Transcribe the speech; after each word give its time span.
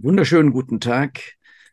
Wunderschönen 0.00 0.52
guten 0.52 0.78
Tag. 0.78 1.18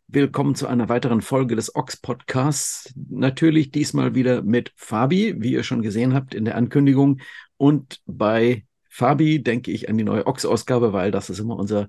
Willkommen 0.08 0.56
zu 0.56 0.66
einer 0.66 0.88
weiteren 0.88 1.22
Folge 1.22 1.54
des 1.54 1.76
Ox 1.76 1.96
Podcasts. 1.96 2.92
Natürlich 3.08 3.70
diesmal 3.70 4.16
wieder 4.16 4.42
mit 4.42 4.72
Fabi, 4.74 5.36
wie 5.38 5.52
ihr 5.52 5.62
schon 5.62 5.80
gesehen 5.80 6.12
habt 6.12 6.34
in 6.34 6.44
der 6.44 6.56
Ankündigung. 6.56 7.20
Und 7.56 8.00
bei 8.04 8.66
Fabi 8.88 9.44
denke 9.44 9.70
ich 9.70 9.88
an 9.88 9.96
die 9.96 10.02
neue 10.02 10.26
Ox-Ausgabe, 10.26 10.92
weil 10.92 11.12
das 11.12 11.30
ist 11.30 11.38
immer 11.38 11.54
unser, 11.54 11.88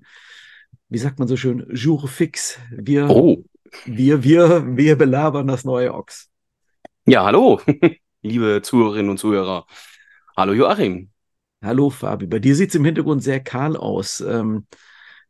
wie 0.90 1.00
sagt 1.00 1.18
man 1.18 1.28
so 1.28 1.38
schön, 1.38 1.66
Jour 1.72 2.08
fix. 2.08 2.60
Wir, 2.70 3.10
oh. 3.10 3.44
wir, 3.86 4.24
wir, 4.24 4.78
wir 4.78 4.96
belabern 4.96 5.48
das 5.48 5.66
neue 5.66 5.92
Ox. 5.92 6.30
Ja, 7.08 7.26
hallo, 7.26 7.62
liebe 8.22 8.62
Zuhörerinnen 8.62 9.10
und 9.10 9.18
Zuhörer. 9.18 9.66
Hallo 10.38 10.54
Joachim. 10.54 11.10
Hallo 11.64 11.90
Fabi. 11.90 12.28
Bei 12.28 12.38
dir 12.38 12.56
sieht 12.56 12.70
es 12.70 12.76
im 12.76 12.86
Hintergrund 12.86 13.24
sehr 13.24 13.40
kahl 13.40 13.76
aus. 13.76 14.22
Ähm, 14.22 14.68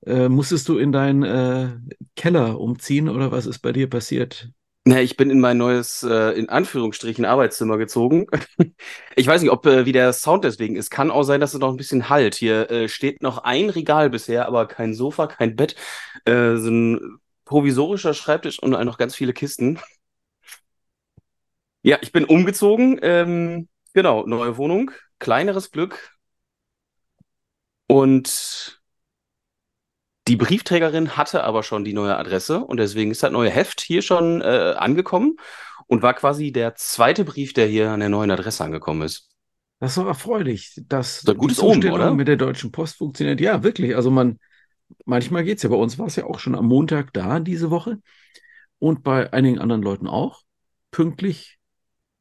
äh, 0.05 0.29
musstest 0.29 0.69
du 0.69 0.77
in 0.77 0.91
deinen 0.91 1.23
äh, 1.23 1.69
Keller 2.15 2.59
umziehen 2.59 3.09
oder 3.09 3.31
was 3.31 3.45
ist 3.45 3.59
bei 3.59 3.71
dir 3.71 3.89
passiert? 3.89 4.49
Na, 4.89 5.01
ich 5.01 5.17
bin 5.17 5.29
in 5.29 5.41
mein 5.41 5.57
neues, 5.57 6.01
äh, 6.03 6.31
in 6.39 6.47
Anführungsstrichen, 6.47 7.25
Arbeitszimmer 7.25 7.77
gezogen. 7.77 8.25
ich 9.17 9.27
weiß 9.27 9.41
nicht, 9.41 9.51
ob 9.51 9.65
äh, 9.65 9.85
wie 9.85 9.91
der 9.91 10.13
Sound 10.13 10.45
deswegen 10.45 10.77
ist. 10.77 10.89
Kann 10.91 11.11
auch 11.11 11.23
sein, 11.23 11.41
dass 11.41 11.53
es 11.53 11.59
noch 11.59 11.69
ein 11.69 11.75
bisschen 11.75 12.07
halt. 12.07 12.35
Hier 12.35 12.71
äh, 12.71 12.87
steht 12.87 13.21
noch 13.21 13.39
ein 13.39 13.69
Regal 13.69 14.09
bisher, 14.09 14.47
aber 14.47 14.65
kein 14.65 14.93
Sofa, 14.93 15.27
kein 15.27 15.57
Bett. 15.57 15.75
Äh, 16.23 16.55
so 16.55 16.69
ein 16.69 17.19
provisorischer 17.43 18.13
Schreibtisch 18.13 18.59
und 18.59 18.71
noch 18.71 18.97
ganz 18.97 19.13
viele 19.13 19.33
Kisten. 19.33 19.77
Ja, 21.81 21.97
ich 22.01 22.13
bin 22.13 22.23
umgezogen. 22.23 22.97
Ähm, 23.01 23.67
genau, 23.93 24.25
neue 24.25 24.55
Wohnung, 24.55 24.91
kleineres 25.19 25.71
Glück. 25.71 26.13
Und 27.87 28.76
die 30.27 30.35
Briefträgerin 30.35 31.17
hatte 31.17 31.43
aber 31.43 31.63
schon 31.63 31.83
die 31.83 31.93
neue 31.93 32.17
Adresse 32.17 32.59
und 32.59 32.77
deswegen 32.77 33.11
ist 33.11 33.23
das 33.23 33.31
neue 33.31 33.49
Heft 33.49 33.81
hier 33.81 34.01
schon 34.01 34.41
äh, 34.41 34.75
angekommen 34.77 35.37
und 35.87 36.01
war 36.01 36.13
quasi 36.13 36.51
der 36.51 36.75
zweite 36.75 37.23
Brief, 37.23 37.53
der 37.53 37.67
hier 37.67 37.91
an 37.91 37.99
der 37.99 38.09
neuen 38.09 38.31
Adresse 38.31 38.63
angekommen 38.63 39.03
ist. 39.03 39.29
Das 39.79 39.91
ist 39.91 39.97
doch 39.97 40.07
erfreulich, 40.07 40.81
dass 40.87 41.21
das 41.21 41.37
gutes 41.37 41.61
Omen, 41.61 41.91
oder? 41.91 42.13
mit 42.13 42.27
der 42.27 42.35
Deutschen 42.35 42.71
Post 42.71 42.97
funktioniert. 42.97 43.39
Ja, 43.39 43.63
wirklich. 43.63 43.95
Also 43.95 44.09
man, 44.09 44.39
manchmal 45.05 45.43
geht 45.43 45.57
es 45.57 45.63
ja. 45.63 45.69
Bei 45.69 45.75
uns 45.75 45.99
war 45.99 46.07
es 46.07 46.15
ja 46.15 46.25
auch 46.25 46.39
schon 46.39 46.55
am 46.55 46.65
Montag 46.65 47.13
da 47.13 47.39
diese 47.39 47.69
Woche 47.69 47.99
und 48.79 49.03
bei 49.03 49.31
einigen 49.33 49.59
anderen 49.59 49.83
Leuten 49.83 50.07
auch. 50.07 50.41
Pünktlich 50.89 51.57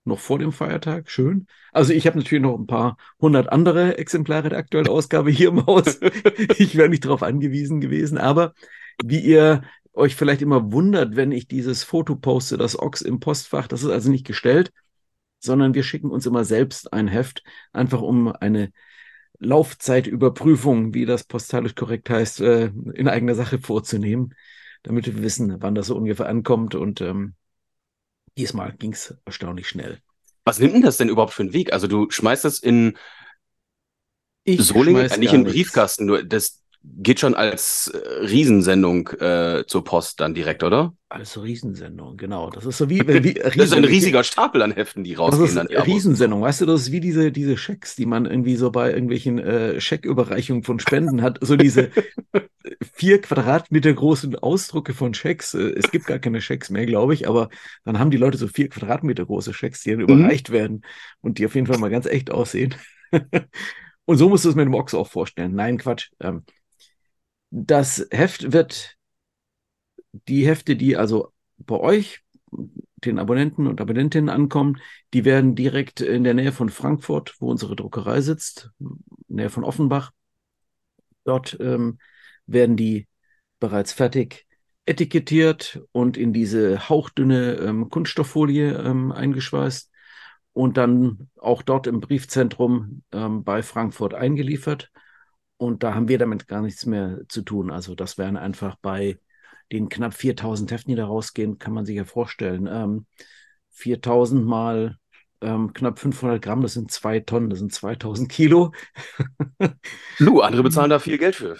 noch 0.06 0.18
vor 0.18 0.38
dem 0.38 0.52
Feiertag. 0.52 1.10
Schön. 1.10 1.46
Also 1.72 1.92
ich 1.92 2.06
habe 2.06 2.18
natürlich 2.18 2.42
noch 2.42 2.58
ein 2.58 2.66
paar 2.66 2.96
hundert 3.20 3.50
andere 3.50 3.98
Exemplare 3.98 4.48
der 4.48 4.58
aktuellen 4.58 4.88
Ausgabe 4.88 5.30
hier 5.30 5.48
im 5.48 5.66
Haus. 5.66 6.00
ich 6.58 6.76
wäre 6.76 6.88
nicht 6.88 7.04
darauf 7.04 7.22
angewiesen 7.22 7.80
gewesen. 7.80 8.18
Aber 8.18 8.54
wie 9.02 9.20
ihr 9.20 9.62
euch 9.92 10.14
vielleicht 10.14 10.42
immer 10.42 10.72
wundert, 10.72 11.16
wenn 11.16 11.32
ich 11.32 11.48
dieses 11.48 11.82
Foto 11.82 12.16
poste, 12.16 12.56
das 12.56 12.78
Ochs 12.78 13.00
im 13.02 13.20
Postfach, 13.20 13.66
das 13.66 13.82
ist 13.82 13.90
also 13.90 14.10
nicht 14.10 14.26
gestellt, 14.26 14.72
sondern 15.40 15.74
wir 15.74 15.82
schicken 15.82 16.10
uns 16.10 16.26
immer 16.26 16.44
selbst 16.44 16.92
ein 16.92 17.08
Heft, 17.08 17.42
einfach 17.72 18.02
um 18.02 18.28
eine 18.28 18.72
Laufzeitüberprüfung, 19.38 20.94
wie 20.94 21.06
das 21.06 21.24
postalisch 21.24 21.74
korrekt 21.74 22.08
heißt, 22.10 22.40
äh, 22.40 22.70
in 22.94 23.08
eigener 23.08 23.34
Sache 23.34 23.58
vorzunehmen, 23.58 24.34
damit 24.82 25.06
wir 25.06 25.22
wissen, 25.22 25.56
wann 25.60 25.74
das 25.74 25.88
so 25.88 25.96
ungefähr 25.96 26.28
ankommt 26.28 26.74
und 26.74 27.00
ähm, 27.00 27.34
Diesmal 28.36 28.74
ging 28.76 28.92
es 28.92 29.14
erstaunlich 29.24 29.68
schnell. 29.68 30.00
Was 30.44 30.58
nimmt 30.58 30.74
denn 30.74 30.82
das 30.82 30.96
denn 30.96 31.08
überhaupt 31.08 31.32
für 31.32 31.42
einen 31.42 31.52
Weg? 31.52 31.72
Also 31.72 31.86
du 31.86 32.10
schmeißt 32.10 32.44
das 32.44 32.58
in 32.58 32.96
ich 34.44 34.62
Solingen, 34.62 35.10
nicht 35.18 35.32
in 35.32 35.44
Briefkasten, 35.44 36.06
nur 36.06 36.22
das 36.22 36.62
geht 36.98 37.20
schon 37.20 37.34
als 37.34 37.88
äh, 37.88 38.24
Riesensendung 38.24 39.08
äh, 39.20 39.64
zur 39.66 39.84
Post 39.84 40.20
dann 40.20 40.34
direkt, 40.34 40.62
oder? 40.62 40.94
Als 41.08 41.40
Riesensendung, 41.40 42.16
genau. 42.16 42.50
Das 42.50 42.64
ist 42.64 42.78
so 42.78 42.88
wie, 42.88 43.00
wie 43.06 43.34
das 43.34 43.56
ist 43.56 43.72
ein 43.72 43.84
riesiger 43.84 44.24
Stapel 44.24 44.62
an 44.62 44.72
Heften, 44.72 45.04
die 45.04 45.14
rausgehen. 45.14 45.54
Das 45.54 45.66
ist 45.66 45.86
Riesensendung, 45.86 46.42
weißt 46.42 46.62
du, 46.62 46.66
das 46.66 46.82
ist 46.82 46.92
wie 46.92 47.00
diese, 47.00 47.32
diese 47.32 47.56
Schecks, 47.56 47.96
die 47.96 48.06
man 48.06 48.26
irgendwie 48.26 48.56
so 48.56 48.70
bei 48.70 48.92
irgendwelchen 48.92 49.38
äh, 49.38 49.80
Schecküberreichungen 49.80 50.62
von 50.62 50.80
Spenden 50.80 51.22
hat. 51.22 51.38
So 51.40 51.56
diese 51.56 51.90
vier 52.94 53.20
Quadratmeter 53.20 53.92
großen 53.92 54.36
Ausdrucke 54.36 54.94
von 54.94 55.14
Schecks. 55.14 55.54
Äh, 55.54 55.74
es 55.76 55.90
gibt 55.90 56.06
gar 56.06 56.18
keine 56.18 56.40
Schecks 56.40 56.70
mehr, 56.70 56.86
glaube 56.86 57.14
ich, 57.14 57.28
aber 57.28 57.48
dann 57.84 57.98
haben 57.98 58.10
die 58.10 58.16
Leute 58.16 58.38
so 58.38 58.48
vier 58.48 58.68
Quadratmeter 58.68 59.26
große 59.26 59.54
Schecks, 59.54 59.82
die 59.82 59.90
dann 59.90 60.00
mhm. 60.00 60.08
überreicht 60.08 60.50
werden 60.50 60.82
und 61.20 61.38
die 61.38 61.46
auf 61.46 61.54
jeden 61.54 61.66
Fall 61.66 61.78
mal 61.78 61.90
ganz 61.90 62.06
echt 62.06 62.30
aussehen. 62.30 62.74
und 64.06 64.16
so 64.16 64.28
musst 64.28 64.44
du 64.44 64.48
es 64.48 64.54
mit 64.54 64.66
dem 64.66 64.74
Ochs 64.74 64.94
auch 64.94 65.08
vorstellen. 65.08 65.54
Nein, 65.54 65.78
Quatsch. 65.78 66.10
Ähm, 66.20 66.44
das 67.58 68.06
Heft 68.10 68.52
wird, 68.52 68.96
die 70.12 70.46
Hefte, 70.46 70.76
die 70.76 70.96
also 70.96 71.32
bei 71.56 71.76
euch, 71.76 72.20
den 72.96 73.18
Abonnenten 73.18 73.66
und 73.66 73.80
Abonnentinnen 73.80 74.28
ankommen, 74.28 74.80
die 75.14 75.24
werden 75.24 75.54
direkt 75.54 76.00
in 76.02 76.22
der 76.24 76.34
Nähe 76.34 76.52
von 76.52 76.68
Frankfurt, 76.68 77.34
wo 77.40 77.50
unsere 77.50 77.74
Druckerei 77.74 78.20
sitzt, 78.20 78.70
Nähe 79.28 79.48
von 79.48 79.64
Offenbach, 79.64 80.12
dort 81.24 81.56
ähm, 81.60 81.98
werden 82.46 82.76
die 82.76 83.08
bereits 83.58 83.92
fertig 83.92 84.46
etikettiert 84.84 85.80
und 85.92 86.16
in 86.18 86.32
diese 86.34 86.88
hauchdünne 86.90 87.54
ähm, 87.54 87.88
Kunststofffolie 87.88 88.74
ähm, 88.74 89.12
eingeschweißt 89.12 89.90
und 90.52 90.76
dann 90.76 91.30
auch 91.40 91.62
dort 91.62 91.86
im 91.86 92.00
Briefzentrum 92.00 93.02
ähm, 93.12 93.44
bei 93.44 93.62
Frankfurt 93.62 94.12
eingeliefert. 94.12 94.90
Und 95.58 95.82
da 95.82 95.94
haben 95.94 96.08
wir 96.08 96.18
damit 96.18 96.48
gar 96.48 96.62
nichts 96.62 96.86
mehr 96.86 97.20
zu 97.28 97.42
tun. 97.42 97.70
Also 97.70 97.94
das 97.94 98.18
wären 98.18 98.36
einfach 98.36 98.76
bei 98.76 99.18
den 99.72 99.88
knapp 99.88 100.14
4000 100.14 100.70
Heften, 100.70 100.90
die 100.90 100.96
da 100.96 101.06
rausgehen, 101.06 101.58
kann 101.58 101.72
man 101.72 101.86
sich 101.86 101.96
ja 101.96 102.04
vorstellen. 102.04 102.68
Ähm, 102.70 103.06
4000 103.70 104.44
mal 104.44 104.98
ähm, 105.40 105.72
knapp 105.72 105.98
500 105.98 106.40
Gramm, 106.40 106.62
das 106.62 106.74
sind 106.74 106.90
zwei 106.90 107.20
Tonnen, 107.20 107.50
das 107.50 107.58
sind 107.58 107.72
2000 107.72 108.30
Kilo. 108.30 108.72
Lu, 110.18 110.40
andere 110.40 110.62
bezahlen 110.62 110.90
da 110.90 110.98
viel 110.98 111.18
Geld 111.18 111.36
für. 111.36 111.56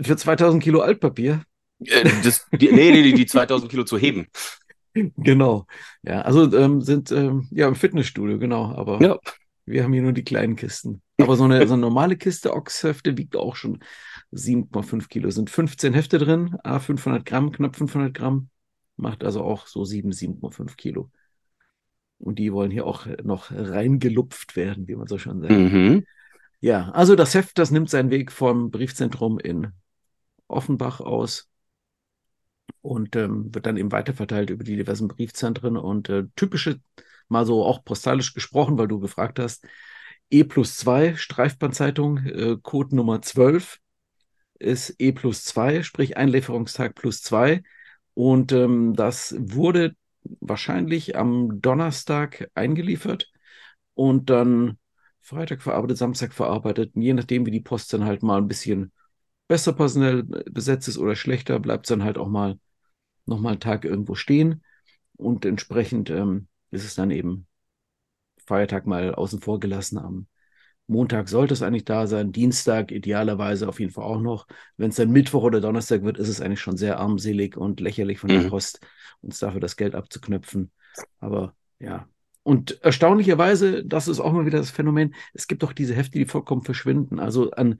Für 0.00 0.16
2000 0.16 0.62
Kilo 0.62 0.80
Altpapier? 0.80 1.44
Äh, 1.80 2.08
das, 2.24 2.46
die, 2.52 2.72
nee, 2.72 2.90
nee, 2.90 3.12
die 3.12 3.26
2000 3.26 3.70
Kilo 3.70 3.84
zu 3.84 3.98
heben. 3.98 4.26
Genau. 5.16 5.66
Ja, 6.02 6.20
also 6.20 6.54
ähm, 6.54 6.82
sind 6.82 7.10
ähm, 7.12 7.48
ja 7.50 7.66
im 7.66 7.74
Fitnessstudio, 7.74 8.38
genau. 8.38 8.74
Aber 8.74 9.00
ja. 9.00 9.18
Wir 9.64 9.84
haben 9.84 9.92
hier 9.92 10.02
nur 10.02 10.12
die 10.12 10.24
kleinen 10.24 10.56
Kisten. 10.56 11.02
Aber 11.18 11.36
so 11.36 11.44
eine, 11.44 11.66
so 11.66 11.74
eine 11.74 11.82
normale 11.82 12.16
Kiste 12.16 12.52
Ochshefte 12.52 13.16
wiegt 13.16 13.36
auch 13.36 13.56
schon 13.56 13.80
7,5 14.32 15.08
Kilo. 15.08 15.30
Sind 15.30 15.50
15 15.50 15.94
Hefte 15.94 16.18
drin, 16.18 16.56
a 16.64 16.78
500 16.78 17.24
Gramm, 17.24 17.52
knapp 17.52 17.76
500 17.76 18.12
Gramm. 18.12 18.48
Macht 18.96 19.24
also 19.24 19.42
auch 19.42 19.66
so 19.66 19.84
7, 19.84 20.10
7,5 20.10 20.76
Kilo. 20.76 21.10
Und 22.18 22.38
die 22.38 22.52
wollen 22.52 22.70
hier 22.70 22.86
auch 22.86 23.06
noch 23.24 23.50
reingelupft 23.50 24.56
werden, 24.56 24.86
wie 24.88 24.94
man 24.94 25.06
so 25.06 25.18
schon 25.18 25.40
sagt. 25.40 25.52
Mhm. 25.52 26.04
Ja, 26.60 26.90
also 26.90 27.16
das 27.16 27.34
Heft, 27.34 27.58
das 27.58 27.72
nimmt 27.72 27.90
seinen 27.90 28.10
Weg 28.10 28.30
vom 28.30 28.70
Briefzentrum 28.70 29.40
in 29.40 29.72
Offenbach 30.46 31.00
aus 31.00 31.48
und 32.80 33.16
ähm, 33.16 33.52
wird 33.52 33.66
dann 33.66 33.76
eben 33.76 33.90
weiterverteilt 33.90 34.50
über 34.50 34.62
die 34.62 34.76
diversen 34.76 35.08
Briefzentren 35.08 35.76
und 35.76 36.08
äh, 36.08 36.24
typische, 36.36 36.80
mal 37.32 37.46
so 37.46 37.64
auch 37.64 37.84
postalisch 37.84 38.34
gesprochen, 38.34 38.78
weil 38.78 38.88
du 38.88 39.00
gefragt 39.00 39.38
hast, 39.38 39.66
E 40.30 40.44
plus 40.44 40.76
2 40.76 41.16
Streifbandzeitung, 41.16 42.18
äh, 42.18 42.56
Code 42.62 42.96
Nummer 42.96 43.22
12 43.22 43.78
ist 44.58 44.94
E 44.98 45.12
plus 45.12 45.44
2, 45.44 45.82
sprich 45.82 46.16
Einlieferungstag 46.16 46.94
plus 46.94 47.22
2 47.22 47.62
und 48.14 48.52
ähm, 48.52 48.94
das 48.94 49.34
wurde 49.38 49.96
wahrscheinlich 50.40 51.16
am 51.16 51.60
Donnerstag 51.60 52.48
eingeliefert 52.54 53.30
und 53.94 54.30
dann 54.30 54.78
Freitag 55.20 55.62
verarbeitet, 55.62 55.98
Samstag 55.98 56.32
verarbeitet, 56.32 56.92
je 56.94 57.14
nachdem, 57.14 57.46
wie 57.46 57.50
die 57.50 57.60
Post 57.60 57.92
dann 57.92 58.04
halt 58.04 58.22
mal 58.22 58.38
ein 58.38 58.48
bisschen 58.48 58.92
besser 59.48 59.72
personell 59.72 60.24
besetzt 60.24 60.88
ist 60.88 60.98
oder 60.98 61.14
schlechter, 61.14 61.60
bleibt 61.60 61.86
es 61.86 61.88
dann 61.90 62.04
halt 62.04 62.18
auch 62.18 62.28
mal 62.28 62.58
nochmal 63.26 63.52
einen 63.52 63.60
Tag 63.60 63.84
irgendwo 63.84 64.14
stehen. 64.14 64.64
Und 65.16 65.44
entsprechend 65.44 66.10
ähm, 66.10 66.48
ist 66.72 66.84
es 66.84 66.96
dann 66.96 67.12
eben 67.12 67.46
Feiertag 68.44 68.86
mal 68.86 69.14
außen 69.14 69.40
vor 69.40 69.60
gelassen. 69.60 69.98
Am 69.98 70.26
Montag 70.88 71.28
sollte 71.28 71.54
es 71.54 71.62
eigentlich 71.62 71.84
da 71.84 72.08
sein, 72.08 72.32
Dienstag 72.32 72.90
idealerweise 72.90 73.68
auf 73.68 73.78
jeden 73.78 73.92
Fall 73.92 74.04
auch 74.04 74.20
noch. 74.20 74.48
Wenn 74.76 74.90
es 74.90 74.96
dann 74.96 75.12
Mittwoch 75.12 75.44
oder 75.44 75.60
Donnerstag 75.60 76.02
wird, 76.02 76.18
ist 76.18 76.28
es 76.28 76.40
eigentlich 76.40 76.60
schon 76.60 76.76
sehr 76.76 76.98
armselig 76.98 77.56
und 77.56 77.78
lächerlich 77.78 78.18
von 78.18 78.28
der 78.28 78.40
mhm. 78.40 78.48
Post, 78.48 78.80
uns 79.20 79.38
dafür 79.38 79.60
das 79.60 79.76
Geld 79.76 79.94
abzuknöpfen. 79.94 80.72
Aber 81.20 81.54
ja. 81.78 82.08
Und 82.42 82.82
erstaunlicherweise, 82.82 83.84
das 83.84 84.08
ist 84.08 84.18
auch 84.18 84.32
mal 84.32 84.46
wieder 84.46 84.58
das 84.58 84.70
Phänomen, 84.70 85.14
es 85.32 85.46
gibt 85.46 85.62
doch 85.62 85.72
diese 85.72 85.94
Hefte, 85.94 86.18
die 86.18 86.26
vollkommen 86.26 86.62
verschwinden. 86.62 87.20
Also 87.20 87.52
an 87.52 87.78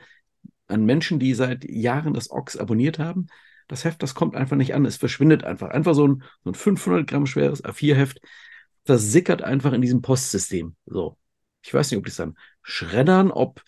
an 0.72 0.84
Menschen, 0.84 1.18
die 1.18 1.34
seit 1.34 1.64
Jahren 1.68 2.14
das 2.14 2.30
Ox 2.30 2.56
abonniert 2.56 2.98
haben. 2.98 3.28
Das 3.68 3.84
Heft, 3.84 4.02
das 4.02 4.14
kommt 4.14 4.34
einfach 4.34 4.56
nicht 4.56 4.74
an. 4.74 4.84
Es 4.84 4.96
verschwindet 4.96 5.44
einfach. 5.44 5.70
Einfach 5.70 5.94
so 5.94 6.08
ein, 6.08 6.22
so 6.44 6.50
ein 6.50 6.54
500 6.54 7.06
Gramm 7.06 7.26
schweres 7.26 7.64
A4-Heft, 7.64 8.20
das 8.84 9.12
sickert 9.12 9.42
einfach 9.42 9.72
in 9.72 9.82
diesem 9.82 10.02
Postsystem. 10.02 10.76
So. 10.86 11.16
Ich 11.62 11.72
weiß 11.72 11.90
nicht, 11.90 11.98
ob 11.98 12.04
die 12.04 12.10
es 12.10 12.16
dann 12.16 12.36
schreddern, 12.62 13.30
ob 13.30 13.62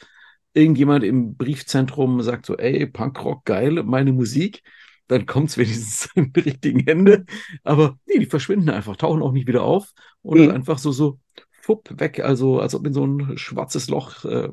irgendjemand 0.53 1.05
im 1.05 1.37
Briefzentrum 1.37 2.23
sagt 2.23 2.47
so, 2.47 2.57
ey, 2.57 2.87
Punkrock, 2.87 3.45
geil, 3.45 3.83
meine 3.83 4.13
Musik, 4.13 4.63
dann 5.09 5.27
kommt 5.27 5.51
es 5.51 5.59
wenigstens 5.59 6.09
in 6.15 6.33
die 6.33 6.41
richtigen 6.41 6.81
Hände. 6.81 7.27
Aber 7.63 7.99
nee, 8.07 8.19
die 8.19 8.27
verschwinden 8.27 8.71
einfach, 8.71 8.97
tauchen 8.97 9.23
auch 9.23 9.33
nicht 9.33 9.47
wieder 9.47 9.63
auf 9.63 9.93
und 10.23 10.41
mhm. 10.41 10.51
einfach 10.51 10.79
so, 10.79 10.93
so 10.93 11.21
fupp 11.63 11.99
weg, 11.99 12.21
also 12.21 12.61
als 12.61 12.75
ob 12.75 12.87
in 12.87 12.93
so 12.93 13.07
ein 13.07 13.39
schwarzes 13.39 13.89
Loch 13.89 14.25
äh, 14.25 14.49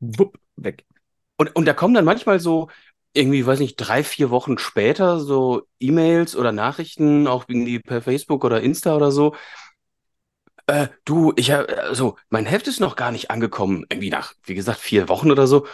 wupp 0.00 0.38
weg. 0.56 0.84
Und, 1.36 1.54
und 1.56 1.66
da 1.66 1.72
kommen 1.72 1.94
dann 1.94 2.04
manchmal 2.04 2.40
so, 2.40 2.68
irgendwie, 3.14 3.46
weiß 3.46 3.60
nicht, 3.60 3.76
drei, 3.76 4.04
vier 4.04 4.30
Wochen 4.30 4.58
später 4.58 5.20
so 5.20 5.62
E-Mails 5.80 6.36
oder 6.36 6.52
Nachrichten, 6.52 7.26
auch 7.28 7.44
irgendwie 7.48 7.78
per 7.78 8.02
Facebook 8.02 8.44
oder 8.44 8.60
Insta 8.60 8.96
oder 8.96 9.12
so. 9.12 9.34
Äh, 10.66 10.88
du, 11.04 11.32
ich 11.36 11.50
habe, 11.50 11.82
also 11.82 12.16
mein 12.30 12.46
Heft 12.46 12.66
ist 12.68 12.80
noch 12.80 12.96
gar 12.96 13.12
nicht 13.12 13.30
angekommen, 13.30 13.84
irgendwie 13.90 14.10
nach, 14.10 14.34
wie 14.44 14.54
gesagt, 14.54 14.78
vier 14.80 15.08
Wochen 15.08 15.30
oder 15.30 15.46
so. 15.46 15.66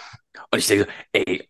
Und 0.51 0.59
ich 0.59 0.67
denke, 0.67 0.89
ey, 1.13 1.47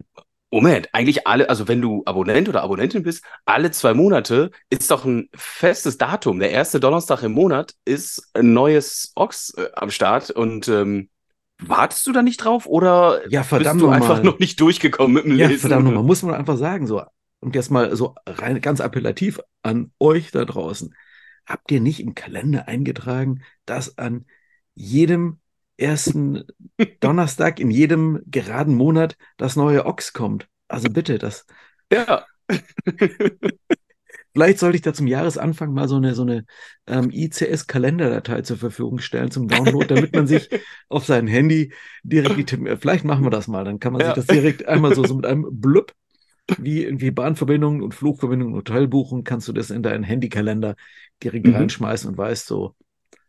Moment, 0.50 0.88
eigentlich 0.92 1.26
alle, 1.28 1.48
also 1.48 1.68
wenn 1.68 1.80
du 1.80 2.02
Abonnent 2.06 2.48
oder 2.48 2.62
Abonnentin 2.62 3.02
bist, 3.04 3.24
alle 3.46 3.70
zwei 3.70 3.94
Monate 3.94 4.50
ist 4.68 4.90
doch 4.90 5.04
ein 5.04 5.28
festes 5.34 5.96
Datum. 5.96 6.40
Der 6.40 6.50
erste 6.50 6.80
Donnerstag 6.80 7.22
im 7.22 7.32
Monat 7.32 7.74
ist 7.84 8.30
ein 8.34 8.52
neues 8.52 9.12
Ox 9.14 9.54
äh, 9.56 9.68
am 9.74 9.90
Start 9.90 10.30
und 10.30 10.68
ähm, 10.68 11.08
wartest 11.60 12.06
du 12.06 12.12
da 12.12 12.22
nicht 12.22 12.38
drauf 12.38 12.66
oder 12.66 13.20
ja, 13.30 13.42
verdammt 13.42 13.80
bist 13.80 13.86
du 13.86 13.90
einfach 13.90 14.22
noch 14.22 14.38
nicht 14.38 14.60
durchgekommen 14.60 15.14
mit 15.14 15.24
dem 15.24 15.36
ja, 15.36 15.48
Lesen? 15.48 15.60
Verdammt 15.60 15.84
nochmal, 15.84 16.02
muss 16.02 16.22
man 16.22 16.34
einfach 16.34 16.56
sagen, 16.56 16.86
so. 16.86 17.02
Und 17.40 17.54
jetzt 17.54 17.70
mal 17.70 17.94
so 17.96 18.14
rein 18.26 18.60
ganz 18.60 18.80
appellativ 18.80 19.40
an 19.62 19.92
euch 19.98 20.30
da 20.30 20.44
draußen. 20.44 20.94
Habt 21.46 21.70
ihr 21.70 21.80
nicht 21.80 22.00
im 22.00 22.14
Kalender 22.14 22.68
eingetragen, 22.68 23.42
dass 23.64 23.96
an 23.98 24.26
jedem 24.74 25.40
ersten 25.76 26.44
Donnerstag 27.00 27.58
in 27.58 27.70
jedem 27.70 28.20
geraden 28.26 28.74
Monat 28.74 29.16
das 29.36 29.56
neue 29.56 29.86
Ochs 29.86 30.12
kommt? 30.12 30.48
Also 30.68 30.90
bitte, 30.90 31.18
das. 31.18 31.46
Ja. 31.92 32.26
Vielleicht 34.32 34.58
sollte 34.58 34.76
ich 34.76 34.82
da 34.82 34.92
zum 34.92 35.06
Jahresanfang 35.06 35.72
mal 35.72 35.88
so 35.88 35.96
eine, 35.96 36.14
so 36.14 36.22
eine 36.22 36.44
ähm, 36.86 37.10
ICS-Kalenderdatei 37.10 38.42
zur 38.42 38.56
Verfügung 38.56 38.98
stellen 38.98 39.30
zum 39.30 39.48
Download, 39.48 39.86
damit 39.86 40.14
man 40.14 40.26
sich 40.26 40.48
auf 40.88 41.04
sein 41.04 41.26
Handy 41.26 41.72
direkt 42.02 42.36
die 42.36 42.44
Tim 42.44 42.68
Vielleicht 42.78 43.04
machen 43.04 43.24
wir 43.24 43.30
das 43.30 43.48
mal, 43.48 43.64
dann 43.64 43.80
kann 43.80 43.92
man 43.92 44.02
ja. 44.02 44.14
sich 44.14 44.24
das 44.24 44.26
direkt 44.26 44.66
einmal 44.66 44.94
so, 44.94 45.04
so 45.04 45.16
mit 45.16 45.26
einem 45.26 45.46
Blub, 45.50 45.94
wie 46.58 46.84
irgendwie 46.84 47.10
Bahnverbindungen 47.10 47.82
und 47.82 47.94
Flugverbindungen 47.94 48.54
und 48.54 48.68
Hotelbuchungen, 48.68 49.24
kannst 49.24 49.48
du 49.48 49.52
das 49.52 49.70
in 49.70 49.82
deinen 49.82 50.04
Handykalender 50.04 50.76
direkt 51.22 51.46
mhm. 51.46 51.56
reinschmeißen 51.56 52.08
und 52.10 52.16
weißt 52.16 52.46
so, 52.46 52.76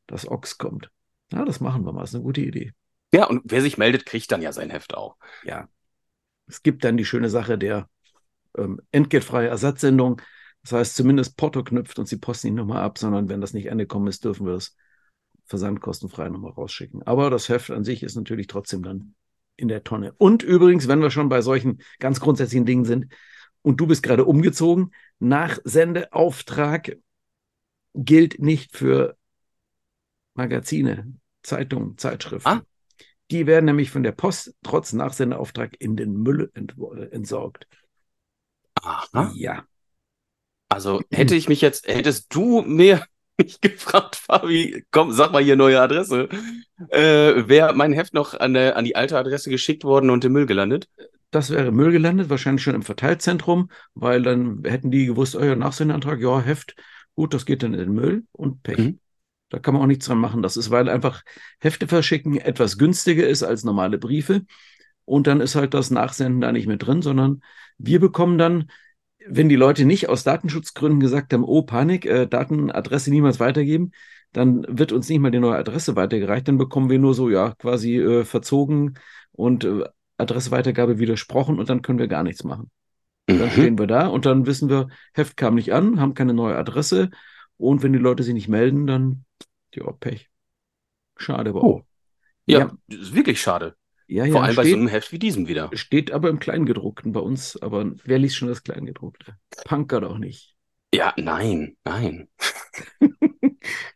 dass 0.08 0.28
Ox 0.28 0.58
kommt. 0.58 0.92
Ja, 1.32 1.46
das 1.46 1.60
machen 1.62 1.86
wir 1.86 1.94
mal, 1.94 2.02
das 2.02 2.12
ist 2.12 2.16
eine 2.16 2.24
gute 2.24 2.42
Idee. 2.42 2.74
Ja, 3.14 3.26
und 3.26 3.42
wer 3.46 3.62
sich 3.62 3.78
meldet, 3.78 4.06
kriegt 4.06 4.32
dann 4.32 4.42
ja 4.42 4.54
sein 4.54 4.70
Heft 4.70 4.96
auch. 4.96 5.18
Ja. 5.44 5.68
Es 6.48 6.64
gibt 6.64 6.84
dann 6.84 6.98
die 6.98 7.06
schöne 7.06 7.30
Sache 7.30 7.58
der 7.58 7.88
ähm, 8.58 8.82
entgeltfreie 8.92 9.48
Ersatzsendung. 9.48 10.22
Das 10.64 10.74
heißt, 10.74 10.96
zumindest 10.96 11.38
Porto 11.38 11.64
knüpft 11.64 11.98
uns 12.00 12.10
die 12.10 12.18
Post 12.18 12.44
nicht 12.44 12.54
nochmal 12.54 12.84
ab, 12.84 12.98
sondern 12.98 13.30
wenn 13.30 13.42
das 13.42 13.54
nicht 13.54 13.72
angekommen 13.72 14.08
ist, 14.08 14.24
dürfen 14.24 14.46
wir 14.46 14.54
das 14.54 14.76
versandkostenfrei 15.46 16.30
nochmal 16.30 16.52
rausschicken. 16.52 17.04
Aber 17.04 17.30
das 17.30 17.50
Heft 17.50 17.72
an 17.72 17.84
sich 17.84 18.04
ist 18.04 18.16
natürlich 18.16 18.48
trotzdem 18.48 18.84
dann 18.84 19.16
in 19.58 19.68
der 19.68 19.84
Tonne. 19.84 20.14
Und 20.18 20.44
übrigens, 20.44 20.88
wenn 20.88 21.02
wir 21.02 21.12
schon 21.12 21.30
bei 21.30 21.42
solchen 21.42 21.82
ganz 22.00 22.20
grundsätzlichen 22.20 22.66
Dingen 22.66 22.86
sind 22.86 23.12
und 23.62 23.80
du 23.80 23.88
bist 23.88 24.04
gerade 24.04 24.26
umgezogen, 24.26 24.92
Nachsendeauftrag 25.20 26.98
gilt 27.94 28.40
nicht 28.40 28.76
für 28.76 29.18
Magazine, 30.36 31.14
Zeitungen, 31.44 31.98
Zeitschriften. 31.98 32.50
Ah. 32.50 32.62
Die 33.30 33.48
werden 33.48 33.66
nämlich 33.66 33.92
von 33.92 34.04
der 34.04 34.12
Post 34.12 34.56
trotz 34.62 34.94
Nachsendeauftrag 34.94 35.76
in 35.80 35.96
den 35.96 36.14
Müll 36.14 36.52
entsorgt. 37.12 37.68
Aha. 38.82 39.32
Ja. 39.36 39.66
Also 40.72 41.02
hätte 41.12 41.36
ich 41.36 41.50
mich 41.50 41.60
jetzt, 41.60 41.86
hättest 41.88 42.34
du 42.34 42.62
mir 42.62 43.04
mich 43.38 43.60
gefragt, 43.60 44.16
Fabi, 44.16 44.86
komm, 44.92 45.12
sag 45.12 45.34
mal 45.34 45.44
hier 45.44 45.58
neue 45.58 45.82
Adresse, 45.82 46.30
äh, 46.90 47.48
wäre 47.48 47.74
mein 47.74 47.92
Heft 47.92 48.14
noch 48.14 48.40
an, 48.40 48.54
der, 48.54 48.78
an 48.78 48.86
die 48.86 48.96
alte 48.96 49.18
Adresse 49.18 49.50
geschickt 49.50 49.84
worden 49.84 50.10
und 50.10 50.24
im 50.24 50.32
Müll 50.32 50.46
gelandet? 50.46 50.88
Das 51.30 51.50
wäre 51.50 51.74
Müll 51.74 51.92
gelandet, 51.92 52.30
wahrscheinlich 52.30 52.64
schon 52.64 52.76
im 52.76 52.84
Verteilzentrum, 52.84 53.70
weil 53.96 54.22
dann 54.22 54.64
hätten 54.66 54.92
die 54.92 55.08
gewusst, 55.08 55.36
euer 55.36 55.58
Nachsendeantrag, 55.58 56.22
ja, 56.22 56.40
Heft, 56.40 56.76
gut, 57.16 57.34
das 57.34 57.46
geht 57.46 57.64
dann 57.64 57.74
in 57.74 57.80
den 57.80 57.94
Müll 57.94 58.24
und 58.32 58.64
Pech. 58.64 58.78
Mhm. 58.78 59.00
Da 59.50 59.60
kann 59.60 59.74
man 59.74 59.84
auch 59.84 59.88
nichts 59.88 60.06
dran 60.06 60.20
machen. 60.20 60.42
Das 60.42 60.56
ist, 60.56 60.72
weil 60.72 60.88
einfach 60.88 61.24
Hefte 61.60 61.86
verschicken 61.88 62.38
etwas 62.38 62.78
günstiger 62.78 63.28
ist 63.28 63.44
als 63.44 63.66
normale 63.66 63.98
Briefe. 63.98 64.46
Und 65.04 65.28
dann 65.28 65.42
ist 65.42 65.56
halt 65.56 65.74
das 65.74 65.92
Nachsenden 65.92 66.40
da 66.40 66.54
nicht 66.54 66.68
mit 66.68 66.86
drin, 66.86 67.02
sondern 67.02 67.42
wir 67.78 68.00
bekommen 68.00 68.38
dann 68.38 68.72
wenn 69.28 69.50
die 69.50 69.56
Leute 69.56 69.86
nicht 69.86 70.10
aus 70.10 70.24
Datenschutzgründen 70.24 71.00
gesagt 71.00 71.34
haben, 71.34 71.44
oh 71.44 71.62
Panik, 71.62 72.06
äh, 72.06 72.28
Datenadresse 72.28 73.12
niemals 73.12 73.40
weitergeben, 73.40 73.92
dann 74.32 74.66
wird 74.68 74.92
uns 74.92 75.10
nicht 75.10 75.20
mal 75.20 75.32
die 75.32 75.40
neue 75.40 75.58
Adresse 75.58 75.96
weitergereicht, 75.96 76.48
dann 76.48 76.58
bekommen 76.58 76.90
wir 76.90 77.00
nur 77.00 77.14
so, 77.14 77.30
ja, 77.30 77.54
quasi 77.58 77.98
äh, 77.98 78.24
verzogen 78.24 78.96
und 79.32 79.64
äh, 79.64 79.84
Adresseweitergabe 80.18 81.00
widersprochen 81.00 81.60
und 81.60 81.70
dann 81.70 81.82
können 81.82 82.00
wir 82.00 82.08
gar 82.08 82.24
nichts 82.24 82.44
machen. 82.44 82.72
Mhm. 83.28 83.40
Dann 83.40 83.52
stehen 83.52 83.80
wir 83.80 83.88
da 83.88 84.08
und 84.08 84.26
dann 84.26 84.46
wissen 84.46 84.70
wir, 84.70 84.88
Heft 85.14 85.38
kam 85.38 85.56
nicht 85.56 85.74
an, 85.74 86.00
haben 86.00 86.14
keine 86.14 86.34
neue 86.34 86.58
Adresse 86.58 87.10
und 87.58 87.84
wenn 87.84 87.94
die 87.94 88.00
Leute 88.00 88.24
sich 88.24 88.34
nicht 88.34 88.48
melden, 88.48 88.88
dann, 88.88 89.26
ja, 89.74 89.92
Pech. 90.00 90.30
Schade 91.18 91.52
aber 91.52 91.64
oh. 91.64 91.76
auch. 91.76 91.86
Ja, 92.46 92.60
ja, 92.60 92.72
ist 92.88 93.14
wirklich 93.14 93.40
schade. 93.40 93.76
Ja, 94.12 94.26
ja, 94.26 94.34
Vor 94.34 94.44
allem 94.44 94.52
steht, 94.52 94.66
bei 94.66 94.70
so 94.70 94.76
einem 94.76 94.90
Heft 94.90 95.14
wie 95.14 95.20
diesem 95.20 95.48
wieder. 95.48 95.70
Steht 95.72 96.12
aber 96.12 96.28
im 96.28 96.40
Kleingedruckten 96.40 97.14
bei 97.14 97.22
uns. 97.22 97.56
Aber 97.62 97.92
wer 98.04 98.20
liest 98.20 98.36
schon 98.36 98.50
das 98.50 98.62
Kleingedruckte? 98.62 99.38
Punker 99.64 100.02
doch 100.02 100.18
nicht. 100.18 100.54
Ja, 100.94 101.14
nein, 101.16 101.78
nein. 101.86 102.28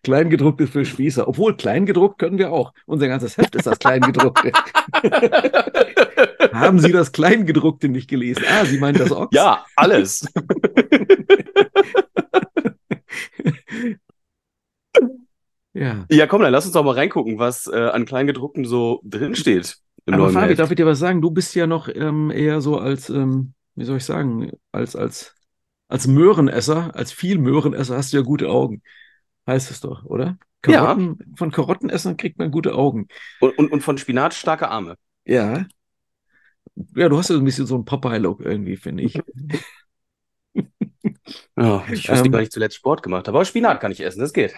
Kleingedruckte 0.04 0.68
für 0.68 0.86
Spießer. 0.86 1.28
Obwohl, 1.28 1.58
Kleingedruckt 1.58 2.18
können 2.18 2.38
wir 2.38 2.54
auch. 2.54 2.72
Unser 2.86 3.10
ganzes 3.10 3.36
Heft 3.36 3.56
ist 3.56 3.68
das 3.68 3.78
Kleingedruckte. 3.78 4.54
Haben 6.54 6.80
Sie 6.80 6.94
das 6.94 7.12
Kleingedruckte 7.12 7.90
nicht 7.90 8.10
gelesen? 8.10 8.46
Ah, 8.50 8.64
Sie 8.64 8.80
meinen 8.80 8.98
das 8.98 9.12
Ochs? 9.12 9.36
Ja, 9.36 9.66
alles. 9.76 10.26
ja. 15.74 16.06
Ja, 16.10 16.28
komm, 16.28 16.42
dann 16.42 16.54
lass 16.54 16.64
uns 16.64 16.72
doch 16.72 16.86
mal 16.86 16.96
reingucken, 16.96 17.38
was 17.38 17.68
äh, 17.68 17.76
an 17.76 18.06
Kleingedruckten 18.06 18.64
so 18.64 19.02
drinsteht. 19.04 19.82
Aber 20.07 20.30
Fabi, 20.30 20.50
Heft. 20.50 20.59
darf 20.59 20.71
ich 20.71 20.76
dir 20.76 20.85
was 20.85 21.00
sagen? 21.00 21.21
Du 21.21 21.31
bist 21.31 21.56
ja 21.56 21.68
noch 21.68 21.90
ähm, 21.90 22.31
eher 22.31 22.62
so 22.62 22.78
als, 22.78 23.09
ähm, 23.09 23.54
wie 23.76 23.85
soll 23.85 23.97
ich 23.97 24.06
sagen, 24.06 24.52
als, 24.71 24.95
als, 24.95 25.35
als 25.88 26.07
Möhrenesser, 26.07 26.95
als 26.95 27.12
viel 27.12 27.38
Möhrenesser 27.40 27.97
hast 27.97 28.14
du 28.14 28.18
ja 28.18 28.24
gute 28.24 28.50
Augen. 28.50 28.81
Heißt 29.47 29.71
es 29.71 29.80
doch, 29.81 30.06
oder? 30.06 30.38
Karotten, 30.62 31.18
ja. 31.19 31.26
Von 31.35 31.52
Karottenessern 31.52 32.18
kriegt 32.18 32.40
man 32.40 32.52
gute 32.52 32.74
Augen. 32.76 33.07
Und, 33.40 33.57
und, 33.57 33.71
und 33.71 33.81
von 33.81 33.97
Spinat 33.97 34.33
starke 34.33 34.69
Arme. 34.69 34.95
Ja. 35.26 35.66
Ja, 36.95 37.09
du 37.09 37.18
hast 37.18 37.30
ja 37.30 37.35
ein 37.35 37.45
bisschen 37.45 37.68
so 37.68 37.76
einen 37.76 37.85
Popeye-Look 37.85 38.42
irgendwie, 38.42 38.76
finde 38.76 39.04
ich. 39.04 39.19
oh, 41.56 41.81
ich 41.92 42.09
ähm, 42.09 42.31
gar 42.31 42.40
nicht 42.40 42.52
zuletzt 42.52 42.76
Sport 42.76 43.04
gemacht 43.04 43.28
habe, 43.28 43.38
aber 43.38 43.45
Spinat 43.45 43.80
kann 43.80 43.92
ich 43.92 44.02
essen, 44.02 44.19
das 44.19 44.33
geht. 44.33 44.56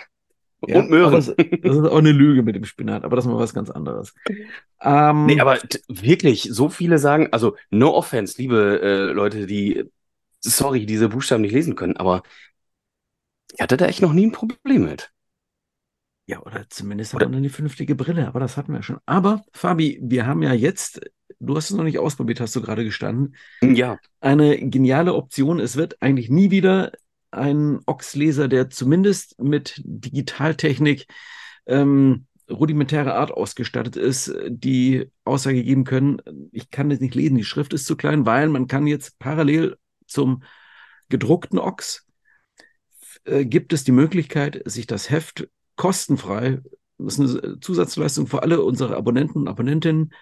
Ja, 0.65 0.79
und 0.79 0.89
Möhren. 0.89 1.13
Das, 1.13 1.27
das, 1.27 1.37
ist 1.37 1.85
auch 1.85 1.97
eine 1.97 2.11
Lüge 2.11 2.41
mit 2.41 2.55
dem 2.55 2.65
Spinat, 2.65 3.03
aber 3.03 3.15
das 3.15 3.25
ist 3.25 3.31
mal 3.31 3.37
was 3.37 3.53
ganz 3.53 3.69
anderes. 3.69 4.15
Ähm, 4.81 5.27
nee, 5.27 5.39
aber 5.39 5.59
wirklich, 5.87 6.49
so 6.51 6.69
viele 6.69 6.97
sagen, 6.97 7.27
also 7.31 7.55
no 7.69 7.93
offense, 7.93 8.41
liebe 8.41 8.79
äh, 8.81 9.13
Leute, 9.13 9.45
die, 9.45 9.83
sorry, 10.39 10.85
diese 10.85 11.09
Buchstaben 11.09 11.41
nicht 11.41 11.53
lesen 11.53 11.75
können, 11.75 11.97
aber 11.97 12.23
ich 13.53 13.61
hatte 13.61 13.77
da 13.77 13.85
echt 13.85 14.01
noch 14.01 14.13
nie 14.13 14.25
ein 14.25 14.31
Problem 14.31 14.85
mit. 14.85 15.11
Ja, 16.25 16.41
oder 16.41 16.65
zumindest 16.69 17.13
oder, 17.13 17.25
hat 17.25 17.31
man 17.31 17.37
eine 17.37 17.49
vernünftige 17.49 17.95
Brille, 17.95 18.27
aber 18.27 18.39
das 18.39 18.57
hatten 18.57 18.73
wir 18.73 18.83
schon. 18.83 18.99
Aber 19.05 19.43
Fabi, 19.53 19.99
wir 20.01 20.25
haben 20.25 20.43
ja 20.43 20.53
jetzt, 20.53 20.99
du 21.39 21.55
hast 21.55 21.69
es 21.69 21.77
noch 21.77 21.85
nicht 21.85 21.99
ausprobiert, 21.99 22.41
hast 22.41 22.55
du 22.55 22.61
gerade 22.61 22.83
gestanden. 22.83 23.35
Ja. 23.61 23.97
Eine 24.19 24.57
geniale 24.69 25.13
Option. 25.13 25.61
Es 25.61 25.77
wird 25.77 26.01
eigentlich 26.01 26.29
nie 26.29 26.51
wieder 26.51 26.91
ein 27.37 27.79
Ox-Leser, 27.85 28.47
der 28.47 28.69
zumindest 28.69 29.39
mit 29.41 29.81
Digitaltechnik 29.83 31.07
ähm, 31.65 32.27
rudimentäre 32.49 33.15
Art 33.15 33.31
ausgestattet 33.31 33.95
ist, 33.95 34.33
die 34.47 35.11
Aussage 35.23 35.63
geben 35.63 35.83
können, 35.83 36.21
ich 36.51 36.69
kann 36.69 36.89
das 36.89 36.99
nicht 36.99 37.15
lesen, 37.15 37.35
die 37.35 37.43
Schrift 37.43 37.73
ist 37.73 37.85
zu 37.85 37.95
klein, 37.97 38.25
weil 38.25 38.47
man 38.49 38.67
kann 38.67 38.87
jetzt 38.87 39.19
parallel 39.19 39.77
zum 40.05 40.43
gedruckten 41.09 41.59
Ox 41.59 42.05
äh, 43.25 43.45
gibt 43.45 43.73
es 43.73 43.83
die 43.83 43.91
Möglichkeit, 43.91 44.61
sich 44.65 44.87
das 44.87 45.09
Heft 45.09 45.49
kostenfrei, 45.75 46.61
das 46.97 47.19
ist 47.19 47.43
eine 47.43 47.59
Zusatzleistung 47.59 48.27
für 48.27 48.41
alle 48.41 48.63
unsere 48.63 48.95
Abonnenten 48.95 49.39
und 49.39 49.47
Abonnentinnen, 49.47 50.13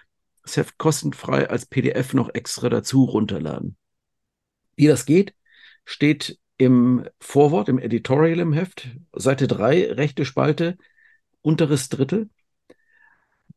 das 0.42 0.56
Heft 0.56 0.78
kostenfrei 0.78 1.48
als 1.48 1.66
PDF 1.66 2.12
noch 2.12 2.34
extra 2.34 2.68
dazu 2.68 3.04
runterladen. 3.04 3.76
Wie 4.76 4.86
das 4.86 5.06
geht, 5.06 5.34
steht 5.84 6.38
im 6.58 7.06
Vorwort, 7.20 7.68
im 7.68 7.78
Editorial 7.78 8.40
im 8.40 8.52
Heft, 8.52 8.88
Seite 9.14 9.46
3, 9.46 9.92
rechte 9.92 10.24
Spalte, 10.24 10.76
unteres 11.42 11.88
Drittel. 11.88 12.30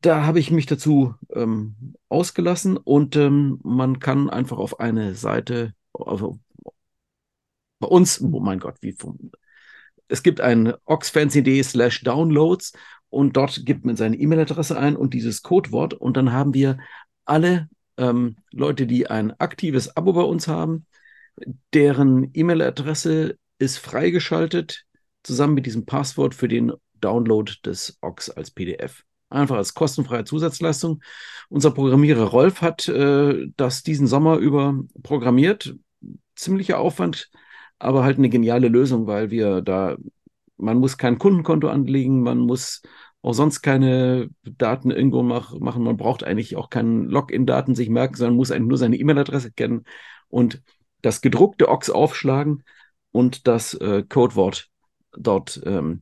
da 0.01 0.25
habe 0.25 0.39
ich 0.39 0.51
mich 0.51 0.65
dazu 0.65 1.15
ähm, 1.33 1.95
ausgelassen 2.07 2.77
und 2.77 3.15
ähm, 3.15 3.59
man 3.63 3.99
kann 3.99 4.29
einfach 4.29 4.57
auf 4.57 4.79
eine 4.79 5.15
Seite, 5.15 5.73
also 5.93 6.39
bei 7.79 7.87
uns, 7.87 8.21
oh 8.21 8.39
mein 8.39 8.59
Gott, 8.59 8.77
wie 8.81 8.95
es 10.07 10.23
gibt 10.23 10.41
ein 10.41 10.73
oxfancy.de 10.85 11.63
slash 11.63 12.01
downloads 12.03 12.73
und 13.09 13.37
dort 13.37 13.65
gibt 13.65 13.85
man 13.85 13.95
seine 13.95 14.17
E-Mail-Adresse 14.17 14.77
ein 14.77 14.95
und 14.95 15.13
dieses 15.13 15.43
Codewort 15.43 15.93
und 15.93 16.17
dann 16.17 16.31
haben 16.31 16.53
wir 16.53 16.79
alle 17.25 17.69
ähm, 17.97 18.37
Leute, 18.51 18.87
die 18.87 19.07
ein 19.09 19.31
aktives 19.39 19.95
Abo 19.95 20.13
bei 20.13 20.21
uns 20.21 20.47
haben, 20.47 20.85
deren 21.73 22.29
E-Mail-Adresse 22.33 23.37
ist 23.57 23.77
freigeschaltet, 23.77 24.85
zusammen 25.23 25.53
mit 25.53 25.65
diesem 25.65 25.85
Passwort 25.85 26.33
für 26.33 26.47
den 26.47 26.71
Download 27.01 27.51
des 27.65 27.97
Ox 28.01 28.29
als 28.29 28.51
PDF. 28.51 29.03
Einfach 29.29 29.57
als 29.57 29.73
kostenfreie 29.73 30.23
Zusatzleistung. 30.23 31.01
Unser 31.49 31.71
Programmierer 31.71 32.23
Rolf 32.23 32.61
hat 32.61 32.87
äh, 32.87 33.47
das 33.57 33.83
diesen 33.83 34.07
Sommer 34.07 34.37
über 34.37 34.79
programmiert. 35.03 35.75
Ziemlicher 36.35 36.79
Aufwand, 36.79 37.29
aber 37.77 38.03
halt 38.03 38.17
eine 38.17 38.29
geniale 38.29 38.69
Lösung, 38.69 39.07
weil 39.07 39.29
wir 39.29 39.61
da, 39.61 39.97
man 40.57 40.77
muss 40.77 40.97
kein 40.97 41.19
Kundenkonto 41.19 41.67
anlegen, 41.67 42.23
man 42.23 42.39
muss 42.39 42.81
auch 43.21 43.33
sonst 43.33 43.61
keine 43.61 44.29
Daten 44.43 44.89
irgendwo 44.89 45.21
mach, 45.21 45.53
machen. 45.59 45.83
Man 45.83 45.97
braucht 45.97 46.23
eigentlich 46.23 46.55
auch 46.55 46.69
keine 46.69 47.03
Login-Daten 47.03 47.75
sich 47.75 47.89
merken, 47.89 48.15
sondern 48.15 48.37
muss 48.37 48.51
eigentlich 48.51 48.69
nur 48.69 48.77
seine 48.77 48.97
E-Mail-Adresse 48.97 49.51
kennen 49.51 49.83
und 50.29 50.61
das 51.01 51.21
gedruckte 51.21 51.69
Ox 51.69 51.89
aufschlagen 51.89 52.63
und 53.11 53.47
das 53.47 53.73
äh, 53.75 54.03
Codewort 54.07 54.69
dort 55.17 55.61
ähm, 55.65 56.01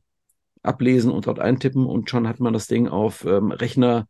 ablesen 0.62 1.10
und 1.10 1.26
dort 1.26 1.38
eintippen 1.38 1.86
und 1.86 2.10
schon 2.10 2.28
hat 2.28 2.40
man 2.40 2.52
das 2.52 2.66
Ding 2.66 2.88
auf 2.88 3.24
ähm, 3.24 3.52
Rechner, 3.52 4.06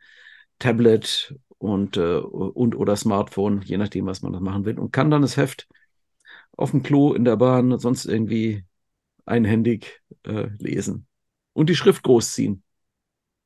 Tablet 0.58 1.34
und, 1.58 1.96
äh, 1.96 2.16
und 2.16 2.74
oder 2.74 2.96
Smartphone, 2.96 3.62
je 3.62 3.76
nachdem, 3.76 4.06
was 4.06 4.22
man 4.22 4.32
da 4.32 4.40
machen 4.40 4.64
will 4.64 4.78
und 4.78 4.92
kann 4.92 5.10
dann 5.10 5.22
das 5.22 5.36
Heft 5.36 5.68
auf 6.56 6.72
dem 6.72 6.82
Klo, 6.82 7.12
in 7.12 7.24
der 7.24 7.36
Bahn, 7.36 7.78
sonst 7.78 8.04
irgendwie 8.04 8.64
einhändig 9.24 10.02
äh, 10.24 10.48
lesen 10.58 11.06
und 11.52 11.68
die 11.68 11.76
Schrift 11.76 12.02
großziehen. 12.02 12.62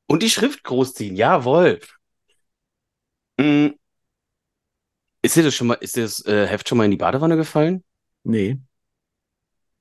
Und 0.07 0.23
die 0.23 0.29
Schrift 0.29 0.63
großziehen, 0.63 1.15
jawohl. 1.15 1.79
Mhm. 3.37 3.75
Ist 5.23 5.35
dir 5.35 5.43
das 5.43 5.55
schon 5.55 5.67
mal, 5.67 5.75
ist 5.75 5.95
dir 5.95 6.03
das 6.03 6.23
äh, 6.25 6.45
Heft 6.45 6.69
schon 6.69 6.77
mal 6.77 6.85
in 6.85 6.91
die 6.91 6.97
Badewanne 6.97 7.35
gefallen? 7.35 7.83
Nee. 8.23 8.59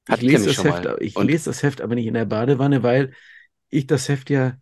Ich, 0.08 0.22
lese 0.22 0.46
das, 0.46 0.64
Heft, 0.64 0.88
ich 1.00 1.18
lese 1.18 1.50
das 1.50 1.62
Heft 1.62 1.80
aber 1.80 1.94
nicht 1.94 2.06
in 2.06 2.14
der 2.14 2.24
Badewanne, 2.24 2.82
weil 2.82 3.12
ich 3.68 3.86
das 3.86 4.08
Heft 4.08 4.30
ja 4.30 4.56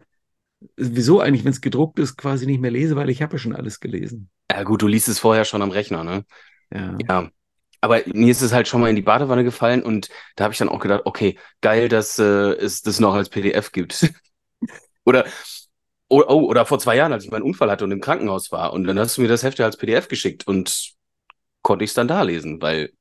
wieso 0.77 1.21
eigentlich, 1.21 1.45
wenn 1.45 1.53
es 1.53 1.61
gedruckt 1.61 1.99
ist, 1.99 2.17
quasi 2.17 2.47
nicht 2.47 2.61
mehr 2.61 2.71
lese, 2.71 2.97
weil 2.97 3.11
ich 3.11 3.23
habe 3.23 3.33
ja 3.35 3.39
schon 3.39 3.55
alles 3.55 3.81
gelesen. 3.81 4.31
Ja 4.51 4.63
gut, 4.63 4.83
du 4.83 4.87
liest 4.87 5.09
es 5.09 5.19
vorher 5.19 5.45
schon 5.45 5.63
am 5.63 5.71
Rechner, 5.71 6.05
ne? 6.05 6.25
Ja. 6.73 6.97
Ja. 7.09 7.31
Aber 7.81 8.01
mir 8.07 8.31
ist 8.31 8.43
es 8.43 8.53
halt 8.53 8.69
schon 8.69 8.83
mal 8.83 8.91
in 8.91 8.97
die 8.97 9.03
Badewanne 9.03 9.43
gefallen 9.43 9.83
und 9.83 10.11
da 10.37 10.45
habe 10.45 10.53
ich 10.53 10.59
dann 10.59 10.69
auch 10.69 10.81
gedacht, 10.81 11.03
okay, 11.05 11.39
geil, 11.63 11.89
dass 11.89 12.19
äh, 12.19 12.53
es 12.53 12.83
das 12.83 13.01
noch 13.01 13.15
als 13.15 13.31
PDF 13.31 13.73
gibt. 13.73 14.13
oder, 15.05 15.25
oh, 16.11 16.23
oh, 16.27 16.43
oder 16.47 16.67
vor 16.67 16.79
zwei 16.79 16.97
Jahren, 16.97 17.13
als 17.13 17.25
ich 17.25 17.31
meinen 17.31 17.43
Unfall 17.43 17.71
hatte 17.71 17.85
und 17.85 17.93
im 17.93 18.01
Krankenhaus 18.01 18.53
war 18.53 18.73
und 18.73 18.85
dann 18.85 18.99
hast 18.99 19.17
du 19.17 19.23
mir 19.23 19.29
das 19.29 19.43
Heft 19.43 19.59
ja 19.59 19.65
als 19.67 19.79
PDF 19.79 20.09
geschickt 20.09 20.47
und 20.47 20.93
konnte 21.63 21.85
ich 21.85 21.91
es 21.91 21.95
dann 21.95 22.09
da 22.09 22.23
lesen, 22.23 22.61
weil 22.61 22.93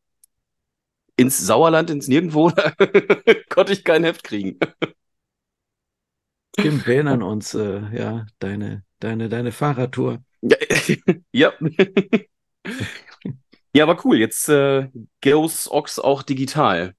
ins 1.17 1.37
Sauerland, 1.37 1.89
ins 1.89 2.07
Nirgendwo, 2.07 2.51
konnte 3.49 3.73
ich 3.73 3.83
kein 3.83 4.05
Heft 4.05 4.23
kriegen. 4.23 4.57
Stimmt, 6.57 6.87
wir 6.87 6.95
erinnern 6.95 7.23
uns, 7.23 7.53
äh, 7.53 7.81
ja, 7.93 8.25
deine, 8.39 8.83
deine, 8.99 9.27
deine 9.27 9.51
Fahrradtour. 9.51 10.23
ja. 11.31 11.51
ja, 13.73 13.83
aber 13.83 14.05
cool. 14.05 14.17
Jetzt 14.17 14.49
äh, 14.49 14.89
Geos 15.21 15.69
Ox 15.69 15.99
auch 15.99 16.23
digital. 16.23 16.95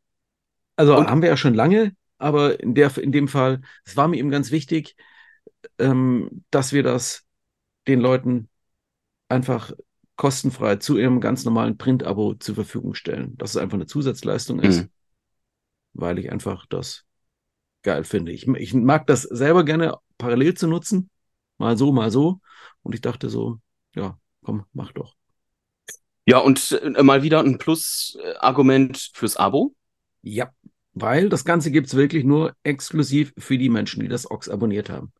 Also 0.77 0.97
Und, 0.97 1.09
haben 1.09 1.23
wir 1.23 1.29
ja 1.29 1.37
schon 1.37 1.55
lange, 1.55 1.95
aber 2.19 2.61
in, 2.61 2.75
der, 2.75 2.97
in 2.99 3.13
dem 3.13 3.29
Fall, 3.29 3.61
es 3.85 3.97
war 3.97 4.09
mir 4.09 4.17
eben 4.17 4.31
ganz 4.31 4.51
wichtig, 4.51 4.97
ähm, 5.79 6.45
dass 6.51 6.73
wir 6.73 6.83
das 6.83 7.25
den 7.87 8.01
Leuten 8.01 8.49
einfach 9.29 9.73
kostenfrei 10.17 10.77
zu 10.77 10.99
ihrem 10.99 11.21
ganz 11.21 11.45
normalen 11.45 11.79
Print-Abo 11.79 12.35
zur 12.35 12.55
Verfügung 12.55 12.95
stellen. 12.95 13.37
Dass 13.39 13.51
es 13.51 13.57
einfach 13.57 13.77
eine 13.77 13.87
Zusatzleistung 13.87 14.61
ist, 14.61 14.83
mhm. 14.83 14.91
weil 15.95 16.19
ich 16.19 16.31
einfach 16.31 16.67
das 16.67 17.05
geil 17.83 18.05
finde. 18.05 18.33
Ich, 18.33 18.47
ich 18.47 18.75
mag 18.75 19.07
das 19.07 19.23
selber 19.23 19.65
gerne 19.65 19.97
parallel 20.19 20.55
zu 20.55 20.67
nutzen. 20.67 21.11
Mal 21.59 21.77
so, 21.77 21.93
mal 21.93 22.11
so. 22.11 22.41
Und 22.83 22.95
ich 22.95 23.01
dachte 23.01 23.31
so, 23.31 23.61
ja, 23.95 24.19
komm, 24.43 24.67
mach 24.73 24.93
doch. 24.93 25.17
Ja, 26.27 26.39
und 26.39 26.73
äh, 26.83 27.03
mal 27.03 27.23
wieder 27.23 27.41
ein 27.41 27.59
Plus-Argument 27.59 29.11
fürs 29.15 29.37
Abo. 29.37 29.75
Ja, 30.23 30.51
weil 30.93 31.29
das 31.29 31.45
Ganze 31.45 31.71
gibt 31.71 31.87
es 31.87 31.95
wirklich 31.95 32.25
nur 32.25 32.55
exklusiv 32.63 33.33
für 33.39 33.57
die 33.57 33.71
Menschen, 33.71 34.01
die 34.01 34.09
das 34.09 34.31
Ox 34.31 34.49
abonniert 34.49 34.91
haben. 34.91 35.13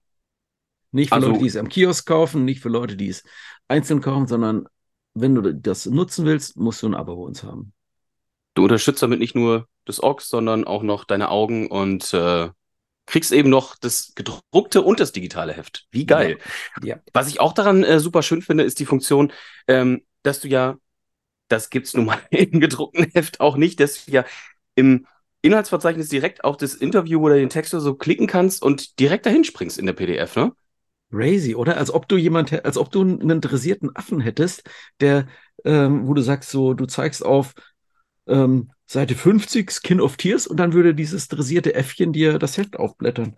Nicht 0.93 1.11
für 1.11 1.17
also, 1.17 1.29
Leute, 1.29 1.41
die 1.41 1.47
es 1.47 1.57
am 1.57 1.69
Kiosk 1.69 2.07
kaufen, 2.07 2.45
nicht 2.45 2.61
für 2.61 2.69
Leute, 2.69 2.97
die 2.97 3.09
es 3.09 3.23
einzeln 3.69 4.01
kaufen, 4.01 4.27
sondern 4.27 4.67
wenn 5.15 5.35
du 5.35 5.55
das 5.55 5.87
nutzen 5.87 6.25
willst, 6.25 6.57
musst 6.57 6.83
du 6.83 6.89
ein 6.89 6.95
Abo 6.95 7.17
bei 7.17 7.23
uns 7.23 7.43
haben. 7.43 7.73
Du 8.55 8.65
unterstützt 8.65 9.03
damit 9.03 9.21
nicht 9.21 9.35
nur 9.35 9.69
das 9.85 10.03
Ox, 10.03 10.29
sondern 10.29 10.65
auch 10.65 10.83
noch 10.83 11.05
deine 11.05 11.31
Augen 11.31 11.69
und 11.69 12.13
äh, 12.13 12.49
kriegst 13.07 13.33
eben 13.33 13.51
noch 13.51 13.77
das 13.77 14.13
gedruckte 14.15 14.83
und 14.83 15.01
das 15.01 15.13
digitale 15.13 15.53
Heft. 15.53 15.87
Wie 15.91 16.07
geil. 16.07 16.39
Ja. 16.83 16.89
ja. 16.89 17.01
Was 17.13 17.29
ich 17.29 17.41
auch 17.41 17.53
daran 17.53 17.85
äh, 17.85 18.01
super 18.01 18.23
schön 18.23 18.43
finde, 18.43 18.65
ist 18.65 18.79
die 18.79 18.87
Funktion, 18.87 19.33
ähm, 19.69 20.03
dass 20.23 20.41
du 20.41 20.49
ja, 20.49 20.77
das 21.49 21.71
gibt 21.71 21.87
es 21.87 21.95
nun 21.95 22.07
mal 22.07 22.19
im 22.31 22.61
gedruckten 22.61 23.07
Heft 23.13 23.41
auch 23.41 23.57
nicht, 23.57 23.81
dass 23.81 24.05
du 24.05 24.13
ja 24.13 24.25
im 24.75 25.07
Inhaltsverzeichnis 25.43 26.09
direkt 26.09 26.45
auf 26.45 26.57
das 26.57 26.75
Interview 26.75 27.21
oder 27.21 27.37
den 27.37 27.49
Text 27.49 27.73
oder 27.75 27.81
so 27.81 27.95
klicken 27.95 28.27
kannst 28.27 28.63
und 28.63 28.99
direkt 29.01 29.27
dahin 29.27 29.45
springst 29.45 29.79
in 29.79 29.87
der 29.87 29.95
PDF, 29.95 30.37
ne? 30.37 30.53
Crazy, 31.11 31.55
oder? 31.55 31.77
Als 31.77 31.93
ob 31.93 32.09
du 32.09 32.17
jemand, 32.17 32.65
als 32.65 32.77
ob 32.77 32.91
du 32.91 33.03
einen 33.03 33.31
interessierten 33.31 33.95
Affen 33.95 34.21
hättest, 34.21 34.63
der, 35.01 35.27
ähm, 35.65 36.07
wo 36.07 36.15
du 36.15 36.23
sagst, 36.23 36.51
so, 36.51 36.75
du 36.75 36.87
zeigst 36.87 37.25
auf 37.25 37.55
ähm, 38.27 38.71
Seite 38.87 39.15
50 39.15 39.71
Skin 39.71 40.01
of 40.01 40.17
Tears 40.17 40.47
und 40.47 40.57
dann 40.59 40.73
würde 40.73 40.95
dieses 40.95 41.29
dressierte 41.29 41.75
Äffchen 41.75 42.13
dir 42.13 42.39
das 42.39 42.57
Heft 42.59 42.77
aufblättern. 42.77 43.37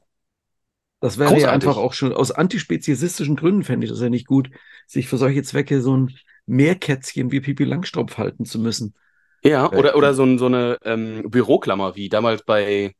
Das 1.00 1.18
wäre 1.18 1.36
ja 1.38 1.50
einfach 1.50 1.76
auch 1.76 1.94
schon 1.94 2.12
aus 2.12 2.30
antispeziesistischen 2.30 3.34
Gründen, 3.34 3.64
fände 3.64 3.84
ich 3.84 3.90
das 3.90 4.00
ja 4.00 4.08
nicht 4.08 4.26
gut, 4.26 4.50
sich 4.86 5.08
für 5.08 5.18
solche 5.18 5.42
Zwecke 5.42 5.82
so 5.82 5.96
ein 5.96 6.16
Meerkätzchen 6.46 7.32
wie 7.32 7.40
Pipi 7.40 7.64
Langstrumpf 7.64 8.18
halten 8.18 8.44
zu 8.44 8.60
müssen. 8.60 8.94
Ja, 9.42 9.70
oder, 9.72 9.96
oder 9.96 10.14
so, 10.14 10.38
so 10.38 10.46
eine 10.46 10.78
ähm, 10.84 11.28
Büroklammer, 11.28 11.96
wie 11.96 12.08
damals 12.08 12.44
bei, 12.44 12.94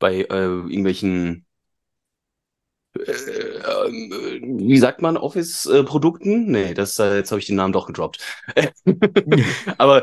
bei 0.00 0.22
äh, 0.22 0.24
irgendwelchen 0.24 1.45
äh, 1.45 1.45
wie 2.98 4.78
sagt 4.78 5.02
man, 5.02 5.16
Office-Produkten? 5.16 6.50
Nee, 6.50 6.74
das, 6.74 6.98
äh, 6.98 7.16
jetzt 7.16 7.30
habe 7.30 7.40
ich 7.40 7.46
den 7.46 7.56
Namen 7.56 7.72
doch 7.72 7.86
gedroppt. 7.86 8.20
Aber 9.78 10.02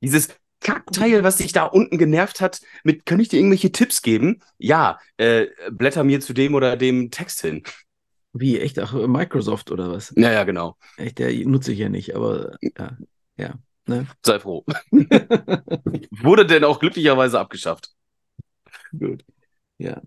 dieses 0.00 0.28
Kackteil, 0.60 1.22
was 1.24 1.36
dich 1.36 1.52
da 1.52 1.64
unten 1.64 1.98
genervt 1.98 2.40
hat, 2.40 2.60
mit, 2.84 3.06
kann 3.06 3.20
ich 3.20 3.28
dir 3.28 3.38
irgendwelche 3.38 3.72
Tipps 3.72 4.02
geben? 4.02 4.40
Ja, 4.58 4.98
äh, 5.16 5.46
blätter 5.70 6.04
mir 6.04 6.20
zu 6.20 6.32
dem 6.32 6.54
oder 6.54 6.76
dem 6.76 7.10
Text 7.10 7.42
hin. 7.42 7.62
Wie, 8.32 8.58
echt? 8.58 8.78
Ach, 8.78 8.92
Microsoft 8.92 9.70
oder 9.70 9.90
was? 9.90 10.12
Ja, 10.16 10.32
ja, 10.32 10.44
genau. 10.44 10.76
Echt, 10.96 11.18
der 11.18 11.32
nutze 11.46 11.72
ich 11.72 11.78
ja 11.78 11.88
nicht, 11.88 12.16
aber 12.16 12.56
ja, 12.60 12.96
ja. 13.36 13.54
Ne? 13.86 14.06
Sei 14.24 14.40
froh. 14.40 14.64
Wurde 14.90 16.46
denn 16.46 16.64
auch 16.64 16.80
glücklicherweise 16.80 17.38
abgeschafft. 17.38 17.90
Gut. 18.98 19.24
Ja. 19.78 20.00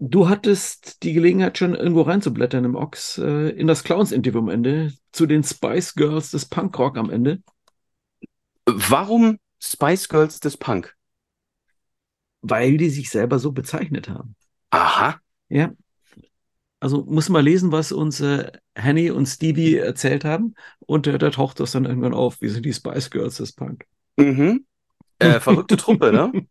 Du 0.00 0.28
hattest 0.28 1.02
die 1.02 1.12
Gelegenheit, 1.12 1.58
schon 1.58 1.74
irgendwo 1.74 2.02
reinzublättern 2.02 2.64
im 2.64 2.76
Ox, 2.76 3.18
äh, 3.18 3.50
in 3.50 3.66
das 3.66 3.82
Clowns-Interview 3.82 4.38
am 4.38 4.48
Ende, 4.48 4.92
zu 5.10 5.26
den 5.26 5.42
Spice 5.42 5.94
Girls 5.94 6.30
des 6.30 6.46
Punkrock 6.46 6.96
am 6.96 7.10
Ende. 7.10 7.42
Warum 8.64 9.38
Spice 9.60 10.08
Girls 10.08 10.38
des 10.38 10.56
Punk? 10.56 10.94
Weil 12.42 12.76
die 12.76 12.90
sich 12.90 13.10
selber 13.10 13.40
so 13.40 13.50
bezeichnet 13.50 14.08
haben. 14.08 14.36
Aha. 14.70 15.20
Ja. 15.48 15.72
Also 16.78 17.04
muss 17.04 17.28
man 17.28 17.44
lesen, 17.44 17.72
was 17.72 17.90
uns 17.90 18.20
äh, 18.20 18.52
Henny 18.76 19.10
und 19.10 19.26
Stevie 19.26 19.76
erzählt 19.76 20.24
haben. 20.24 20.54
Und 20.78 21.08
äh, 21.08 21.18
da 21.18 21.30
taucht 21.30 21.58
das 21.58 21.72
dann 21.72 21.86
irgendwann 21.86 22.14
auf. 22.14 22.40
Wir 22.40 22.52
sind 22.52 22.64
die 22.64 22.72
Spice 22.72 23.10
Girls 23.10 23.38
des 23.38 23.52
Punk. 23.52 23.84
Mhm. 24.16 24.64
Äh, 25.18 25.40
verrückte 25.40 25.76
Truppe, 25.76 26.12
ne? 26.12 26.30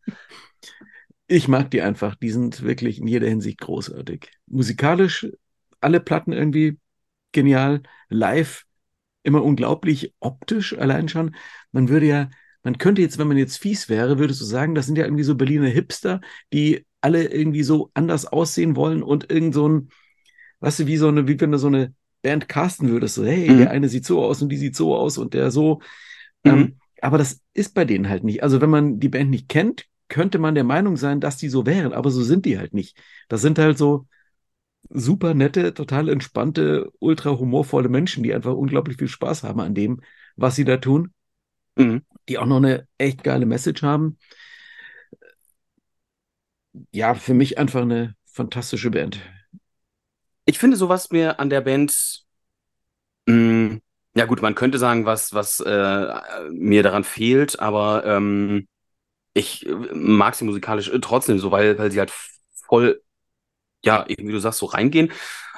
ich 1.28 1.48
mag 1.48 1.72
die 1.72 1.82
einfach. 1.82 2.16
Die 2.16 2.30
sind 2.30 2.64
wirklich 2.64 3.00
in 3.00 3.08
jeder 3.08 3.28
Hinsicht 3.28 3.60
großartig. 3.60 4.32
Musikalisch 4.48 5.28
alle 5.82 6.00
Platten 6.00 6.32
irgendwie 6.34 6.80
genial. 7.32 7.84
Live 8.10 8.66
immer 9.24 9.44
unglaublich 9.44 10.14
optisch 10.20 10.78
allein 10.78 11.10
schon. 11.10 11.36
Man 11.72 11.90
würde 11.90 12.06
ja, 12.06 12.30
man 12.64 12.78
könnte 12.78 13.02
jetzt, 13.02 13.18
wenn 13.18 13.28
man 13.28 13.38
jetzt 13.38 13.58
fies 13.58 13.90
wäre, 13.90 14.20
würdest 14.20 14.40
du 14.42 14.46
sagen, 14.46 14.74
das 14.74 14.86
sind 14.86 14.98
ja 14.98 15.04
irgendwie 15.04 15.24
so 15.24 15.36
Berliner 15.36 15.68
Hipster, 15.68 16.22
die 16.54 16.86
alle 17.02 17.26
irgendwie 17.26 17.64
so 17.64 17.92
anders 17.94 18.26
aussehen 18.26 18.76
wollen 18.76 19.04
und 19.04 19.30
irgend 19.30 19.54
so 19.54 19.68
ein 19.68 19.90
weißt 20.60 20.80
du, 20.80 20.88
wie 20.88 20.98
so 20.98 21.08
eine, 21.08 21.28
wie 21.28 21.40
wenn 21.40 21.52
du 21.52 21.58
so 21.58 21.68
eine 21.68 21.94
Band 22.22 22.50
casten 22.50 22.90
würdest, 22.90 23.16
so, 23.16 23.26
hey, 23.26 23.50
mhm. 23.50 23.58
der 23.60 23.72
eine 23.72 23.90
sieht 23.90 24.06
so 24.06 24.24
aus 24.24 24.42
und 24.42 24.50
die 24.50 24.58
sieht 24.58 24.76
so 24.76 24.96
aus 24.96 25.18
und 25.18 25.34
der 25.34 25.52
so. 25.52 25.82
Mhm. 26.44 26.52
Ähm, 26.52 26.76
aber 27.02 27.18
das 27.18 27.42
ist 27.54 27.74
bei 27.74 27.86
denen 27.86 28.10
halt 28.10 28.24
nicht. 28.24 28.44
Also 28.44 28.60
wenn 28.62 28.70
man 28.70 29.00
die 29.00 29.10
Band 29.10 29.30
nicht 29.30 29.50
kennt, 29.50 29.86
könnte 30.08 30.40
man 30.40 30.56
der 30.56 30.64
Meinung 30.64 30.98
sein, 30.98 31.20
dass 31.20 31.38
die 31.38 31.50
so 31.50 31.66
wären, 31.66 31.94
aber 31.94 32.10
so 32.12 32.24
sind 32.24 32.46
die 32.46 32.58
halt 32.58 32.74
nicht. 32.74 32.98
Das 33.28 33.42
sind 33.42 33.60
halt 33.60 33.78
so 33.78 34.08
super 34.90 35.34
nette, 35.34 35.74
total 35.74 36.10
entspannte, 36.10 36.92
ultra 37.00 37.32
humorvolle 37.32 37.90
Menschen, 37.90 38.24
die 38.24 38.34
einfach 38.34 38.54
unglaublich 38.54 38.98
viel 38.98 39.08
Spaß 39.08 39.44
haben 39.44 39.60
an 39.60 39.76
dem, 39.76 40.02
was 40.36 40.56
sie 40.56 40.66
da 40.66 40.78
tun. 40.78 41.14
Mhm. 41.76 42.04
Die 42.30 42.38
auch 42.38 42.46
noch 42.46 42.58
eine 42.58 42.88
echt 42.98 43.24
geile 43.24 43.46
Message 43.46 43.84
haben. 43.84 44.18
Ja, 46.92 47.16
für 47.16 47.34
mich 47.34 47.58
einfach 47.58 47.82
eine 47.82 48.16
fantastische 48.26 48.92
Band. 48.92 49.20
Ich 50.46 50.60
finde, 50.60 50.78
so 50.78 50.90
was 50.90 51.12
mir 51.12 51.40
an 51.40 51.50
der 51.50 51.62
Band, 51.62 52.24
mm, 53.26 53.78
ja 54.16 54.26
gut, 54.26 54.42
man 54.42 54.56
könnte 54.56 54.78
sagen, 54.78 55.06
was, 55.06 55.34
was 55.34 55.60
äh, 55.60 56.14
mir 56.52 56.84
daran 56.84 57.04
fehlt, 57.04 57.60
aber 57.60 58.06
ähm, 58.06 58.68
ich 59.38 59.68
mag 59.94 60.36
sie 60.36 60.46
musikalisch 60.46 60.90
äh, 60.90 61.00
trotzdem 61.00 61.38
so, 61.40 61.52
weil, 61.52 61.78
weil 61.78 61.92
sie 61.92 62.00
halt 62.00 62.12
voll, 62.68 63.02
ja, 63.86 64.06
wie 64.08 64.16
du 64.16 64.40
sagst, 64.40 64.60
so 64.60 64.66
reingehen. 64.66 65.12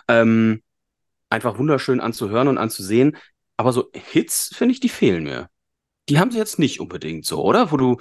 Ähm, 0.07 0.61
einfach 1.29 1.57
wunderschön 1.57 2.01
anzuhören 2.01 2.47
und 2.47 2.57
anzusehen. 2.57 3.15
Aber 3.55 3.71
so 3.71 3.89
Hits, 3.93 4.51
finde 4.53 4.73
ich, 4.73 4.79
die 4.79 4.89
fehlen 4.89 5.23
mir. 5.23 5.49
Die 6.09 6.19
haben 6.19 6.31
sie 6.31 6.37
jetzt 6.37 6.59
nicht 6.59 6.79
unbedingt 6.79 7.25
so, 7.25 7.43
oder? 7.43 7.71
Wo 7.71 7.77
du, 7.77 7.97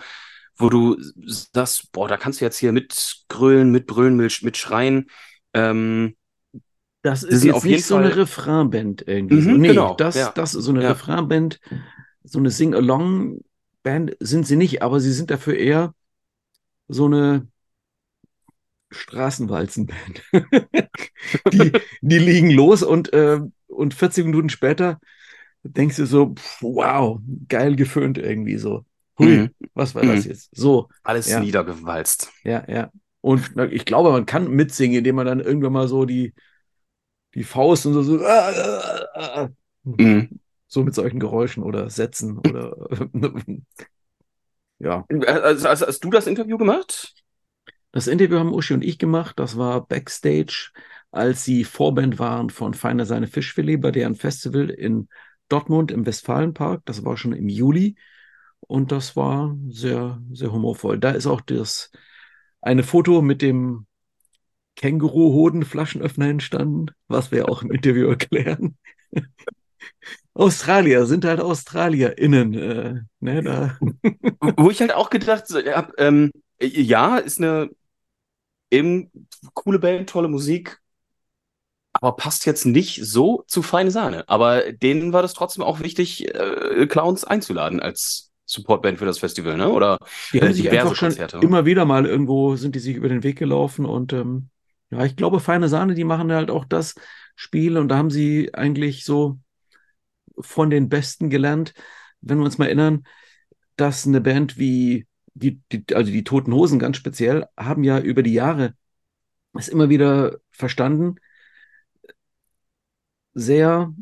wo 0.56 0.68
du 0.68 0.96
sagst, 1.26 1.92
boah, 1.92 2.08
da 2.08 2.16
kannst 2.16 2.40
du 2.40 2.44
jetzt 2.44 2.58
hier 2.58 2.72
mitgrölen, 2.72 3.70
mitbrüllen, 3.70 4.16
mit, 4.16 4.42
mitschreien. 4.42 5.08
Ähm, 5.54 6.16
das 7.02 7.22
ist 7.22 7.44
jetzt 7.44 7.64
nicht 7.64 7.84
so 7.84 7.94
Fall... 7.94 8.06
eine 8.06 8.16
Refrainband 8.16 9.06
irgendwie. 9.06 9.36
Mhm, 9.36 9.42
so. 9.42 9.50
Nee, 9.50 9.68
genau, 9.68 9.94
das, 9.94 10.16
ja. 10.16 10.32
das 10.34 10.54
ist 10.54 10.64
so 10.64 10.72
eine 10.72 10.82
ja. 10.82 10.90
Refrainband, 10.90 11.60
so 12.24 12.40
eine 12.40 12.50
Sing-Along-Band 13.84 14.16
sind 14.20 14.46
sie 14.46 14.56
nicht, 14.56 14.82
aber 14.82 15.00
sie 15.00 15.12
sind 15.12 15.30
dafür 15.30 15.56
eher 15.56 15.94
so 16.88 17.06
eine 17.06 17.46
Straßenwalzenband. 18.90 20.22
die, 21.52 21.72
die 22.00 22.18
liegen 22.18 22.50
los 22.50 22.82
und, 22.82 23.12
äh, 23.12 23.40
und 23.66 23.94
40 23.94 24.24
Minuten 24.26 24.48
später 24.48 24.98
denkst 25.62 25.96
du 25.96 26.06
so, 26.06 26.34
pff, 26.34 26.62
wow, 26.62 27.20
geil 27.48 27.76
geföhnt 27.76 28.16
irgendwie 28.16 28.56
so. 28.56 28.84
Hui, 29.18 29.26
mhm. 29.26 29.50
was 29.74 29.94
war 29.94 30.04
mhm. 30.04 30.14
das 30.14 30.24
jetzt? 30.24 30.50
So. 30.54 30.88
Alles 31.02 31.28
ja. 31.28 31.40
niedergewalzt. 31.40 32.32
Ja, 32.44 32.64
ja. 32.68 32.90
Und 33.20 33.56
ich 33.72 33.84
glaube, 33.84 34.12
man 34.12 34.26
kann 34.26 34.48
mitsingen, 34.48 34.98
indem 34.98 35.16
man 35.16 35.26
dann 35.26 35.40
irgendwann 35.40 35.72
mal 35.72 35.88
so 35.88 36.04
die, 36.06 36.32
die 37.34 37.42
Faust 37.42 37.84
und 37.84 37.94
so, 37.94 38.02
so, 38.02 38.24
ah, 38.24 39.06
ah, 39.14 39.48
mhm. 39.82 40.40
So 40.68 40.84
mit 40.84 40.94
solchen 40.94 41.18
Geräuschen 41.18 41.62
oder 41.62 41.90
Sätzen 41.90 42.38
oder 42.38 42.76
ja. 44.78 45.04
Also, 45.08 45.68
also, 45.68 45.86
hast 45.86 46.04
du 46.04 46.10
das 46.10 46.26
Interview 46.26 46.58
gemacht? 46.58 47.14
Das 47.90 48.06
Interview 48.06 48.38
haben 48.38 48.52
Uschi 48.52 48.74
und 48.74 48.84
ich 48.84 48.98
gemacht. 48.98 49.38
Das 49.38 49.56
war 49.56 49.86
Backstage, 49.86 50.70
als 51.10 51.44
sie 51.44 51.64
Vorband 51.64 52.18
waren 52.18 52.50
von 52.50 52.74
Feine 52.74 53.06
Seine 53.06 53.26
Fischfilet 53.26 53.78
bei 53.78 53.90
deren 53.90 54.14
Festival 54.14 54.68
in 54.68 55.08
Dortmund 55.48 55.90
im 55.90 56.04
Westfalenpark. 56.04 56.82
Das 56.84 57.04
war 57.04 57.16
schon 57.16 57.32
im 57.32 57.48
Juli. 57.48 57.96
Und 58.60 58.92
das 58.92 59.16
war 59.16 59.56
sehr, 59.70 60.20
sehr 60.30 60.52
humorvoll. 60.52 60.98
Da 60.98 61.10
ist 61.10 61.26
auch 61.26 61.40
das 61.40 61.90
eine 62.60 62.82
Foto 62.82 63.22
mit 63.22 63.40
dem 63.40 63.86
Känguru-Hoden-Flaschenöffner 64.76 66.28
entstanden, 66.28 66.86
was 67.08 67.32
wir 67.32 67.48
auch 67.48 67.62
im 67.62 67.72
Interview 67.72 68.08
erklären. 68.08 68.76
Australier 70.38 71.04
sind 71.06 71.24
halt 71.24 71.40
AustralierInnen. 71.40 72.54
Äh, 72.54 73.00
ne, 73.18 73.42
da. 73.42 73.78
Wo 74.56 74.70
ich 74.70 74.80
halt 74.80 74.94
auch 74.94 75.10
gedacht 75.10 75.46
habe, 75.50 75.92
ähm, 75.98 76.30
ja, 76.60 77.16
ist 77.18 77.38
eine 77.38 77.70
eben 78.70 79.10
coole 79.54 79.80
Band, 79.80 80.08
tolle 80.08 80.28
Musik, 80.28 80.78
aber 81.92 82.14
passt 82.14 82.46
jetzt 82.46 82.66
nicht 82.66 83.04
so 83.04 83.42
zu 83.48 83.62
Feine 83.62 83.90
Sahne. 83.90 84.28
Aber 84.28 84.72
denen 84.72 85.12
war 85.12 85.22
das 85.22 85.34
trotzdem 85.34 85.64
auch 85.64 85.80
wichtig, 85.80 86.32
äh, 86.32 86.86
Clowns 86.86 87.24
einzuladen 87.24 87.80
als 87.80 88.30
Supportband 88.44 88.98
für 89.00 89.06
das 89.06 89.18
Festival, 89.18 89.56
ne? 89.56 89.70
Oder 89.70 89.98
die 90.32 90.40
haben 90.40 90.50
äh, 90.50 90.54
sich 90.54 90.70
einfach 90.70 90.94
schon 90.94 91.08
Konzerte. 91.08 91.38
immer 91.38 91.66
wieder 91.66 91.84
mal 91.84 92.06
irgendwo 92.06 92.54
sind 92.54 92.76
die 92.76 92.80
sich 92.80 92.94
über 92.94 93.08
den 93.08 93.24
Weg 93.24 93.38
gelaufen 93.38 93.84
und 93.84 94.12
ähm, 94.12 94.50
ja, 94.90 95.04
ich 95.04 95.16
glaube, 95.16 95.40
Feine 95.40 95.68
Sahne, 95.68 95.94
die 95.94 96.04
machen 96.04 96.32
halt 96.32 96.50
auch 96.50 96.64
das 96.64 96.94
Spiel 97.34 97.76
und 97.76 97.88
da 97.88 97.96
haben 97.96 98.10
sie 98.10 98.54
eigentlich 98.54 99.04
so 99.04 99.38
von 100.40 100.70
den 100.70 100.88
Besten 100.88 101.30
gelernt, 101.30 101.74
wenn 102.20 102.38
wir 102.38 102.44
uns 102.44 102.58
mal 102.58 102.66
erinnern, 102.66 103.04
dass 103.76 104.06
eine 104.06 104.20
Band 104.20 104.58
wie 104.58 105.06
die, 105.34 105.60
die, 105.72 105.84
also 105.94 106.10
die 106.10 106.24
Toten 106.24 106.52
Hosen 106.52 106.78
ganz 106.78 106.96
speziell, 106.96 107.46
haben 107.56 107.84
ja 107.84 108.00
über 108.00 108.22
die 108.22 108.32
Jahre 108.32 108.74
es 109.54 109.68
immer 109.68 109.88
wieder 109.88 110.38
verstanden, 110.50 111.16
sehr 113.34 113.94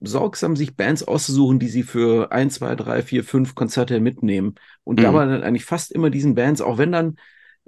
sorgsam 0.00 0.56
sich 0.56 0.76
Bands 0.76 1.04
auszusuchen, 1.04 1.58
die 1.58 1.68
sie 1.68 1.82
für 1.84 2.32
ein, 2.32 2.50
zwei, 2.50 2.74
drei, 2.74 3.02
vier, 3.02 3.24
fünf 3.24 3.54
Konzerte 3.54 4.00
mitnehmen. 4.00 4.56
Und 4.84 4.98
mhm. 4.98 5.04
dabei 5.04 5.26
dann 5.26 5.42
eigentlich 5.42 5.64
fast 5.64 5.92
immer 5.92 6.10
diesen 6.10 6.34
Bands, 6.34 6.60
auch 6.60 6.78
wenn 6.78 6.92
dann 6.92 7.16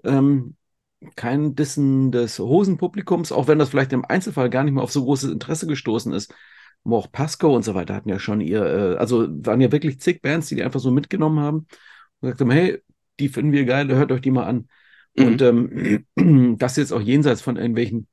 ähm, 0.02 0.56
kein 1.16 1.54
Dissen 1.54 2.10
des 2.10 2.38
Hosenpublikums, 2.38 3.30
auch 3.30 3.46
wenn 3.46 3.58
das 3.58 3.68
vielleicht 3.68 3.92
im 3.92 4.04
Einzelfall 4.04 4.50
gar 4.50 4.64
nicht 4.64 4.74
mehr 4.74 4.82
auf 4.82 4.92
so 4.92 5.04
großes 5.04 5.30
Interesse 5.30 5.66
gestoßen 5.66 6.12
ist, 6.12 6.34
auch 6.92 7.10
Pasco 7.10 7.54
und 7.54 7.64
so 7.64 7.74
weiter 7.74 7.94
hatten 7.94 8.08
ja 8.08 8.18
schon 8.18 8.40
ihr, 8.40 8.62
äh, 8.62 8.96
also 8.96 9.26
waren 9.28 9.60
ja 9.60 9.72
wirklich 9.72 10.00
zig 10.00 10.20
Bands, 10.20 10.48
die 10.48 10.56
die 10.56 10.62
einfach 10.62 10.80
so 10.80 10.90
mitgenommen 10.90 11.40
haben 11.40 11.56
und 11.58 11.66
gesagt 12.20 12.40
haben, 12.40 12.50
hey, 12.50 12.82
die 13.20 13.28
finden 13.28 13.52
wir 13.52 13.64
geil, 13.64 13.88
hört 13.88 14.12
euch 14.12 14.20
die 14.20 14.30
mal 14.30 14.44
an. 14.44 14.68
Mhm. 15.16 15.26
Und 15.26 15.42
ähm, 15.42 16.56
das 16.58 16.76
jetzt 16.76 16.92
auch 16.92 17.00
jenseits 17.00 17.40
von 17.40 17.56
irgendwelchen 17.56 18.08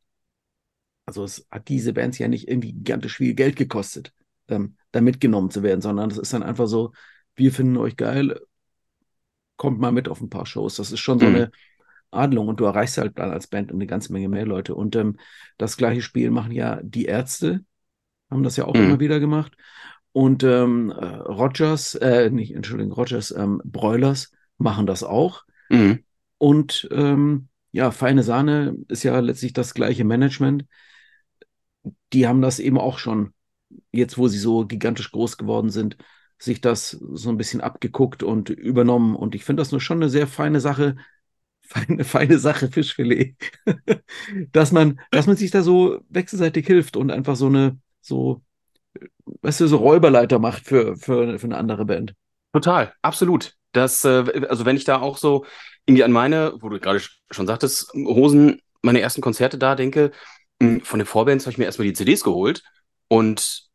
also 1.05 1.23
es 1.23 1.47
hat 1.51 1.67
diese 1.67 1.93
Bands 1.93 2.17
ja 2.19 2.27
nicht 2.27 2.47
irgendwie 2.47 2.73
gigantisch 2.73 3.17
viel 3.17 3.33
Geld 3.33 3.55
gekostet, 3.55 4.13
ähm, 4.47 4.77
da 4.91 5.01
mitgenommen 5.01 5.49
zu 5.51 5.63
werden, 5.63 5.81
sondern 5.81 6.09
es 6.09 6.17
ist 6.17 6.33
dann 6.33 6.43
einfach 6.43 6.67
so, 6.67 6.93
wir 7.35 7.51
finden 7.51 7.77
euch 7.77 7.97
geil, 7.97 8.39
kommt 9.57 9.79
mal 9.79 9.91
mit 9.91 10.07
auf 10.07 10.21
ein 10.21 10.29
paar 10.29 10.45
Shows. 10.45 10.77
Das 10.77 10.91
ist 10.91 10.99
schon 10.99 11.19
so 11.19 11.27
mhm. 11.27 11.35
eine 11.35 11.51
Adlung 12.11 12.47
und 12.47 12.59
du 12.59 12.65
erreichst 12.65 12.97
halt 12.97 13.19
dann 13.19 13.31
als 13.31 13.47
Band 13.47 13.71
eine 13.71 13.87
ganze 13.87 14.11
Menge 14.13 14.29
mehr 14.29 14.45
Leute. 14.45 14.75
Und 14.75 14.95
ähm, 14.95 15.17
das 15.57 15.77
gleiche 15.77 16.01
Spiel 16.01 16.31
machen 16.31 16.51
ja 16.51 16.79
die 16.81 17.05
Ärzte, 17.05 17.63
haben 18.31 18.43
das 18.43 18.57
ja 18.57 18.65
auch 18.65 18.73
mhm. 18.73 18.83
immer 18.83 18.99
wieder 18.99 19.19
gemacht. 19.19 19.53
Und 20.13 20.43
ähm, 20.43 20.89
äh, 20.89 21.05
Rogers, 21.05 21.95
äh, 21.95 22.29
nicht, 22.29 22.53
Entschuldigung, 22.53 22.93
Rogers, 22.93 23.31
ähm, 23.31 23.61
Broilers 23.63 24.31
machen 24.57 24.85
das 24.85 25.03
auch. 25.03 25.43
Mhm. 25.69 26.03
Und 26.37 26.89
ähm, 26.91 27.47
ja, 27.71 27.91
feine 27.91 28.23
Sahne 28.23 28.75
ist 28.87 29.03
ja 29.03 29.19
letztlich 29.19 29.53
das 29.53 29.73
gleiche 29.73 30.03
Management 30.03 30.65
die 32.13 32.27
haben 32.27 32.41
das 32.41 32.59
eben 32.59 32.77
auch 32.77 32.97
schon, 32.99 33.33
jetzt 33.91 34.17
wo 34.17 34.27
sie 34.27 34.37
so 34.37 34.65
gigantisch 34.65 35.11
groß 35.11 35.37
geworden 35.37 35.69
sind, 35.69 35.97
sich 36.37 36.61
das 36.61 36.91
so 36.91 37.29
ein 37.29 37.37
bisschen 37.37 37.61
abgeguckt 37.61 38.23
und 38.23 38.49
übernommen. 38.49 39.15
Und 39.15 39.35
ich 39.35 39.43
finde 39.43 39.61
das 39.61 39.71
nur 39.71 39.81
schon 39.81 39.99
eine 39.99 40.09
sehr 40.09 40.27
feine 40.27 40.59
Sache, 40.59 40.95
feine, 41.61 42.03
feine 42.03 42.39
Sache, 42.39 42.69
Fischfilet, 42.69 43.35
dass 44.51 44.71
man, 44.71 44.99
dass 45.11 45.27
man 45.27 45.37
sich 45.37 45.51
da 45.51 45.61
so 45.61 45.99
wechselseitig 46.09 46.65
hilft 46.65 46.97
und 46.97 47.11
einfach 47.11 47.35
so 47.35 47.47
eine, 47.47 47.77
so, 48.01 48.41
weißt 49.41 49.61
du, 49.61 49.67
so 49.67 49.77
Räuberleiter 49.77 50.39
macht 50.39 50.65
für, 50.65 50.95
für, 50.97 51.39
für 51.39 51.45
eine 51.45 51.57
andere 51.57 51.85
Band. 51.85 52.13
Total, 52.53 52.93
absolut. 53.01 53.53
Das, 53.71 54.03
äh, 54.03 54.45
also 54.49 54.65
wenn 54.65 54.75
ich 54.75 54.83
da 54.83 54.99
auch 54.99 55.17
so 55.17 55.45
irgendwie 55.85 56.03
an 56.03 56.11
meine, 56.11 56.53
wo 56.59 56.69
du 56.69 56.79
gerade 56.79 57.01
schon 57.29 57.47
sagtest, 57.47 57.93
Hosen, 57.93 58.61
meine 58.81 59.01
ersten 59.01 59.21
Konzerte 59.21 59.57
da 59.57 59.75
denke, 59.75 60.11
hm, 60.61 60.81
von 60.81 60.99
den 60.99 61.05
Vorbands 61.05 61.45
habe 61.45 61.51
ich 61.51 61.57
mir 61.57 61.65
erstmal 61.65 61.87
die 61.87 61.93
CDs 61.93 62.23
geholt 62.23 62.63
und 63.07 63.69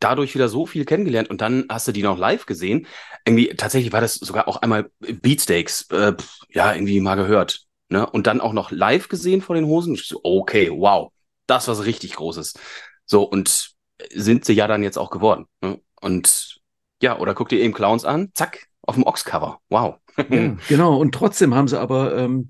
dadurch 0.00 0.34
wieder 0.34 0.48
so 0.48 0.66
viel 0.66 0.84
kennengelernt 0.84 1.30
und 1.30 1.40
dann 1.40 1.66
hast 1.68 1.88
du 1.88 1.92
die 1.92 2.02
noch 2.02 2.18
live 2.18 2.46
gesehen. 2.46 2.86
Irgendwie, 3.24 3.48
tatsächlich 3.48 3.92
war 3.92 4.00
das 4.00 4.14
sogar 4.14 4.48
auch 4.48 4.56
einmal 4.58 4.90
Beatsteaks, 5.00 5.88
äh, 5.90 6.14
ja, 6.50 6.74
irgendwie 6.74 7.00
mal 7.00 7.16
gehört. 7.16 7.66
Ne? 7.88 8.08
Und 8.08 8.26
dann 8.26 8.40
auch 8.40 8.52
noch 8.52 8.70
live 8.70 9.08
gesehen 9.08 9.42
vor 9.42 9.56
den 9.56 9.66
Hosen. 9.66 10.00
Okay, 10.22 10.70
wow, 10.70 11.12
das 11.46 11.68
war 11.68 11.74
so 11.74 11.82
richtig 11.82 12.14
Großes. 12.14 12.54
So, 13.12 13.24
und 13.24 13.74
sind 14.10 14.46
sie 14.46 14.54
ja 14.54 14.66
dann 14.66 14.82
jetzt 14.82 14.96
auch 14.96 15.10
geworden. 15.10 15.44
Ne? 15.62 15.78
Und 16.00 16.62
ja, 17.02 17.18
oder 17.18 17.34
guck 17.34 17.50
dir 17.50 17.60
eben 17.60 17.74
Clowns 17.74 18.06
an, 18.06 18.30
zack, 18.32 18.68
auf 18.80 18.94
dem 18.94 19.04
Ox-Cover. 19.04 19.60
Wow. 19.68 19.96
ja, 20.30 20.56
genau, 20.68 20.96
und 20.96 21.14
trotzdem 21.14 21.54
haben 21.54 21.68
sie 21.68 21.78
aber 21.78 22.16
ähm, 22.16 22.48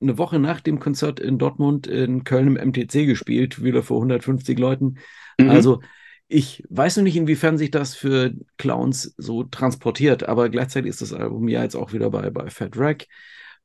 eine 0.00 0.18
Woche 0.18 0.38
nach 0.38 0.60
dem 0.60 0.78
Konzert 0.78 1.18
in 1.18 1.36
Dortmund 1.36 1.88
in 1.88 2.22
Köln 2.22 2.54
im 2.54 2.68
MTC 2.68 3.06
gespielt, 3.06 3.64
wieder 3.64 3.82
vor 3.82 3.96
150 3.96 4.56
Leuten. 4.56 4.98
Mhm. 5.36 5.50
Also 5.50 5.80
ich 6.28 6.62
weiß 6.70 6.98
noch 6.98 7.02
nicht, 7.02 7.16
inwiefern 7.16 7.58
sich 7.58 7.72
das 7.72 7.96
für 7.96 8.34
Clowns 8.58 9.14
so 9.16 9.42
transportiert, 9.42 10.28
aber 10.28 10.48
gleichzeitig 10.48 10.90
ist 10.90 11.02
das 11.02 11.12
Album 11.12 11.48
ja 11.48 11.64
jetzt 11.64 11.74
auch 11.74 11.92
wieder 11.92 12.08
bei, 12.08 12.30
bei 12.30 12.50
Fat 12.50 12.76
Rack. 12.76 13.08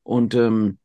Und 0.02 0.34
ähm, 0.34 0.78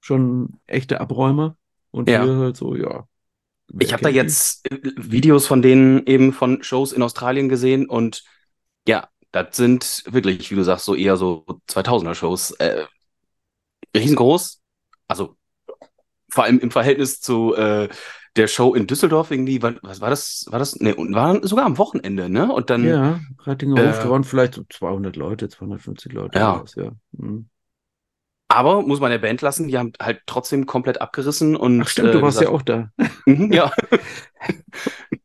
schon 0.00 0.58
echte 0.66 1.00
Abräumer. 1.00 1.56
Und 1.90 2.08
ja. 2.08 2.24
hier 2.24 2.36
halt 2.36 2.56
so, 2.56 2.74
ja. 2.74 3.06
Ich 3.78 3.92
habe 3.92 4.02
da 4.02 4.08
jetzt 4.08 4.66
die? 4.70 4.92
Videos 4.96 5.46
von 5.46 5.62
denen 5.62 6.06
eben 6.06 6.32
von 6.32 6.62
Shows 6.62 6.92
in 6.92 7.02
Australien 7.02 7.48
gesehen 7.48 7.88
und 7.88 8.24
ja, 8.86 9.08
das 9.30 9.56
sind 9.56 10.04
wirklich, 10.06 10.50
wie 10.50 10.56
du 10.56 10.64
sagst, 10.64 10.84
so 10.84 10.94
eher 10.94 11.16
so 11.16 11.44
2000er 11.68 12.14
Shows. 12.14 12.50
Äh, 12.52 12.84
riesengroß. 13.96 14.60
Also 15.08 15.36
vor 16.28 16.44
allem 16.44 16.58
im 16.58 16.70
Verhältnis 16.70 17.20
zu 17.20 17.54
äh, 17.54 17.88
der 18.36 18.46
Show 18.46 18.74
in 18.74 18.86
Düsseldorf 18.86 19.30
irgendwie, 19.30 19.62
was 19.62 20.00
war 20.00 20.10
das? 20.10 20.46
War 20.50 20.58
das? 20.58 20.76
Ne, 20.80 20.94
war 20.96 21.46
sogar 21.46 21.66
am 21.66 21.78
Wochenende, 21.78 22.28
ne? 22.28 22.52
Und 22.52 22.70
dann. 22.70 22.84
Ja, 22.84 23.20
Rattinger 23.40 23.82
äh, 23.82 23.88
Hof, 23.88 24.02
da 24.02 24.10
waren 24.10 24.24
vielleicht 24.24 24.54
so 24.54 24.64
200 24.68 25.16
Leute, 25.16 25.48
250 25.48 26.12
Leute. 26.12 26.38
Ja. 26.38 26.62
Was, 26.62 26.74
ja. 26.74 26.92
Mhm. 27.12 27.48
Aber 28.48 28.82
muss 28.82 29.00
man 29.00 29.10
der 29.10 29.18
Band 29.18 29.40
lassen, 29.40 29.68
die 29.68 29.78
haben 29.78 29.92
halt 30.00 30.22
trotzdem 30.26 30.66
komplett 30.66 31.00
abgerissen 31.00 31.56
und. 31.56 31.82
Ach 31.82 31.88
stimmt, 31.88 32.08
äh, 32.08 32.12
du 32.12 32.22
warst 32.22 32.38
gesagt, 32.38 32.50
ja 32.50 32.56
auch 32.56 32.62
da. 32.62 32.90
Mhm, 33.26 33.52
ja. 33.52 33.72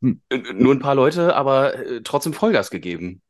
Nur 0.00 0.74
ein 0.74 0.78
paar 0.78 0.94
Leute, 0.94 1.34
aber 1.34 1.74
äh, 1.74 2.00
trotzdem 2.02 2.32
Vollgas 2.32 2.70
gegeben. 2.70 3.22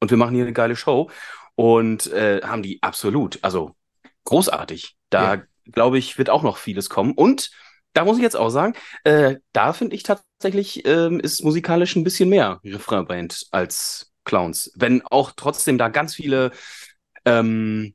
Und 0.00 0.10
wir 0.10 0.18
machen 0.18 0.34
hier 0.34 0.44
eine 0.44 0.52
geile 0.52 0.76
Show. 0.76 1.10
Und 1.54 2.10
äh, 2.12 2.40
haben 2.42 2.62
die 2.62 2.82
absolut, 2.82 3.38
also 3.42 3.76
großartig. 4.24 4.96
Da 5.10 5.34
ja. 5.34 5.42
glaube 5.70 5.98
ich, 5.98 6.16
wird 6.18 6.30
auch 6.30 6.42
noch 6.42 6.56
vieles 6.56 6.88
kommen. 6.88 7.12
Und 7.12 7.50
da 7.92 8.04
muss 8.04 8.16
ich 8.16 8.22
jetzt 8.22 8.36
auch 8.36 8.50
sagen, 8.50 8.74
äh, 9.04 9.36
da 9.52 9.72
finde 9.72 9.96
ich 9.96 10.02
tatsächlich, 10.02 10.86
ähm, 10.86 11.20
ist 11.20 11.44
musikalisch 11.44 11.96
ein 11.96 12.04
bisschen 12.04 12.28
mehr 12.28 12.60
Refrainband 12.64 13.46
als 13.50 14.12
Clowns. 14.24 14.72
Wenn 14.74 15.02
auch 15.02 15.32
trotzdem 15.36 15.78
da 15.78 15.88
ganz 15.88 16.14
viele, 16.14 16.52
ähm, 17.24 17.94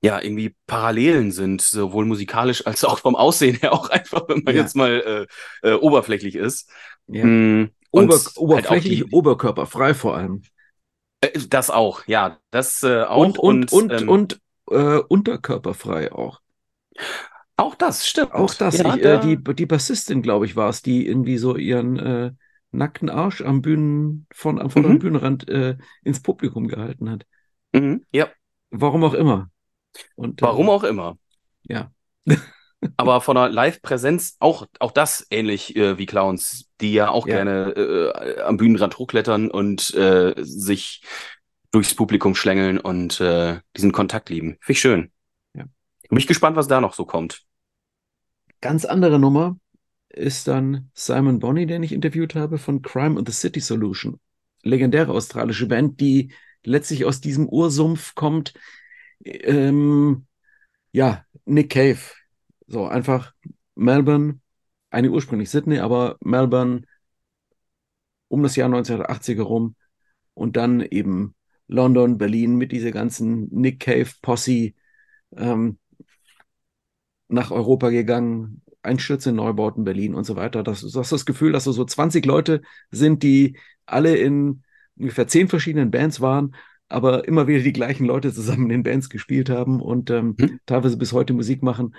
ja, 0.00 0.20
irgendwie 0.20 0.54
Parallelen 0.66 1.32
sind, 1.32 1.60
sowohl 1.60 2.04
musikalisch 2.04 2.66
als 2.66 2.84
auch 2.84 3.00
vom 3.00 3.16
Aussehen 3.16 3.56
her, 3.56 3.72
auch 3.72 3.90
einfach, 3.90 4.28
wenn 4.28 4.42
man 4.44 4.54
ja. 4.54 4.62
jetzt 4.62 4.76
mal 4.76 5.26
äh, 5.62 5.68
äh, 5.68 5.74
oberflächlich 5.74 6.36
ist. 6.36 6.70
Ja. 7.08 7.24
Mm, 7.24 7.70
Ober 7.90 8.14
halt 8.14 8.36
oberflächlich, 8.36 9.00
halt 9.00 9.10
die, 9.10 9.14
oberkörperfrei 9.14 9.94
vor 9.94 10.16
allem. 10.16 10.42
Äh, 11.20 11.38
das 11.48 11.70
auch, 11.70 12.02
ja, 12.06 12.38
das 12.50 12.82
äh, 12.82 13.02
auch. 13.02 13.18
Und, 13.18 13.38
und, 13.38 13.72
und, 13.72 13.92
ähm, 13.92 14.08
und, 14.08 14.40
äh, 14.70 14.98
unterkörperfrei 14.98 16.12
auch. 16.12 16.40
Auch 17.58 17.74
das, 17.74 18.06
stimmt. 18.06 18.32
Auch 18.34 18.54
das. 18.54 18.78
Ja, 18.78 18.94
ich, 18.94 19.04
äh, 19.04 19.18
die, 19.18 19.54
die 19.54 19.66
Bassistin, 19.66 20.22
glaube 20.22 20.46
ich, 20.46 20.54
war 20.54 20.68
es, 20.68 20.80
die 20.80 21.04
irgendwie 21.08 21.38
so 21.38 21.56
ihren 21.56 21.98
äh, 21.98 22.30
nackten 22.70 23.10
Arsch 23.10 23.42
am 23.42 23.62
Bühnen, 23.62 24.28
von, 24.32 24.60
am 24.60 24.70
vorderen 24.70 24.94
mhm. 24.94 25.00
Bühnenrand 25.00 25.48
äh, 25.48 25.76
ins 26.04 26.22
Publikum 26.22 26.68
gehalten 26.68 27.10
hat. 27.10 27.26
Mhm. 27.72 28.04
Ja. 28.12 28.28
Warum 28.70 29.02
auch 29.02 29.14
immer. 29.14 29.50
Und, 30.14 30.40
Warum 30.40 30.68
äh, 30.68 30.70
auch 30.70 30.84
immer. 30.84 31.18
Ja. 31.64 31.90
Aber 32.96 33.20
von 33.20 33.34
der 33.34 33.48
Live-Präsenz 33.48 34.36
auch, 34.38 34.66
auch 34.78 34.92
das 34.92 35.26
ähnlich 35.30 35.74
äh, 35.74 35.98
wie 35.98 36.06
Clowns, 36.06 36.70
die 36.80 36.92
ja 36.92 37.08
auch 37.08 37.26
ja. 37.26 37.42
gerne 37.42 37.72
äh, 37.72 38.40
am 38.42 38.56
Bühnenrand 38.56 38.98
hochklettern 38.98 39.50
und 39.50 39.80
sich 39.80 41.02
durchs 41.72 41.96
Publikum 41.96 42.36
schlängeln 42.36 42.78
und 42.78 43.18
diesen 43.18 43.92
Kontakt 43.92 44.30
lieben. 44.30 44.58
Finde 44.60 44.72
ich 44.72 44.80
schön. 44.80 45.12
Ja. 45.54 45.64
Bin 46.08 46.18
ich 46.18 46.28
gespannt, 46.28 46.54
was 46.54 46.68
da 46.68 46.80
noch 46.80 46.94
so 46.94 47.04
kommt. 47.04 47.47
Ganz 48.60 48.84
andere 48.84 49.18
Nummer 49.18 49.58
ist 50.08 50.48
dann 50.48 50.90
Simon 50.94 51.38
Bonney, 51.38 51.66
den 51.66 51.82
ich 51.82 51.92
interviewt 51.92 52.34
habe, 52.34 52.58
von 52.58 52.82
Crime 52.82 53.18
and 53.18 53.28
the 53.28 53.34
City 53.34 53.60
Solution. 53.60 54.18
Legendäre 54.62 55.12
australische 55.12 55.66
Band, 55.66 56.00
die 56.00 56.32
letztlich 56.64 57.04
aus 57.04 57.20
diesem 57.20 57.48
Ursumpf 57.48 58.14
kommt. 58.14 58.54
Ähm, 59.24 60.26
ja, 60.92 61.24
Nick 61.44 61.70
Cave. 61.70 62.00
So 62.66 62.86
einfach 62.86 63.32
Melbourne, 63.74 64.40
eine 64.90 65.10
ursprünglich 65.10 65.50
Sydney, 65.50 65.78
aber 65.78 66.16
Melbourne 66.20 66.82
um 68.28 68.42
das 68.42 68.56
Jahr 68.56 68.66
1980 68.66 69.38
herum 69.38 69.76
und 70.34 70.56
dann 70.56 70.80
eben 70.80 71.34
London, 71.66 72.18
Berlin 72.18 72.56
mit 72.56 72.72
dieser 72.72 72.90
ganzen 72.90 73.48
Nick 73.50 73.80
Cave 73.80 74.10
Posse. 74.22 74.72
Ähm, 75.36 75.78
nach 77.28 77.50
Europa 77.50 77.90
gegangen, 77.90 78.62
Einstürze 78.82 79.30
in 79.30 79.36
Neubauten, 79.36 79.84
Berlin 79.84 80.14
und 80.14 80.24
so 80.24 80.36
weiter. 80.36 80.62
Das, 80.62 80.80
du 80.80 80.98
hast 80.98 81.12
das 81.12 81.26
Gefühl, 81.26 81.52
dass 81.52 81.64
so 81.64 81.84
20 81.84 82.24
Leute 82.24 82.62
sind, 82.90 83.22
die 83.22 83.58
alle 83.86 84.16
in 84.16 84.62
ungefähr 84.96 85.28
zehn 85.28 85.48
verschiedenen 85.48 85.90
Bands 85.90 86.20
waren, 86.20 86.54
aber 86.88 87.28
immer 87.28 87.46
wieder 87.46 87.62
die 87.62 87.72
gleichen 87.72 88.04
Leute 88.06 88.32
zusammen 88.32 88.64
in 88.64 88.68
den 88.68 88.82
Bands 88.82 89.10
gespielt 89.10 89.50
haben 89.50 89.80
und 89.80 90.10
ähm, 90.10 90.36
hm. 90.38 90.60
teilweise 90.66 90.96
bis 90.96 91.12
heute 91.12 91.34
Musik 91.34 91.62
machen 91.62 91.94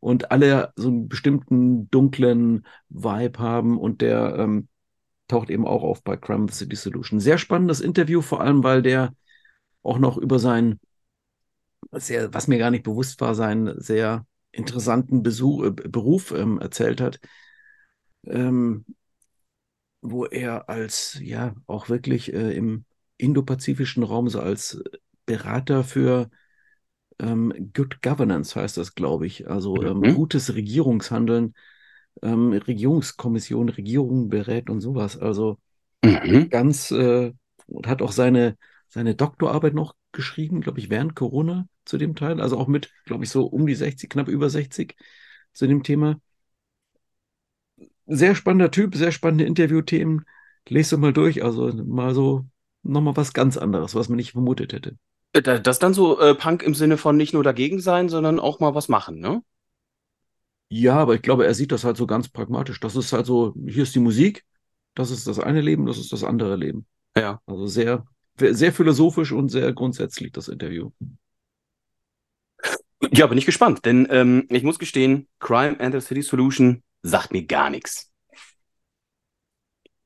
und 0.00 0.30
alle 0.30 0.72
so 0.76 0.88
einen 0.88 1.08
bestimmten 1.08 1.88
dunklen 1.90 2.66
Vibe 2.88 3.38
haben 3.38 3.78
und 3.78 4.00
der 4.00 4.36
ähm, 4.38 4.68
taucht 5.28 5.50
eben 5.50 5.66
auch 5.66 5.82
auf 5.82 6.02
bei 6.02 6.16
Crime 6.16 6.50
City 6.50 6.76
Solution. 6.76 7.20
Sehr 7.20 7.38
spannendes 7.38 7.80
Interview, 7.80 8.20
vor 8.20 8.40
allem 8.40 8.62
weil 8.64 8.82
der 8.82 9.14
auch 9.82 9.98
noch 9.98 10.18
über 10.18 10.38
sein, 10.38 10.80
sehr, 11.92 12.32
was 12.34 12.48
mir 12.48 12.58
gar 12.58 12.70
nicht 12.70 12.84
bewusst 12.84 13.20
war, 13.20 13.34
sein 13.34 13.72
sehr 13.76 14.26
interessanten 14.54 15.22
Besuch, 15.22 15.64
äh, 15.64 15.70
Beruf 15.70 16.32
ähm, 16.32 16.58
erzählt 16.58 17.00
hat, 17.00 17.20
ähm, 18.26 18.84
wo 20.00 20.26
er 20.26 20.68
als, 20.68 21.18
ja, 21.22 21.54
auch 21.66 21.88
wirklich 21.88 22.32
äh, 22.32 22.54
im 22.54 22.84
indopazifischen 23.16 24.02
Raum 24.02 24.28
so 24.28 24.40
als 24.40 24.82
Berater 25.26 25.84
für 25.84 26.30
ähm, 27.18 27.70
Good 27.74 28.02
Governance 28.02 28.58
heißt 28.58 28.76
das, 28.76 28.94
glaube 28.94 29.26
ich, 29.26 29.48
also 29.48 29.80
ähm, 29.82 29.98
mhm. 29.98 30.14
gutes 30.14 30.54
Regierungshandeln, 30.54 31.54
ähm, 32.22 32.52
Regierungskommission, 32.52 33.68
Regierungen 33.68 34.28
berät 34.28 34.68
und 34.68 34.80
sowas. 34.80 35.16
Also 35.16 35.58
mhm. 36.04 36.48
ganz 36.50 36.90
äh, 36.90 37.32
und 37.66 37.86
hat 37.86 38.02
auch 38.02 38.12
seine, 38.12 38.56
seine 38.94 39.16
Doktorarbeit 39.16 39.74
noch 39.74 39.96
geschrieben, 40.12 40.60
glaube 40.60 40.78
ich, 40.78 40.88
während 40.88 41.16
Corona 41.16 41.66
zu 41.84 41.98
dem 41.98 42.14
Teil. 42.14 42.40
Also 42.40 42.56
auch 42.56 42.68
mit, 42.68 42.92
glaube 43.04 43.24
ich, 43.24 43.30
so 43.30 43.44
um 43.44 43.66
die 43.66 43.74
60, 43.74 44.08
knapp 44.08 44.28
über 44.28 44.48
60 44.48 44.96
zu 45.52 45.66
dem 45.66 45.82
Thema. 45.82 46.20
Sehr 48.06 48.36
spannender 48.36 48.70
Typ, 48.70 48.94
sehr 48.94 49.10
spannende 49.10 49.46
Interviewthemen. 49.46 50.24
Lest 50.68 50.92
du 50.92 50.98
mal 50.98 51.12
durch. 51.12 51.42
Also 51.42 51.72
mal 51.72 52.14
so 52.14 52.46
nochmal 52.84 53.16
was 53.16 53.32
ganz 53.32 53.56
anderes, 53.56 53.96
was 53.96 54.08
man 54.08 54.14
nicht 54.14 54.30
vermutet 54.30 54.72
hätte. 54.72 54.96
Äh, 55.32 55.60
das 55.60 55.80
dann 55.80 55.92
so 55.92 56.20
äh, 56.20 56.36
Punk 56.36 56.62
im 56.62 56.74
Sinne 56.74 56.96
von 56.96 57.16
nicht 57.16 57.34
nur 57.34 57.42
dagegen 57.42 57.80
sein, 57.80 58.08
sondern 58.08 58.38
auch 58.38 58.60
mal 58.60 58.76
was 58.76 58.88
machen, 58.88 59.18
ne? 59.18 59.42
Ja, 60.68 60.98
aber 60.98 61.16
ich 61.16 61.22
glaube, 61.22 61.46
er 61.46 61.54
sieht 61.54 61.72
das 61.72 61.82
halt 61.82 61.96
so 61.96 62.06
ganz 62.06 62.28
pragmatisch. 62.28 62.78
Das 62.78 62.94
ist 62.94 63.12
halt 63.12 63.26
so, 63.26 63.54
hier 63.66 63.82
ist 63.82 63.94
die 63.96 64.00
Musik, 64.00 64.44
das 64.94 65.10
ist 65.10 65.26
das 65.26 65.40
eine 65.40 65.60
Leben, 65.60 65.84
das 65.84 65.98
ist 65.98 66.12
das 66.12 66.22
andere 66.22 66.54
Leben. 66.54 66.86
Ja. 67.16 67.40
Also 67.46 67.66
sehr, 67.66 68.04
sehr 68.38 68.72
philosophisch 68.72 69.32
und 69.32 69.48
sehr 69.48 69.72
grundsätzlich 69.72 70.32
das 70.32 70.48
Interview. 70.48 70.90
Ja, 73.12 73.26
bin 73.26 73.38
ich 73.38 73.46
gespannt, 73.46 73.84
denn 73.84 74.06
ähm, 74.10 74.46
ich 74.50 74.62
muss 74.62 74.78
gestehen, 74.78 75.28
Crime 75.38 75.78
and 75.78 75.94
the 75.94 76.00
City 76.00 76.22
Solution 76.22 76.82
sagt 77.02 77.32
mir 77.32 77.44
gar 77.44 77.70
nichts. 77.70 78.10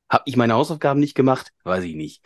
Hab 0.08 0.22
ich 0.24 0.36
meine 0.36 0.54
Hausaufgaben 0.54 1.00
nicht 1.00 1.14
gemacht? 1.14 1.52
Weiß 1.64 1.84
ich 1.84 1.94
nicht. 1.94 2.22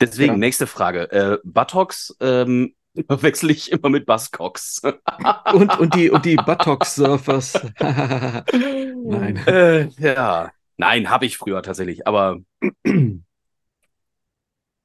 Deswegen, 0.00 0.34
ja. 0.34 0.38
nächste 0.38 0.66
Frage. 0.66 1.10
Äh, 1.10 1.38
Buttocks 1.44 2.16
ähm, 2.20 2.74
wechsle 2.94 3.52
ich 3.52 3.72
immer 3.72 3.88
mit 3.88 4.06
Buzzcocks. 4.06 4.80
und, 5.52 5.78
und 5.78 5.94
die, 5.94 6.10
und 6.10 6.24
die 6.24 6.36
Buttocks-Surfers. 6.36 7.60
Nein. 7.80 9.36
Äh, 9.46 9.88
ja. 9.98 10.50
Nein, 10.76 11.10
habe 11.10 11.26
ich 11.26 11.36
früher 11.36 11.62
tatsächlich, 11.62 12.06
aber. 12.06 12.38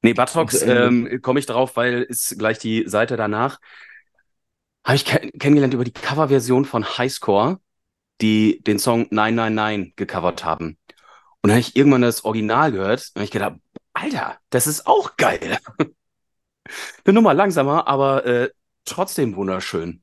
nee, 0.06 0.14
Buttocks 0.14 0.62
ähm, 0.62 1.20
komme 1.22 1.40
ich 1.40 1.46
drauf, 1.46 1.76
weil 1.76 2.02
ist 2.02 2.38
gleich 2.38 2.58
die 2.58 2.84
Seite 2.86 3.16
danach. 3.16 3.58
Habe 4.84 4.96
ich 4.96 5.04
kennengelernt 5.04 5.74
über 5.74 5.84
die 5.84 5.92
Coverversion 5.92 6.64
von 6.64 6.84
Highscore, 6.84 7.58
die 8.20 8.62
den 8.62 8.78
Song 8.78 9.08
999 9.10 9.96
gecovert 9.96 10.44
haben. 10.44 10.78
Und 11.42 11.50
dann 11.50 11.52
habe 11.52 11.60
ich 11.60 11.76
irgendwann 11.76 12.02
das 12.02 12.24
Original 12.24 12.70
gehört 12.72 13.10
und 13.14 13.20
habe 13.20 13.24
ich 13.24 13.30
gedacht, 13.30 13.56
Alter, 13.94 14.38
das 14.50 14.66
ist 14.66 14.86
auch 14.86 15.16
geil. 15.16 15.58
Eine 17.04 17.14
Nummer 17.14 17.34
langsamer, 17.34 17.88
aber 17.88 18.24
äh, 18.26 18.50
trotzdem 18.84 19.34
wunderschön. 19.36 20.02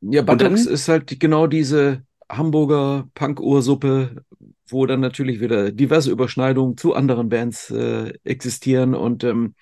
Ja, 0.00 0.22
Buttocks 0.22 0.66
ist 0.66 0.88
halt 0.88 1.18
genau 1.20 1.46
diese 1.46 2.02
Hamburger 2.28 3.08
Punk-Ursuppe, 3.14 4.24
wo 4.66 4.86
dann 4.86 5.00
natürlich 5.00 5.40
wieder 5.40 5.72
diverse 5.72 6.10
Überschneidungen 6.10 6.76
zu 6.76 6.94
anderen 6.94 7.28
Bands 7.28 7.70
äh, 7.70 8.12
existieren. 8.24 8.94
Und 8.94 9.24
ähm, 9.24 9.54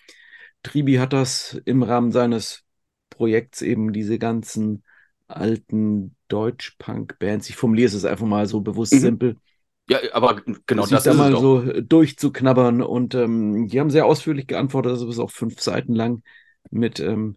Tribi 0.63 0.95
hat 0.95 1.13
das 1.13 1.61
im 1.65 1.83
Rahmen 1.83 2.13
seines 2.13 2.65
Projekts 3.11 3.63
eben 3.63 3.93
diese 3.93 4.19
ganzen 4.19 4.85
alten 5.27 6.17
Deutsch-Punk-Bands. 6.29 7.49
Ich 7.49 7.57
formuliere 7.57 7.95
es 7.95 8.05
einfach 8.05 8.27
mal 8.27 8.47
so 8.47 8.61
bewusst 8.61 8.95
mhm. 8.95 8.99
simpel. 8.99 9.37
Ja, 9.89 9.99
aber 10.13 10.41
genau 10.67 10.87
das 10.87 11.03
da 11.05 11.13
mal 11.13 11.33
so 11.33 11.61
durchzuknabbern 11.81 12.83
und 12.83 13.15
ähm, 13.15 13.67
die 13.67 13.81
haben 13.81 13.91
sehr 13.91 14.07
ausführlich 14.07 14.47
geantwortet, 14.47 14.93
also 14.93 15.07
bis 15.07 15.19
auch 15.19 15.31
fünf 15.31 15.61
Seiten 15.61 15.95
lang 15.95 16.23
mit 16.71 17.01
ähm, 17.01 17.37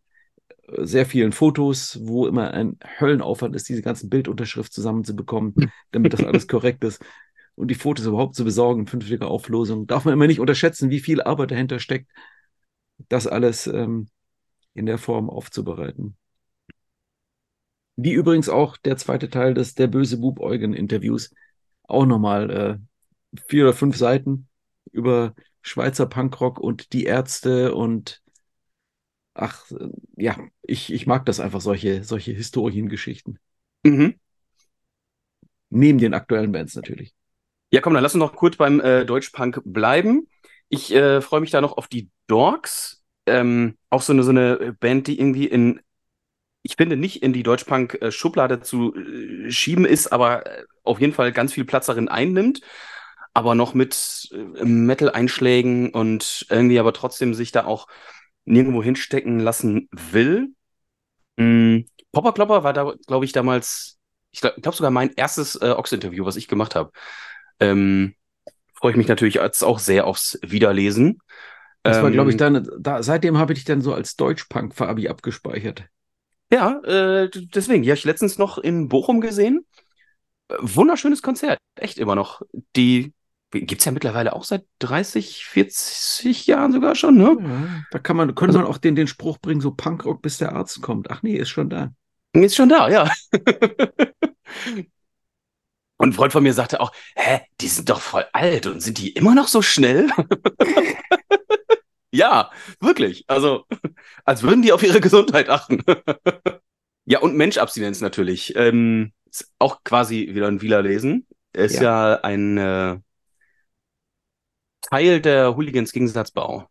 sehr 0.67 1.06
vielen 1.06 1.32
Fotos, 1.32 1.99
wo 2.04 2.28
immer 2.28 2.51
ein 2.51 2.78
Höllenaufwand 2.99 3.56
ist, 3.56 3.67
diese 3.67 3.82
ganzen 3.82 4.10
Bildunterschrift 4.10 4.73
zusammenzubekommen, 4.73 5.56
damit 5.91 6.13
das 6.13 6.23
alles 6.23 6.47
korrekt 6.47 6.84
ist. 6.84 7.04
Und 7.55 7.69
die 7.69 7.75
Fotos 7.75 8.05
überhaupt 8.05 8.35
zu 8.35 8.43
besorgen 8.43 8.81
in 8.81 8.87
fünftiger 8.87 9.27
Auflösung. 9.27 9.87
Darf 9.87 10.05
man 10.05 10.13
immer 10.13 10.27
nicht 10.27 10.39
unterschätzen, 10.39 10.89
wie 10.89 10.99
viel 10.99 11.21
Arbeit 11.21 11.51
dahinter 11.51 11.79
steckt, 11.79 12.11
das 13.09 13.27
alles 13.27 13.67
ähm, 13.67 14.07
in 14.73 14.85
der 14.85 14.97
Form 14.97 15.29
aufzubereiten. 15.29 16.17
Wie 17.95 18.11
übrigens 18.11 18.49
auch 18.49 18.75
der 18.77 18.97
zweite 18.97 19.29
Teil 19.29 19.53
des 19.53 19.73
Der 19.73 19.87
böse 19.87 20.17
Bub 20.17 20.39
Eugen 20.41 20.73
Interviews, 20.73 21.33
auch 21.83 22.05
nochmal 22.05 22.49
äh, 22.51 22.77
vier 23.47 23.63
oder 23.63 23.73
fünf 23.73 23.95
Seiten 23.95 24.47
über 24.91 25.33
Schweizer 25.61 26.05
Punkrock 26.05 26.59
und 26.59 26.93
die 26.93 27.05
Ärzte 27.05 27.73
und 27.73 28.21
ach, 29.33 29.71
ja, 30.15 30.37
ich, 30.61 30.91
ich 30.91 31.07
mag 31.07 31.25
das 31.25 31.39
einfach, 31.39 31.61
solche, 31.61 32.03
solche 32.03 32.31
Historiengeschichten. 32.31 33.39
Mhm. 33.83 34.15
Neben 35.69 35.99
den 35.99 36.13
aktuellen 36.13 36.51
Bands 36.51 36.75
natürlich. 36.75 37.13
Ja, 37.75 37.81
komm, 37.81 37.93
dann 37.93 38.03
lass 38.03 38.15
uns 38.15 38.21
noch 38.21 38.38
kurz 38.38 38.55
beim 38.55 38.79
äh, 38.79 39.03
Deutschpunk 39.03 39.59
bleiben. 39.65 40.29
Ich 40.69 40.95
äh, 40.95 41.19
freue 41.19 41.41
mich 41.41 41.51
da 41.51 41.59
noch 41.59 41.75
auf 41.75 41.89
die 41.89 42.09
Dorks. 42.27 43.03
Ähm, 43.25 43.77
auch 43.89 44.01
so 44.01 44.13
eine, 44.13 44.23
so 44.23 44.29
eine 44.29 44.77
Band, 44.79 45.07
die 45.07 45.19
irgendwie 45.19 45.45
in 45.45 45.81
ich 46.63 46.77
finde, 46.77 46.95
nicht 46.95 47.21
in 47.21 47.33
die 47.33 47.43
Deutschpunk-Schublade 47.43 48.61
zu 48.61 48.95
äh, 48.95 49.51
schieben 49.51 49.83
ist, 49.83 50.07
aber 50.13 50.45
äh, 50.45 50.63
auf 50.85 51.01
jeden 51.01 51.11
Fall 51.11 51.33
ganz 51.33 51.51
viel 51.51 51.65
Platz 51.65 51.88
darin 51.88 52.07
einnimmt, 52.07 52.61
aber 53.33 53.55
noch 53.55 53.73
mit 53.73 54.29
äh, 54.31 54.63
Metal-Einschlägen 54.63 55.89
und 55.89 56.45
irgendwie 56.49 56.79
aber 56.79 56.93
trotzdem 56.93 57.33
sich 57.33 57.51
da 57.51 57.65
auch 57.65 57.88
nirgendwo 58.45 58.81
hinstecken 58.81 59.41
lassen 59.41 59.89
will. 59.91 60.53
Mhm. 61.35 61.88
Popper 62.13 62.31
Klopper 62.31 62.63
war 62.63 62.71
da, 62.71 62.93
glaube 63.05 63.25
ich, 63.25 63.33
damals, 63.33 63.99
ich 64.31 64.39
glaube 64.39 64.61
glaub 64.61 64.75
sogar 64.75 64.91
mein 64.91 65.11
erstes 65.17 65.57
äh, 65.57 65.71
Ox-Interview, 65.71 66.25
was 66.25 66.38
ich 66.38 66.47
gemacht 66.47 66.73
habe. 66.73 66.93
Ähm, 67.59 68.15
Freue 68.73 68.91
ich 68.91 68.97
mich 68.97 69.07
natürlich 69.07 69.35
jetzt 69.35 69.63
auch 69.63 69.79
sehr 69.79 70.05
aufs 70.05 70.37
Wiederlesen. 70.41 71.19
Das 71.83 72.01
war, 72.01 72.11
glaube 72.11 72.31
ich, 72.31 72.41
ähm, 72.41 72.53
dann, 72.53 72.69
da, 72.79 73.03
seitdem 73.03 73.37
habe 73.37 73.53
ich 73.53 73.59
dich 73.59 73.65
dann 73.65 73.81
so 73.81 73.93
als 73.93 74.15
Deutschpunk-Fabi 74.15 75.07
abgespeichert. 75.07 75.85
Ja, 76.51 76.79
äh, 76.83 77.29
deswegen, 77.31 77.83
die 77.83 77.89
habe 77.89 77.97
ich 77.97 78.05
letztens 78.05 78.37
noch 78.37 78.57
in 78.57 78.87
Bochum 78.87 79.21
gesehen. 79.21 79.65
Äh, 80.49 80.55
wunderschönes 80.59 81.21
Konzert, 81.21 81.59
echt 81.75 81.99
immer 81.99 82.15
noch. 82.15 82.41
Die 82.75 83.13
gibt 83.51 83.81
es 83.81 83.85
ja 83.85 83.91
mittlerweile 83.91 84.33
auch 84.33 84.43
seit 84.43 84.65
30, 84.79 85.45
40 85.45 86.47
Jahren 86.47 86.71
sogar 86.71 86.95
schon, 86.95 87.17
ne? 87.17 87.37
Ja, 87.39 87.83
da 87.91 87.99
kann 87.99 88.17
man, 88.17 88.35
könnte 88.35 88.57
also, 88.57 88.59
man 88.59 88.67
auch 88.67 88.77
den, 88.77 88.95
den 88.95 89.07
Spruch 89.07 89.37
bringen, 89.39 89.61
so 89.61 89.71
Punkrock, 89.71 90.21
bis 90.21 90.37
der 90.37 90.53
Arzt 90.53 90.81
kommt. 90.81 91.11
Ach 91.11 91.23
nee, 91.23 91.35
ist 91.35 91.49
schon 91.49 91.69
da. 91.69 91.93
Ist 92.33 92.55
schon 92.55 92.69
da, 92.69 92.89
ja. 92.89 93.09
Und 95.97 96.10
ein 96.10 96.13
Freund 96.13 96.34
von 96.34 96.43
mir 96.43 96.53
sagte 96.53 96.81
auch, 96.81 96.91
hä, 97.15 97.41
die 97.62 97.67
sind 97.67 97.89
doch 97.89 98.01
voll 98.01 98.25
alt 98.34 98.67
und 98.67 98.81
sind 98.81 98.97
die 98.97 99.12
immer 99.12 99.34
noch 99.34 99.47
so 99.47 99.62
schnell? 99.62 100.10
Ja, 102.15 102.49
wirklich. 102.79 103.25
Also, 103.27 103.65
als 104.23 104.41
würden 104.41 104.62
die 104.62 104.71
auf 104.71 104.84
ihre 104.84 105.01
Gesundheit 105.01 105.49
achten. 105.49 105.84
ja, 107.05 107.19
und 107.19 107.36
Menschabstinenz 107.36 107.99
natürlich. 107.99 108.55
Ähm, 108.55 109.12
ist 109.25 109.51
auch 109.60 109.84
quasi 109.84 110.29
wieder 110.34 110.47
ein 110.47 110.62
Wieler 110.62 110.81
lesen. 110.81 111.27
Ist 111.51 111.75
ja, 111.75 112.12
ja 112.12 112.21
ein 112.21 112.58
äh, 112.58 112.99
Teil 114.81 115.19
der 115.19 115.58
Hooligans-Gegensatzbau. 115.58 116.69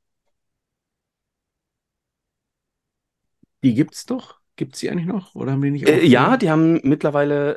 Die 3.63 3.75
gibt's 3.75 4.07
doch. 4.07 4.41
Gibt 4.57 4.75
es 4.75 4.81
die 4.81 4.91
eigentlich 4.91 5.07
noch? 5.07 5.35
Oder 5.35 5.53
haben 5.53 5.63
die 5.63 5.71
nicht 5.71 5.89
äh, 5.89 6.05
Ja, 6.05 6.37
die 6.37 6.51
haben 6.51 6.81
mittlerweile 6.85 7.57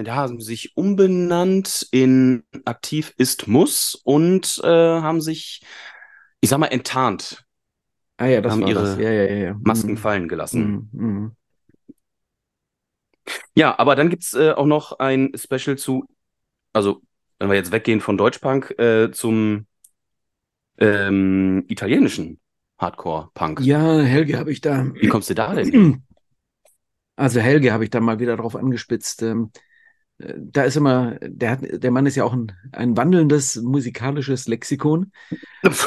äh, 0.00 0.06
ja, 0.06 0.14
haben 0.14 0.40
sich 0.40 0.76
umbenannt 0.76 1.86
in 1.90 2.44
Aktiv 2.64 3.12
ist 3.16 3.48
Muss 3.48 3.94
und 4.04 4.60
äh, 4.62 4.68
haben 4.68 5.20
sich 5.20 5.62
ich 6.42 6.50
sag 6.50 6.58
mal, 6.58 6.66
enttarnt. 6.66 7.44
Ah 8.18 8.26
ja, 8.26 8.40
das 8.40 8.52
haben 8.52 8.62
war 8.62 8.68
ihre 8.68 8.82
das. 8.82 8.98
Ja, 8.98 9.10
ja, 9.10 9.24
ja, 9.24 9.56
Masken 9.62 9.92
mhm. 9.92 9.96
fallen 9.96 10.28
gelassen. 10.28 10.90
Mhm, 10.92 11.06
mhm. 11.06 11.36
Ja, 13.54 13.78
aber 13.78 13.94
dann 13.94 14.10
gibt 14.10 14.24
es 14.24 14.34
äh, 14.34 14.50
auch 14.50 14.66
noch 14.66 14.98
ein 14.98 15.32
Special 15.36 15.78
zu, 15.78 16.04
also 16.72 17.00
wenn 17.38 17.48
wir 17.48 17.56
jetzt 17.56 17.72
weggehen 17.72 18.00
von 18.00 18.18
Deutschpunk 18.18 18.76
äh, 18.78 19.10
zum 19.12 19.66
ähm, 20.78 21.64
italienischen 21.68 22.40
Hardcore-Punk. 22.78 23.60
Ja, 23.60 24.00
Helge 24.00 24.38
habe 24.38 24.50
ich 24.50 24.60
da. 24.60 24.92
Wie 24.94 25.08
kommst 25.08 25.30
du 25.30 25.34
da 25.34 25.54
denn? 25.54 26.02
Also 27.16 27.40
Helge 27.40 27.72
habe 27.72 27.84
ich 27.84 27.90
da 27.90 28.00
mal 28.00 28.18
wieder 28.18 28.36
drauf 28.36 28.56
angespitzt. 28.56 29.22
Ähm, 29.22 29.50
da 30.18 30.62
ist 30.64 30.76
immer, 30.76 31.18
der, 31.20 31.50
hat, 31.50 31.60
der 31.62 31.90
Mann 31.90 32.06
ist 32.06 32.16
ja 32.16 32.24
auch 32.24 32.32
ein, 32.32 32.52
ein 32.72 32.96
wandelndes 32.96 33.56
musikalisches 33.56 34.46
Lexikon. 34.48 35.12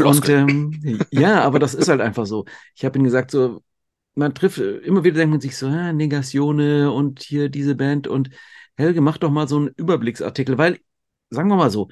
Und 0.04 0.30
ähm, 0.30 1.02
ja, 1.12 1.42
aber 1.42 1.60
das 1.60 1.74
ist 1.74 1.88
halt 1.90 2.02
einfach 2.02 2.26
so. 2.26 2.46
Ich 2.76 2.86
habe 2.86 2.98
ihm 3.00 3.04
gesagt, 3.04 3.32
so, 3.32 3.64
man 4.16 4.34
trifft, 4.34 4.60
immer 4.60 5.04
wieder 5.04 5.18
denkt 5.18 5.32
man 5.32 5.42
sich 5.42 5.58
so, 5.58 5.68
ah, 5.68 5.94
Negatione 5.94 6.92
und 6.92 7.22
hier 7.22 7.50
diese 7.50 7.76
Band 7.76 8.08
und 8.08 8.30
Helge, 8.78 9.02
mach 9.02 9.18
doch 9.18 9.32
mal 9.32 9.48
so 9.48 9.58
einen 9.58 9.70
Überblicksartikel, 9.70 10.58
weil, 10.58 10.80
sagen 11.30 11.50
wir 11.50 11.56
mal 11.56 11.70
so, 11.70 11.90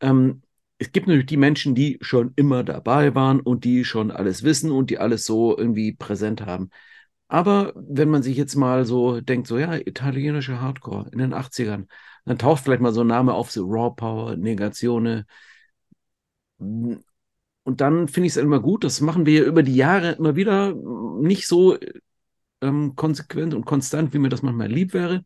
ähm, 0.00 0.42
es 0.78 0.92
gibt 0.92 1.08
natürlich 1.08 1.26
die 1.26 1.36
Menschen, 1.36 1.74
die 1.74 1.98
schon 2.00 2.32
immer 2.36 2.64
dabei 2.64 3.14
waren 3.14 3.40
und 3.40 3.64
die 3.64 3.84
schon 3.84 4.10
alles 4.10 4.42
wissen 4.42 4.70
und 4.70 4.90
die 4.90 4.98
alles 4.98 5.24
so 5.24 5.56
irgendwie 5.56 5.92
präsent 5.92 6.46
haben. 6.46 6.70
Aber 7.30 7.72
wenn 7.76 8.10
man 8.10 8.24
sich 8.24 8.36
jetzt 8.36 8.56
mal 8.56 8.84
so 8.84 9.20
denkt, 9.20 9.46
so 9.46 9.56
ja, 9.56 9.74
italienische 9.74 10.60
Hardcore 10.60 11.10
in 11.12 11.18
den 11.18 11.32
80ern, 11.32 11.86
dann 12.24 12.38
taucht 12.38 12.64
vielleicht 12.64 12.82
mal 12.82 12.92
so 12.92 13.02
ein 13.02 13.06
Name 13.06 13.34
auf, 13.34 13.52
so 13.52 13.64
Raw 13.66 13.94
Power, 13.94 14.36
Negatione. 14.36 15.26
Und 16.58 17.04
dann 17.64 18.08
finde 18.08 18.26
ich 18.26 18.32
es 18.32 18.36
immer 18.36 18.58
gut, 18.58 18.82
das 18.82 19.00
machen 19.00 19.26
wir 19.26 19.44
über 19.44 19.62
die 19.62 19.76
Jahre 19.76 20.12
immer 20.12 20.34
wieder 20.34 20.74
nicht 21.20 21.46
so 21.46 21.78
ähm, 22.62 22.96
konsequent 22.96 23.54
und 23.54 23.64
konstant, 23.64 24.12
wie 24.12 24.18
mir 24.18 24.28
das 24.28 24.42
manchmal 24.42 24.68
lieb 24.68 24.92
wäre, 24.92 25.24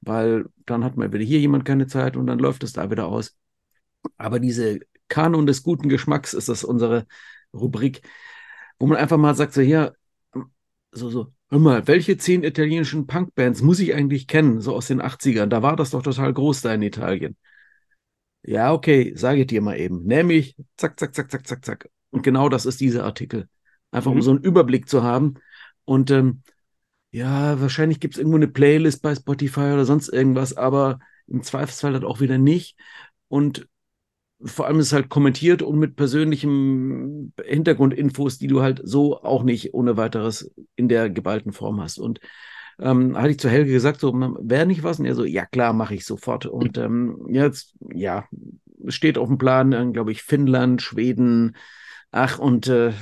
weil 0.00 0.46
dann 0.64 0.84
hat 0.84 0.96
mal 0.96 1.12
wieder 1.12 1.24
hier 1.24 1.40
jemand 1.40 1.66
keine 1.66 1.86
Zeit 1.86 2.16
und 2.16 2.26
dann 2.28 2.38
läuft 2.38 2.62
es 2.62 2.72
da 2.72 2.90
wieder 2.90 3.06
aus. 3.08 3.36
Aber 4.16 4.40
diese 4.40 4.80
Kanon 5.08 5.46
des 5.46 5.62
guten 5.62 5.90
Geschmacks 5.90 6.32
ist 6.32 6.48
das 6.48 6.64
unsere 6.64 7.06
Rubrik, 7.52 8.00
wo 8.78 8.86
man 8.86 8.96
einfach 8.96 9.18
mal 9.18 9.34
sagt, 9.34 9.52
so 9.52 9.60
hier, 9.60 9.94
so, 10.92 11.10
so 11.10 11.32
hör 11.50 11.58
mal, 11.58 11.86
welche 11.86 12.16
zehn 12.16 12.44
italienischen 12.44 13.06
Punkbands 13.06 13.62
muss 13.62 13.80
ich 13.80 13.94
eigentlich 13.94 14.26
kennen, 14.26 14.60
so 14.60 14.74
aus 14.74 14.86
den 14.86 15.02
80ern? 15.02 15.46
Da 15.46 15.62
war 15.62 15.76
das 15.76 15.90
doch 15.90 16.02
total 16.02 16.32
groß 16.32 16.62
da 16.62 16.74
in 16.74 16.82
Italien. 16.82 17.36
Ja, 18.42 18.72
okay, 18.72 19.12
sage 19.16 19.42
ich 19.42 19.46
dir 19.48 19.60
mal 19.60 19.78
eben. 19.78 20.04
Nämlich, 20.04 20.56
zack, 20.76 20.98
zack, 20.98 21.14
zack, 21.14 21.30
zack, 21.30 21.46
zack, 21.46 21.64
zack. 21.64 21.90
Und 22.10 22.22
genau 22.22 22.48
das 22.48 22.66
ist 22.66 22.80
dieser 22.80 23.04
Artikel. 23.04 23.48
Einfach 23.90 24.10
mhm. 24.12 24.18
um 24.18 24.22
so 24.22 24.30
einen 24.30 24.42
Überblick 24.42 24.88
zu 24.88 25.02
haben. 25.02 25.34
Und 25.84 26.10
ähm, 26.10 26.42
ja, 27.10 27.60
wahrscheinlich 27.60 28.00
gibt 28.00 28.14
es 28.14 28.18
irgendwo 28.18 28.36
eine 28.36 28.48
Playlist 28.48 29.02
bei 29.02 29.14
Spotify 29.14 29.72
oder 29.72 29.84
sonst 29.84 30.08
irgendwas, 30.08 30.56
aber 30.56 31.00
im 31.26 31.42
Zweifelsfall 31.42 31.92
halt 31.92 32.04
auch 32.04 32.20
wieder 32.20 32.38
nicht. 32.38 32.78
Und 33.28 33.68
vor 34.44 34.66
allem 34.66 34.78
ist 34.78 34.86
es 34.86 34.92
halt 34.92 35.08
kommentiert 35.08 35.62
und 35.62 35.78
mit 35.78 35.96
persönlichen 35.96 37.32
Hintergrundinfos, 37.44 38.38
die 38.38 38.46
du 38.46 38.62
halt 38.62 38.80
so 38.84 39.22
auch 39.22 39.42
nicht 39.42 39.74
ohne 39.74 39.96
weiteres 39.96 40.50
in 40.76 40.88
der 40.88 41.10
geballten 41.10 41.52
Form 41.52 41.80
hast. 41.80 41.98
Und 41.98 42.20
ähm, 42.78 43.16
hatte 43.16 43.30
ich 43.30 43.38
zu 43.38 43.50
Helge 43.50 43.72
gesagt, 43.72 44.00
so, 44.00 44.12
wäre 44.12 44.66
nicht 44.66 44.82
was? 44.82 44.98
Und 44.98 45.06
er 45.06 45.14
so, 45.14 45.24
ja 45.24 45.44
klar, 45.44 45.72
mache 45.72 45.94
ich 45.94 46.06
sofort. 46.06 46.46
Und 46.46 46.78
ähm, 46.78 47.26
jetzt, 47.28 47.74
ja, 47.92 48.26
steht 48.88 49.18
auf 49.18 49.28
dem 49.28 49.38
Plan, 49.38 49.92
glaube 49.92 50.12
ich, 50.12 50.22
Finnland, 50.22 50.80
Schweden, 50.80 51.56
ach, 52.10 52.38
und 52.38 52.66
äh, 52.68 52.92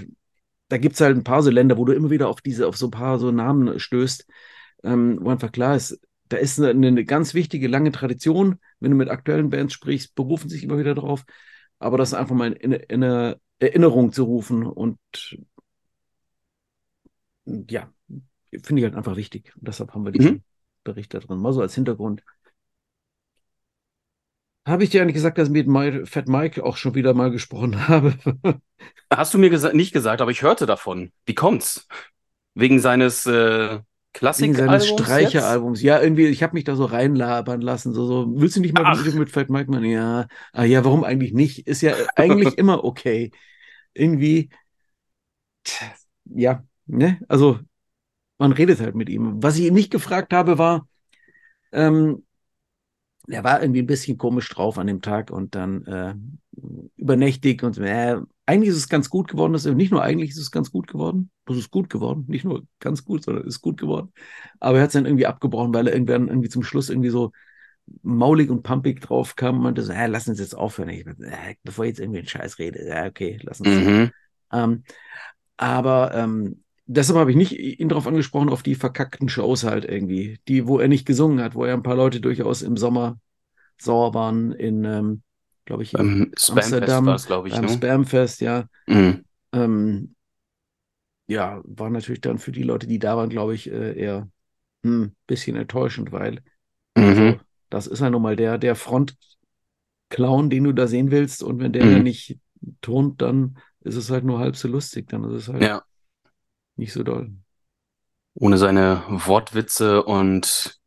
da 0.68 0.76
gibt 0.76 0.94
es 0.94 1.00
halt 1.00 1.16
ein 1.16 1.24
paar 1.24 1.42
so 1.42 1.50
Länder, 1.50 1.78
wo 1.78 1.84
du 1.84 1.92
immer 1.92 2.10
wieder 2.10 2.28
auf 2.28 2.40
diese, 2.40 2.66
auf 2.66 2.76
so 2.76 2.88
ein 2.88 2.90
paar 2.90 3.18
so 3.18 3.30
Namen 3.30 3.78
stößt, 3.78 4.26
ähm, 4.84 5.18
wo 5.20 5.30
einfach 5.30 5.52
klar 5.52 5.76
ist, 5.76 6.00
da 6.28 6.36
ist 6.36 6.60
eine, 6.60 6.86
eine, 6.86 7.04
ganz 7.04 7.34
wichtige, 7.34 7.68
lange 7.68 7.92
Tradition. 7.92 8.58
Wenn 8.80 8.90
du 8.90 8.96
mit 8.96 9.08
aktuellen 9.08 9.50
Bands 9.50 9.74
sprichst, 9.74 10.14
berufen 10.14 10.48
sich 10.48 10.62
immer 10.64 10.78
wieder 10.78 10.94
drauf. 10.94 11.24
Aber 11.78 11.98
das 11.98 12.14
einfach 12.14 12.34
mal 12.34 12.52
in, 12.52 12.72
in 12.72 13.04
eine 13.04 13.40
Erinnerung 13.58 14.12
zu 14.12 14.24
rufen 14.24 14.64
und 14.66 14.98
ja, 17.44 17.92
finde 18.62 18.80
ich 18.80 18.84
halt 18.84 18.94
einfach 18.94 19.16
wichtig. 19.16 19.52
Und 19.56 19.68
deshalb 19.68 19.94
haben 19.94 20.04
wir 20.04 20.12
diesen 20.12 20.32
mhm. 20.32 20.42
Bericht 20.84 21.14
da 21.14 21.20
drin. 21.20 21.38
Mal 21.38 21.52
so 21.52 21.60
als 21.60 21.74
Hintergrund. 21.74 22.22
Habe 24.66 24.84
ich 24.84 24.90
dir 24.90 25.00
eigentlich 25.00 25.14
gesagt, 25.14 25.38
dass 25.38 25.48
ich 25.48 25.66
mit 25.66 26.08
Fat 26.08 26.28
Mike 26.28 26.62
auch 26.62 26.76
schon 26.76 26.94
wieder 26.94 27.14
mal 27.14 27.30
gesprochen 27.30 27.88
habe? 27.88 28.14
Hast 29.10 29.32
du 29.32 29.38
mir 29.38 29.50
gesa 29.50 29.72
nicht 29.72 29.92
gesagt, 29.92 30.20
aber 30.20 30.30
ich 30.30 30.42
hörte 30.42 30.66
davon. 30.66 31.12
Wie 31.24 31.34
kommt's? 31.34 31.88
Wegen 32.54 32.78
seines 32.80 33.24
äh, 33.24 33.80
Klassik 34.12 34.54
seines 34.56 34.88
Streicheralbums. 34.88 35.82
Ja, 35.82 36.00
irgendwie, 36.00 36.26
ich 36.26 36.42
habe 36.42 36.54
mich 36.54 36.64
da 36.64 36.76
so 36.76 36.84
reinlabern 36.84 37.60
lassen. 37.60 37.92
So, 37.92 38.06
so, 38.06 38.26
willst 38.34 38.56
du 38.56 38.60
nicht 38.60 38.74
mal 38.74 38.84
Ach. 38.86 39.14
mit 39.14 39.30
Fat 39.30 39.50
Mike? 39.50 39.72
Ja, 39.86 40.26
ah, 40.52 40.64
ja, 40.64 40.84
warum 40.84 41.04
eigentlich 41.04 41.32
nicht? 41.32 41.66
Ist 41.66 41.82
ja 41.82 41.94
eigentlich 42.16 42.58
immer 42.58 42.84
okay. 42.84 43.30
Irgendwie, 43.94 44.50
ja, 46.24 46.64
ne? 46.86 47.20
Also 47.28 47.58
man 48.38 48.52
redet 48.52 48.80
halt 48.80 48.94
mit 48.94 49.08
ihm. 49.08 49.42
Was 49.42 49.58
ich 49.58 49.66
ihn 49.66 49.74
nicht 49.74 49.90
gefragt 49.90 50.32
habe, 50.32 50.58
war, 50.58 50.88
ähm, 51.72 52.24
er 53.28 53.44
war 53.44 53.60
irgendwie 53.60 53.82
ein 53.82 53.86
bisschen 53.86 54.16
komisch 54.16 54.48
drauf 54.48 54.78
an 54.78 54.86
dem 54.86 55.02
Tag 55.02 55.30
und 55.30 55.54
dann 55.54 55.84
äh, 55.84 56.14
übernächtig 56.96 57.62
und 57.62 57.76
äh, 57.78 58.16
eigentlich 58.48 58.70
ist 58.70 58.78
es 58.78 58.88
ganz 58.88 59.10
gut 59.10 59.28
geworden. 59.28 59.52
Das, 59.52 59.66
nicht 59.66 59.92
nur 59.92 60.02
eigentlich 60.02 60.30
ist 60.30 60.38
es 60.38 60.50
ganz 60.50 60.72
gut 60.72 60.86
geworden, 60.86 61.30
das 61.44 61.58
ist 61.58 61.70
gut 61.70 61.90
geworden, 61.90 62.24
nicht 62.28 62.46
nur 62.46 62.62
ganz 62.80 63.04
gut, 63.04 63.22
sondern 63.24 63.46
ist 63.46 63.60
gut 63.60 63.78
geworden. 63.78 64.10
Aber 64.58 64.78
er 64.78 64.84
hat 64.84 64.88
es 64.88 64.94
dann 64.94 65.04
irgendwie 65.04 65.26
abgebrochen, 65.26 65.74
weil 65.74 65.86
er 65.86 65.92
irgendwann 65.92 66.28
irgendwie 66.28 66.48
zum 66.48 66.62
Schluss 66.62 66.88
irgendwie 66.88 67.10
so 67.10 67.32
maulig 68.02 68.48
und 68.48 68.62
pumpig 68.62 69.02
drauf 69.02 69.36
kam 69.36 69.56
und 69.56 69.62
meinte 69.64 69.82
so, 69.82 69.92
äh, 69.92 70.06
lass 70.06 70.28
uns 70.28 70.40
jetzt 70.40 70.56
aufhören. 70.56 70.88
Ich, 70.88 71.06
äh, 71.06 71.56
bevor 71.62 71.84
ich 71.84 71.90
jetzt 71.90 72.00
irgendwie 72.00 72.20
einen 72.20 72.28
Scheiß 72.28 72.58
rede, 72.58 72.88
ja, 72.88 73.04
okay, 73.04 73.38
lass 73.42 73.60
uns. 73.60 73.68
Mhm. 73.68 74.10
Ähm, 74.50 74.82
aber 75.58 76.14
ähm, 76.14 76.64
deshalb 76.86 77.18
habe 77.18 77.30
ich 77.30 77.36
nicht 77.36 77.52
ihn 77.52 77.90
darauf 77.90 78.06
angesprochen, 78.06 78.48
auf 78.48 78.62
die 78.62 78.76
verkackten 78.76 79.28
Shows 79.28 79.64
halt 79.64 79.84
irgendwie, 79.84 80.38
die, 80.48 80.66
wo 80.66 80.78
er 80.78 80.88
nicht 80.88 81.06
gesungen 81.06 81.42
hat, 81.42 81.54
wo 81.54 81.66
er 81.66 81.74
ein 81.74 81.82
paar 81.82 81.96
Leute 81.96 82.22
durchaus 82.22 82.62
im 82.62 82.78
Sommer 82.78 83.20
sauer 83.76 84.14
waren 84.14 84.52
in, 84.52 84.84
ähm, 84.84 85.22
glaube 85.68 85.82
ich, 85.82 85.92
in 85.92 86.32
Amsterdam, 86.48 87.16
glaube 87.26 87.48
ich, 87.48 87.54
beim 87.54 87.66
ne? 87.66 87.68
Spamfest, 87.68 88.40
ja. 88.40 88.66
Mhm. 88.86 89.24
Ähm, 89.52 90.14
ja, 91.26 91.60
war 91.64 91.90
natürlich 91.90 92.22
dann 92.22 92.38
für 92.38 92.52
die 92.52 92.62
Leute, 92.62 92.86
die 92.86 92.98
da 92.98 93.18
waren, 93.18 93.28
glaube 93.28 93.54
ich, 93.54 93.70
äh, 93.70 93.98
eher 93.98 94.28
ein 94.82 94.90
hm, 94.90 95.16
bisschen 95.26 95.56
enttäuschend, 95.56 96.10
weil 96.10 96.40
mhm. 96.96 97.04
also, 97.04 97.40
das 97.68 97.86
ist 97.86 98.00
ja 98.00 98.08
nun 98.08 98.22
mal 98.22 98.34
der, 98.34 98.56
der 98.56 98.76
Front-Clown, 98.76 100.48
den 100.48 100.64
du 100.64 100.72
da 100.72 100.86
sehen 100.86 101.10
willst 101.10 101.42
und 101.42 101.60
wenn 101.60 101.74
der 101.74 101.84
mhm. 101.84 101.92
dann 101.92 102.02
nicht 102.02 102.38
turnt, 102.80 103.20
dann 103.20 103.58
ist 103.80 103.96
es 103.96 104.10
halt 104.10 104.24
nur 104.24 104.38
halb 104.38 104.56
so 104.56 104.68
lustig, 104.68 105.08
dann 105.08 105.22
ist 105.24 105.42
es 105.42 105.48
halt 105.48 105.62
ja 105.62 105.82
nicht 106.76 106.92
so 106.94 107.02
doll. 107.02 107.30
Ohne 108.34 108.56
seine 108.56 109.02
Wortwitze 109.08 110.02
und 110.02 110.78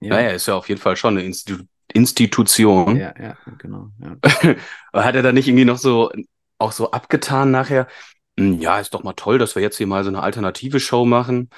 ja, 0.00 0.10
naja, 0.10 0.30
ist 0.30 0.46
ja 0.46 0.54
auf 0.54 0.68
jeden 0.68 0.80
Fall 0.80 0.96
schon 0.96 1.16
eine 1.16 1.24
Institu 1.24 1.64
Institution. 1.92 2.96
Ja, 2.96 3.14
ja, 3.20 3.36
genau. 3.58 3.90
Ja. 4.00 4.54
Hat 4.92 5.14
er 5.14 5.22
da 5.22 5.32
nicht 5.32 5.48
irgendwie 5.48 5.64
noch 5.64 5.78
so 5.78 6.10
auch 6.58 6.72
so 6.72 6.90
abgetan 6.90 7.50
nachher? 7.50 7.86
Hm, 8.38 8.60
ja, 8.60 8.78
ist 8.78 8.94
doch 8.94 9.02
mal 9.02 9.14
toll, 9.14 9.38
dass 9.38 9.54
wir 9.54 9.62
jetzt 9.62 9.76
hier 9.78 9.86
mal 9.86 10.04
so 10.04 10.10
eine 10.10 10.22
alternative 10.22 10.80
Show 10.80 11.04
machen. 11.04 11.50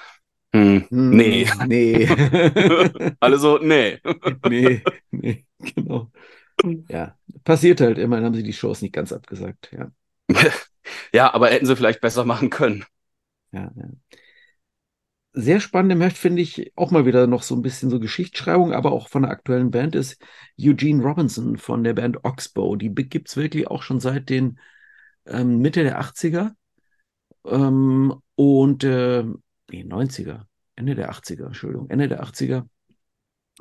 Hm, 0.55 0.87
hm, 0.88 1.11
nee. 1.11 1.49
Nee. 1.66 2.09
Alle 3.21 3.38
so, 3.38 3.59
nee. 3.59 3.99
nee, 4.49 4.83
nee, 5.11 5.47
genau. 5.59 6.11
Ja, 6.88 7.16
passiert 7.45 7.81
halt. 7.81 7.99
Immerhin 7.99 8.25
haben 8.25 8.35
sie 8.35 8.43
die 8.43 8.53
Shows 8.53 8.83
nicht 8.83 8.93
ganz 8.93 9.12
abgesagt, 9.12 9.71
ja. 9.73 9.90
ja, 11.12 11.33
aber 11.33 11.49
hätten 11.49 11.66
sie 11.66 11.77
vielleicht 11.77 12.01
besser 12.01 12.25
machen 12.25 12.51
können. 12.51 12.85
Ja, 13.53 13.71
ja. 13.75 13.88
Sehr 15.33 15.61
spannend 15.61 15.93
im 15.93 16.01
Heft 16.01 16.19
finde 16.19 16.43
ich 16.43 16.73
auch 16.75 16.90
mal 16.90 17.07
wieder 17.07 17.29
noch 17.29 17.43
so 17.45 17.55
ein 17.55 17.62
bisschen 17.62 17.88
so 17.88 18.01
Geschichtsschreibung, 18.01 18.73
aber 18.73 18.90
auch 18.90 19.09
von 19.09 19.23
der 19.23 19.31
aktuellen 19.31 19.71
Band 19.71 19.95
ist 19.95 20.21
Eugene 20.61 21.05
Robinson 21.05 21.57
von 21.57 21.85
der 21.85 21.95
Band 21.95 22.25
Oxbow. 22.25 22.75
Die 22.75 22.93
gibt 22.93 23.29
es 23.29 23.37
wirklich 23.37 23.69
auch 23.69 23.83
schon 23.83 24.01
seit 24.01 24.29
den 24.29 24.59
ähm, 25.27 25.59
Mitte 25.59 25.85
der 25.85 26.01
80er 26.01 26.51
ähm, 27.45 28.14
und 28.35 28.85
äh, 28.85 29.23
nee, 29.71 29.85
90er, 29.85 30.47
Ende 30.75 30.97
der 30.97 31.12
80er, 31.12 31.47
Entschuldigung, 31.47 31.88
Ende 31.90 32.09
der 32.09 32.23
80er. 32.25 32.66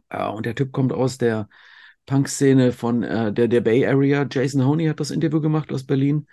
Äh, 0.10 0.28
und 0.28 0.46
der 0.48 0.56
Typ 0.56 0.72
kommt 0.72 0.92
aus 0.92 1.18
der 1.20 1.50
Punk-Szene 2.06 2.72
von 2.72 3.04
äh, 3.04 3.32
der, 3.32 3.48
der 3.48 3.62
Bay 3.62 3.86
Area. 3.86 4.26
Jason 4.30 4.66
Honey 4.66 4.88
hat 4.88 5.00
das 5.00 5.12
Interview 5.12 5.42
gemacht 5.42 5.72
aus 5.72 5.86
Berlin. 5.86 6.28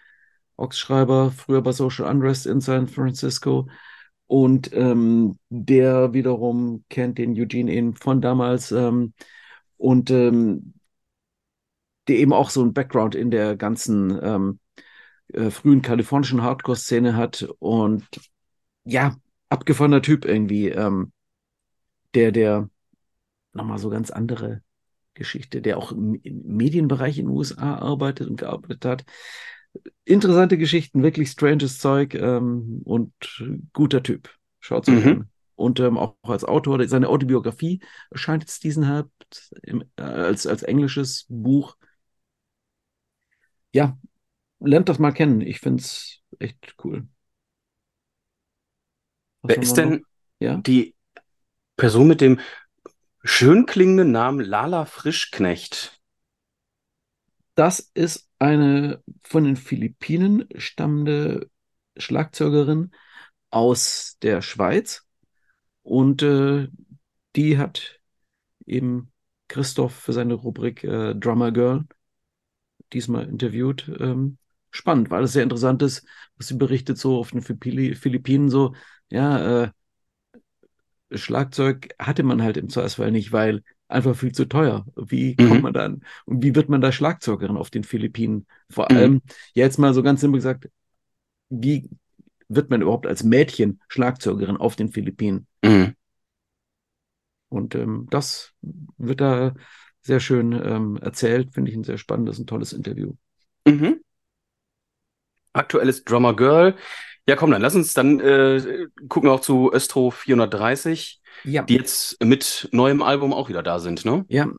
Ox-Schreiber, 0.56 1.30
früher 1.30 1.60
bei 1.60 1.72
Social 1.72 2.06
Unrest 2.06 2.46
in 2.46 2.60
San 2.62 2.88
Francisco. 2.88 3.68
Und 4.26 4.72
ähm, 4.72 5.38
der 5.50 6.12
wiederum 6.12 6.84
kennt 6.88 7.18
den 7.18 7.38
Eugene 7.38 7.72
eben 7.72 7.94
von 7.94 8.20
damals 8.20 8.72
ähm, 8.72 9.14
und 9.76 10.10
ähm, 10.10 10.74
der 12.08 12.16
eben 12.16 12.32
auch 12.32 12.50
so 12.50 12.62
ein 12.64 12.72
Background 12.72 13.14
in 13.14 13.30
der 13.30 13.56
ganzen 13.56 14.18
ähm, 14.22 14.58
äh, 15.28 15.50
frühen 15.50 15.82
kalifornischen 15.82 16.42
Hardcore-Szene 16.42 17.16
hat. 17.16 17.46
Und 17.58 18.06
ja, 18.84 19.16
abgefahrener 19.48 20.02
Typ 20.02 20.24
irgendwie, 20.24 20.68
ähm, 20.68 21.12
der, 22.14 22.32
der 22.32 22.68
nochmal 23.52 23.78
so 23.78 23.90
ganz 23.90 24.10
andere 24.10 24.62
Geschichte, 25.14 25.62
der 25.62 25.78
auch 25.78 25.92
im 25.92 26.20
Medienbereich 26.22 27.18
in 27.18 27.26
den 27.26 27.34
USA 27.34 27.76
arbeitet 27.76 28.28
und 28.28 28.36
gearbeitet 28.36 28.84
hat 28.84 29.04
interessante 30.04 30.58
Geschichten, 30.58 31.02
wirklich 31.02 31.30
stranges 31.30 31.78
Zeug 31.78 32.14
ähm, 32.14 32.82
und 32.84 33.12
guter 33.72 34.02
Typ. 34.02 34.30
Schaut 34.60 34.88
mhm. 34.88 35.06
an. 35.06 35.30
Und 35.56 35.80
ähm, 35.80 35.96
auch 35.96 36.16
als 36.22 36.44
Autor, 36.44 36.86
seine 36.86 37.08
Autobiografie 37.08 37.80
erscheint 38.10 38.42
jetzt 38.42 38.62
diesen 38.62 38.84
Herbst 38.84 39.54
im, 39.62 39.82
äh, 39.96 40.02
als, 40.02 40.46
als 40.46 40.62
englisches 40.62 41.24
Buch. 41.28 41.76
Ja, 43.72 43.98
lernt 44.60 44.88
das 44.88 44.98
mal 44.98 45.12
kennen. 45.12 45.40
Ich 45.40 45.60
finde 45.60 45.82
es 45.82 46.20
echt 46.38 46.76
cool. 46.84 47.08
Was 49.42 49.56
Wer 49.56 49.62
ist 49.62 49.74
denn 49.74 50.04
ja? 50.40 50.58
die 50.58 50.94
Person 51.76 52.08
mit 52.08 52.20
dem 52.20 52.38
schön 53.22 53.64
klingenden 53.64 54.12
Namen 54.12 54.40
Lala 54.40 54.84
Frischknecht? 54.84 56.00
Das 57.54 57.80
ist 57.94 58.25
eine 58.38 59.02
von 59.22 59.44
den 59.44 59.56
Philippinen 59.56 60.46
stammende 60.56 61.50
Schlagzeugerin 61.96 62.90
aus 63.50 64.18
der 64.22 64.42
Schweiz. 64.42 65.04
Und 65.82 66.22
äh, 66.22 66.68
die 67.36 67.58
hat 67.58 68.00
eben 68.66 69.12
Christoph 69.48 69.94
für 69.94 70.12
seine 70.12 70.34
Rubrik 70.34 70.84
äh, 70.84 71.14
Drummer 71.14 71.52
Girl 71.52 71.84
diesmal 72.92 73.28
interviewt. 73.28 73.90
Ähm, 73.98 74.38
spannend, 74.70 75.10
weil 75.10 75.24
es 75.24 75.32
sehr 75.32 75.42
interessant 75.42 75.82
ist, 75.82 76.06
was 76.36 76.48
sie 76.48 76.54
berichtet, 76.56 76.98
so 76.98 77.18
auf 77.18 77.30
den 77.30 77.42
Philippinen, 77.42 78.48
so, 78.50 78.74
ja, 79.10 79.64
äh, 79.64 79.70
Schlagzeug 81.12 81.94
hatte 81.98 82.22
man 82.22 82.42
halt 82.42 82.56
im 82.56 82.68
Zweifelsfall 82.68 83.12
nicht, 83.12 83.32
weil 83.32 83.62
einfach 83.88 84.16
viel 84.16 84.32
zu 84.32 84.46
teuer. 84.46 84.84
Wie 84.96 85.36
kommt 85.36 85.54
mhm. 85.54 85.62
man 85.62 85.72
dann 85.72 86.04
und 86.24 86.42
wie 86.42 86.54
wird 86.54 86.68
man 86.68 86.80
da 86.80 86.92
Schlagzeugerin 86.92 87.56
auf 87.56 87.70
den 87.70 87.84
Philippinen? 87.84 88.46
Vor 88.70 88.86
mhm. 88.90 88.96
allem, 88.96 89.22
jetzt 89.54 89.78
mal 89.78 89.94
so 89.94 90.02
ganz 90.02 90.20
simpel 90.20 90.38
gesagt, 90.38 90.68
wie 91.48 91.88
wird 92.48 92.70
man 92.70 92.82
überhaupt 92.82 93.06
als 93.06 93.22
Mädchen 93.22 93.80
Schlagzeugerin 93.88 94.56
auf 94.56 94.76
den 94.76 94.90
Philippinen? 94.90 95.46
Mhm. 95.62 95.94
Und 97.48 97.74
ähm, 97.74 98.06
das 98.10 98.52
wird 98.60 99.20
da 99.20 99.54
sehr 100.02 100.20
schön 100.20 100.52
ähm, 100.52 100.96
erzählt, 100.98 101.54
finde 101.54 101.70
ich 101.70 101.76
ein 101.76 101.84
sehr 101.84 101.98
spannendes 101.98 102.38
und 102.38 102.48
tolles 102.48 102.72
Interview. 102.72 103.14
Mhm. 103.66 104.00
Aktuelles 105.52 106.04
Drummer 106.04 106.34
Girl. 106.34 106.76
Ja, 107.28 107.34
komm, 107.34 107.50
dann 107.50 107.62
lass 107.62 107.74
uns 107.74 107.92
dann 107.92 108.20
äh, 108.20 108.86
gucken 109.08 109.28
auch 109.30 109.40
zu 109.40 109.72
Östro 109.72 110.10
430, 110.10 111.20
ja. 111.44 111.62
die 111.62 111.74
jetzt 111.74 112.22
mit 112.22 112.68
neuem 112.72 113.02
Album 113.02 113.32
auch 113.32 113.48
wieder 113.48 113.62
da 113.62 113.78
sind, 113.78 114.04
ne? 114.04 114.24
Ja. 114.28 114.50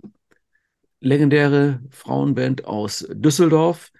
Legendäre 1.00 1.82
Frauenband 1.92 2.66
aus 2.66 3.08
Düsseldorf, 3.10 3.92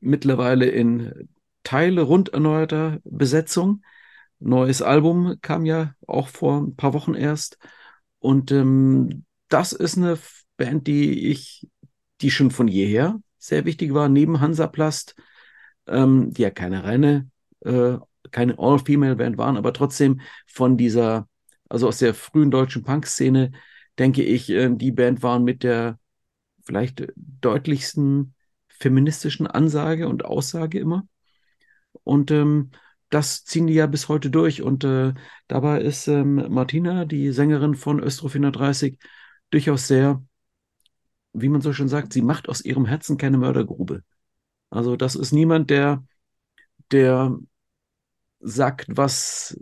mittlerweile 0.00 0.66
in 0.66 1.28
Teile 1.62 2.02
rund 2.02 2.30
erneuerter 2.30 2.98
Besetzung. 3.04 3.82
Neues 4.38 4.82
Album 4.82 5.36
kam 5.42 5.66
ja 5.66 5.94
auch 6.06 6.28
vor 6.28 6.60
ein 6.62 6.74
paar 6.74 6.94
Wochen 6.94 7.14
erst. 7.14 7.58
Und 8.18 8.50
ähm, 8.50 9.24
das 9.48 9.72
ist 9.72 9.96
eine 9.96 10.18
Band, 10.56 10.86
die 10.86 11.28
ich, 11.28 11.68
die 12.20 12.30
schon 12.30 12.50
von 12.50 12.68
jeher 12.68 13.20
sehr 13.38 13.64
wichtig 13.64 13.92
war, 13.94 14.08
neben 14.08 14.40
Hansaplast, 14.40 15.16
ähm, 15.86 16.32
die 16.32 16.42
ja 16.42 16.50
keine 16.50 16.84
reine, 16.84 17.28
äh, 17.60 17.98
keine 18.30 18.58
All-Female-Band 18.58 19.36
waren, 19.36 19.56
aber 19.56 19.72
trotzdem 19.72 20.20
von 20.46 20.76
dieser, 20.76 21.28
also 21.72 21.88
aus 21.88 21.98
der 21.98 22.12
frühen 22.12 22.50
deutschen 22.50 22.84
Punk-Szene, 22.84 23.52
denke 23.98 24.22
ich, 24.22 24.50
äh, 24.50 24.68
die 24.70 24.92
Band 24.92 25.22
waren 25.22 25.42
mit 25.42 25.62
der 25.62 25.98
vielleicht 26.64 27.10
deutlichsten 27.16 28.34
feministischen 28.68 29.46
Ansage 29.46 30.06
und 30.06 30.26
Aussage 30.26 30.78
immer. 30.78 31.08
Und 32.04 32.30
ähm, 32.30 32.72
das 33.08 33.44
ziehen 33.44 33.66
die 33.66 33.72
ja 33.72 33.86
bis 33.86 34.10
heute 34.10 34.28
durch. 34.28 34.60
Und 34.60 34.84
äh, 34.84 35.14
dabei 35.48 35.80
ist 35.80 36.08
ähm, 36.08 36.46
Martina, 36.50 37.06
die 37.06 37.32
Sängerin 37.32 37.74
von 37.74 38.00
Östro 38.00 38.28
430, 38.28 38.98
durchaus 39.50 39.88
sehr, 39.88 40.22
wie 41.32 41.48
man 41.48 41.62
so 41.62 41.72
schön 41.72 41.88
sagt, 41.88 42.12
sie 42.12 42.22
macht 42.22 42.50
aus 42.50 42.62
ihrem 42.62 42.84
Herzen 42.84 43.16
keine 43.16 43.38
Mördergrube. 43.38 44.02
Also 44.68 44.96
das 44.96 45.14
ist 45.14 45.32
niemand, 45.32 45.70
der, 45.70 46.04
der 46.90 47.38
sagt, 48.40 48.88
was 48.90 49.58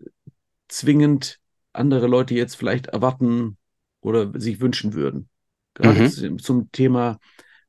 zwingend 0.67 1.40
andere 1.73 2.07
Leute 2.07 2.35
jetzt 2.35 2.57
vielleicht 2.57 2.87
erwarten 2.87 3.57
oder 4.01 4.39
sich 4.39 4.61
wünschen 4.61 4.95
würden. 4.95 5.29
Gerade 5.75 6.11
mhm. 6.31 6.39
zum 6.39 6.73
Thema 6.73 7.19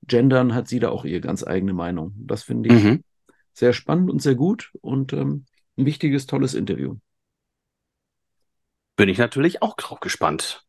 Gendern 0.08 0.54
hat 0.54 0.68
sie 0.68 0.80
da 0.80 0.90
auch 0.90 1.06
ihre 1.06 1.22
ganz 1.22 1.46
eigene 1.46 1.74
Meinung. 1.74 2.14
Das 2.18 2.44
finde 2.44 2.74
ich 2.74 2.84
mhm. 2.84 3.04
sehr 3.54 3.74
spannend 3.74 4.10
und 4.10 4.22
sehr 4.22 4.36
gut 4.36 4.72
und 4.82 5.14
ähm, 5.14 5.46
ein 5.78 5.86
wichtiges, 5.86 6.26
tolles 6.26 6.54
Interview. 6.54 6.98
Bin 8.96 9.10
ich 9.10 9.18
natürlich 9.18 9.62
auch 9.62 9.76
drauf 9.76 10.00
gespannt. 10.00 10.66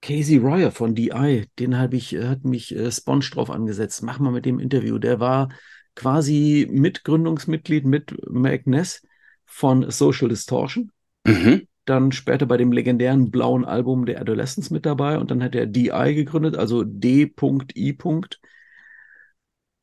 Casey 0.00 0.36
Royer 0.36 0.70
von 0.70 0.94
DI, 0.94 1.46
den 1.58 1.78
habe 1.78 1.96
ich, 1.96 2.14
äh, 2.14 2.28
hat 2.28 2.44
mich 2.44 2.74
äh, 2.76 2.92
Sponge 2.92 3.24
drauf 3.30 3.50
angesetzt. 3.50 4.02
Mach 4.02 4.18
mal 4.18 4.32
mit 4.32 4.44
dem 4.44 4.58
Interview. 4.58 4.98
Der 4.98 5.18
war 5.18 5.48
quasi 5.94 6.68
Mitgründungsmitglied 6.70 7.86
mit 7.86 8.14
Mac 8.28 8.66
Ness 8.66 9.02
von 9.44 9.90
Social 9.90 10.28
Distortion. 10.28 10.90
Mhm. 11.26 11.66
Dann 11.84 12.12
später 12.12 12.46
bei 12.46 12.56
dem 12.56 12.72
legendären 12.72 13.30
blauen 13.30 13.64
Album 13.64 14.06
der 14.06 14.20
Adolescence 14.20 14.70
mit 14.70 14.86
dabei 14.86 15.18
und 15.18 15.30
dann 15.30 15.42
hat 15.42 15.54
er 15.54 15.66
DI 15.66 16.14
gegründet, 16.14 16.56
also 16.56 16.82
D.I. 16.82 17.98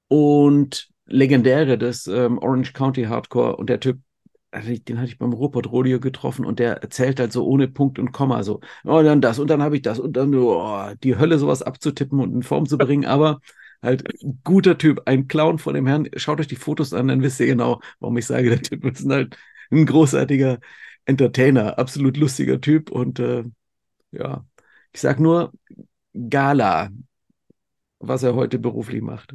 Und 0.08 0.90
legendäre 1.06 1.78
des 1.78 2.08
ähm, 2.08 2.38
Orange 2.40 2.74
County 2.74 3.04
Hardcore 3.04 3.56
und 3.58 3.70
der 3.70 3.80
Typ 3.80 4.00
also 4.52 4.74
den 4.74 4.98
hatte 4.98 5.08
ich 5.08 5.18
beim 5.18 5.34
Rupert 5.34 5.72
Rodeo 5.72 6.00
getroffen 6.00 6.46
und 6.46 6.60
der 6.60 6.84
erzählt 6.84 7.20
halt 7.20 7.32
so 7.32 7.46
ohne 7.46 7.68
Punkt 7.70 8.00
und 8.00 8.12
Komma 8.12 8.44
so, 8.44 8.60
oh, 8.84 9.02
dann 9.02 9.22
das 9.22 9.40
und 9.40 9.50
dann 9.50 9.62
habe 9.62 9.78
ich 9.78 9.82
das 9.82 10.00
und 10.00 10.18
dann 10.18 10.36
oh, 10.36 10.90
die 11.04 11.18
Hölle 11.18 11.40
sowas 11.40 11.62
abzutippen 11.64 12.20
und 12.20 12.34
in 12.34 12.44
Form 12.44 12.66
zu 12.66 12.78
bringen, 12.78 13.06
aber 13.06 13.40
halt 13.82 14.04
guter 14.44 14.78
Typ, 14.78 15.02
ein 15.06 15.28
Clown 15.28 15.60
von 15.60 15.74
dem 15.74 15.88
Herrn. 15.88 16.10
Schaut 16.16 16.40
euch 16.40 16.48
die 16.48 16.56
Fotos 16.56 16.94
an, 16.94 17.08
dann 17.08 17.22
wisst 17.22 17.40
ihr 17.40 17.48
genau, 17.48 17.82
warum 18.00 18.18
ich 18.18 18.26
sage, 18.26 18.50
der 18.50 18.62
Typ 18.62 18.86
ist 18.86 19.10
halt 19.10 19.38
ein 19.72 19.86
großartiger 19.86 20.60
Entertainer, 21.06 21.80
absolut 21.80 22.18
lustiger 22.18 22.62
Typ 22.62 22.92
und 22.92 23.20
äh, 23.20 23.44
ja, 24.12 24.46
ich 24.94 25.02
sag 25.02 25.20
nur 25.20 25.52
Gala, 26.30 26.90
was 28.00 28.24
er 28.24 28.36
heute 28.36 28.60
beruflich 28.60 29.02
macht. 29.02 29.34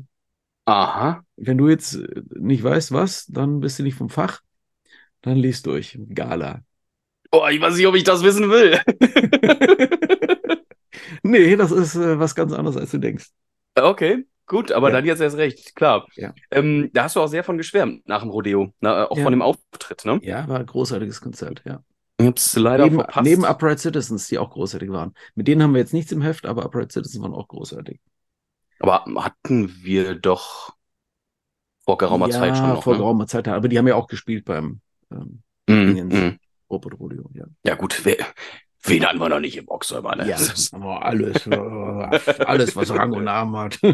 Aha. 0.67 1.25
Wenn 1.37 1.59
du 1.59 1.69
jetzt 1.69 1.99
nicht 2.35 2.63
weißt, 2.63 2.93
was, 2.93 3.27
dann 3.27 3.61
bist 3.61 3.79
du 3.79 3.83
nicht 3.83 3.97
vom 3.97 4.11
Fach. 4.11 4.41
Dann 5.23 5.37
liest 5.37 5.67
durch. 5.67 5.99
Gala. 6.13 6.63
Oh, 7.33 7.47
ich 7.51 7.61
weiß 7.61 7.77
nicht, 7.77 7.87
ob 7.87 7.95
ich 7.95 8.05
das 8.05 8.23
wissen 8.23 8.51
will. 8.51 8.81
nee, 11.23 11.57
das 11.57 11.71
ist 11.71 11.97
äh, 11.97 12.19
was 12.19 12.35
ganz 12.35 12.53
anderes, 12.53 12.77
als 12.77 12.91
du 12.91 12.99
denkst. 12.99 13.31
Okay, 13.75 14.25
gut, 14.47 14.73
aber 14.73 14.89
ja. 14.89 14.97
dann 14.97 15.05
jetzt 15.05 15.21
erst 15.21 15.37
recht, 15.37 15.75
klar. 15.77 16.07
Ja. 16.15 16.35
Ähm, 16.51 16.91
da 16.93 17.05
hast 17.05 17.17
du 17.17 17.21
auch 17.21 17.27
sehr 17.27 17.45
von 17.45 17.59
geschwärmt 17.59 18.07
nach 18.09 18.23
dem 18.23 18.31
Rodeo, 18.31 18.73
na, 18.81 19.03
äh, 19.03 19.07
auch 19.07 19.17
ja. 19.17 19.23
von 19.23 19.33
dem 19.33 19.43
Auftritt, 19.43 20.05
ne? 20.05 20.19
Ja, 20.23 20.49
war 20.49 20.61
ein 20.61 20.67
großartiges 20.67 21.21
Konzert, 21.21 21.63
ja. 21.65 21.83
Ich 22.19 22.27
hab's 22.27 22.57
leider 22.57 22.85
neben, 22.85 22.97
verpasst. 22.97 23.27
Neben 23.27 23.45
Upright 23.45 23.79
Citizens, 23.79 24.29
die 24.29 24.39
auch 24.39 24.51
großartig 24.51 24.91
waren. 24.91 25.13
Mit 25.35 25.49
denen 25.49 25.63
haben 25.63 25.75
wir 25.75 25.81
jetzt 25.81 25.93
nichts 25.93 26.13
im 26.13 26.23
Heft, 26.23 26.47
aber 26.47 26.65
Upright 26.65 26.93
Citizens 26.93 27.23
waren 27.23 27.35
auch 27.35 27.49
großartig. 27.49 28.01
Aber 28.79 29.05
hatten 29.17 29.71
wir 29.83 30.15
doch 30.15 30.75
vor 31.85 31.99
geraumer 31.99 32.31
Zeit 32.31 32.57
schon 32.57 32.69
noch. 32.69 32.83
Vor 32.83 32.95
ne? 32.95 33.01
geraumer 33.01 33.27
Zeit, 33.27 33.49
aber 33.49 33.69
die 33.69 33.79
haben 33.79 33.89
ja 33.89 33.95
auch 33.95 34.07
gespielt 34.09 34.45
beim 34.45 34.81
ähm, 35.11 35.43
mm, 35.69 36.15
mm. 36.15 36.39
Rodeo, 36.71 37.31
ja. 37.35 37.45
Ja, 37.65 37.75
gut, 37.75 38.05
wer, 38.05 38.17
wen 38.89 39.07
hatten 39.07 39.19
wir 39.19 39.29
noch 39.29 39.41
nicht 39.41 39.57
im 39.57 39.67
Boxsäuber, 39.67 40.17
ne? 40.17 40.29
Ja, 40.29 40.37
aber 40.73 41.05
alles, 41.05 41.47
äh, 41.47 42.45
alles, 42.45 42.77
was 42.77 42.91
Rang 42.91 43.13
und 43.13 43.25
Namen 43.25 43.57
hat. 43.57 43.79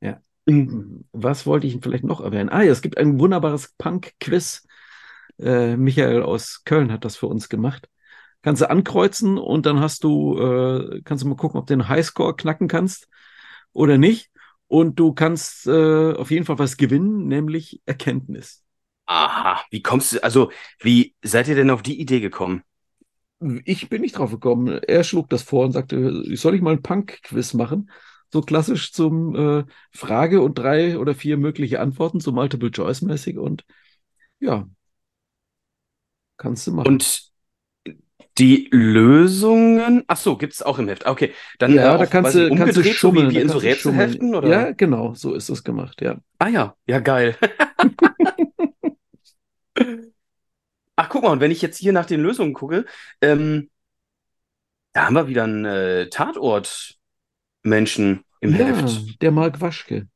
ja. 0.00 0.20
Was 1.12 1.46
wollte 1.46 1.66
ich 1.66 1.78
vielleicht 1.82 2.04
noch 2.04 2.20
erwähnen? 2.20 2.48
Ah, 2.48 2.62
ja, 2.62 2.72
es 2.72 2.82
gibt 2.82 2.98
ein 2.98 3.18
wunderbares 3.18 3.74
Punk-Quiz. 3.78 4.66
Äh, 5.38 5.76
Michael 5.76 6.22
aus 6.22 6.62
Köln 6.64 6.92
hat 6.92 7.04
das 7.04 7.16
für 7.16 7.26
uns 7.26 7.48
gemacht. 7.48 7.88
Kannst 8.42 8.60
du 8.60 8.68
ankreuzen 8.68 9.38
und 9.38 9.66
dann 9.66 9.80
hast 9.80 10.02
du, 10.02 10.38
äh, 10.38 11.00
kannst 11.04 11.22
du 11.22 11.28
mal 11.28 11.36
gucken, 11.36 11.60
ob 11.60 11.66
du 11.66 11.74
den 11.74 11.88
Highscore 11.88 12.34
knacken 12.34 12.66
kannst 12.66 13.08
oder 13.72 13.98
nicht. 13.98 14.30
Und 14.66 14.98
du 14.98 15.12
kannst 15.12 15.66
äh, 15.66 16.12
auf 16.14 16.30
jeden 16.30 16.46
Fall 16.46 16.58
was 16.58 16.76
gewinnen, 16.76 17.28
nämlich 17.28 17.82
Erkenntnis. 17.86 18.64
Aha, 19.06 19.62
wie 19.70 19.82
kommst 19.82 20.12
du, 20.12 20.24
also 20.24 20.50
wie 20.80 21.14
seid 21.22 21.48
ihr 21.48 21.54
denn 21.54 21.70
auf 21.70 21.82
die 21.82 22.00
Idee 22.00 22.20
gekommen? 22.20 22.62
Ich 23.64 23.88
bin 23.88 24.02
nicht 24.02 24.18
drauf 24.18 24.30
gekommen. 24.30 24.68
Er 24.68 25.04
schlug 25.04 25.28
das 25.28 25.42
vor 25.42 25.64
und 25.64 25.72
sagte, 25.72 26.36
soll 26.36 26.54
ich 26.54 26.62
mal 26.62 26.72
ein 26.72 26.82
Punk-Quiz 26.82 27.54
machen? 27.54 27.90
So 28.32 28.40
klassisch 28.40 28.92
zum 28.92 29.34
äh, 29.34 29.64
Frage 29.90 30.40
und 30.40 30.58
drei 30.58 30.98
oder 30.98 31.14
vier 31.14 31.36
mögliche 31.36 31.80
Antworten, 31.80 32.20
so 32.20 32.32
Multiple-Choice-mäßig 32.32 33.38
und 33.38 33.64
ja, 34.40 34.66
kannst 36.36 36.66
du 36.66 36.72
machen. 36.72 36.88
Und 36.88 37.32
die 38.38 38.68
Lösungen, 38.70 40.04
ach 40.06 40.16
so, 40.16 40.36
gibt 40.36 40.54
es 40.54 40.62
auch 40.62 40.78
im 40.78 40.88
Heft. 40.88 41.06
Okay, 41.06 41.32
dann 41.58 41.74
ja, 41.74 41.96
äh, 41.96 41.98
da 41.98 42.06
kannst 42.06 42.34
du, 42.34 42.54
kannst 42.54 42.76
du 42.78 42.84
schummeln, 42.84 43.26
so 43.26 43.30
wie, 43.32 43.36
wie 43.36 43.42
in 43.42 43.48
so 43.48 43.58
Rätselheften, 43.58 44.34
oder? 44.34 44.48
Ja, 44.48 44.70
genau, 44.72 45.14
so 45.14 45.34
ist 45.34 45.50
das 45.50 45.62
gemacht, 45.64 46.00
ja. 46.00 46.18
Ah 46.38 46.48
ja, 46.48 46.74
ja 46.86 47.00
geil. 47.00 47.36
Ach, 50.96 51.08
guck 51.08 51.22
mal, 51.22 51.30
und 51.30 51.40
wenn 51.40 51.50
ich 51.50 51.62
jetzt 51.62 51.78
hier 51.78 51.92
nach 51.92 52.06
den 52.06 52.20
Lösungen 52.20 52.52
gucke, 52.52 52.84
ähm, 53.20 53.70
da 54.92 55.06
haben 55.06 55.14
wir 55.14 55.28
wieder 55.28 55.44
einen 55.44 55.64
äh, 55.64 56.10
Tatort-Menschen 56.10 58.24
im 58.40 58.56
ja, 58.56 58.66
Heft. 58.66 59.22
Der 59.22 59.30
Mark 59.30 59.60
Waschke. 59.60 60.08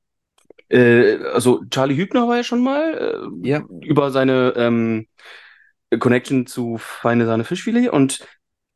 Äh, 0.68 1.16
also 1.32 1.64
Charlie 1.70 1.96
Hübner 1.96 2.28
war 2.28 2.36
ja 2.36 2.44
schon 2.44 2.62
mal 2.62 3.30
äh, 3.42 3.48
ja. 3.48 3.64
über 3.82 4.10
seine 4.10 4.52
ähm, 4.56 5.06
Connection 5.98 6.46
zu 6.46 6.76
Feine 6.78 7.26
Sahne 7.26 7.44
Fischfilet 7.44 7.88
und 7.88 8.26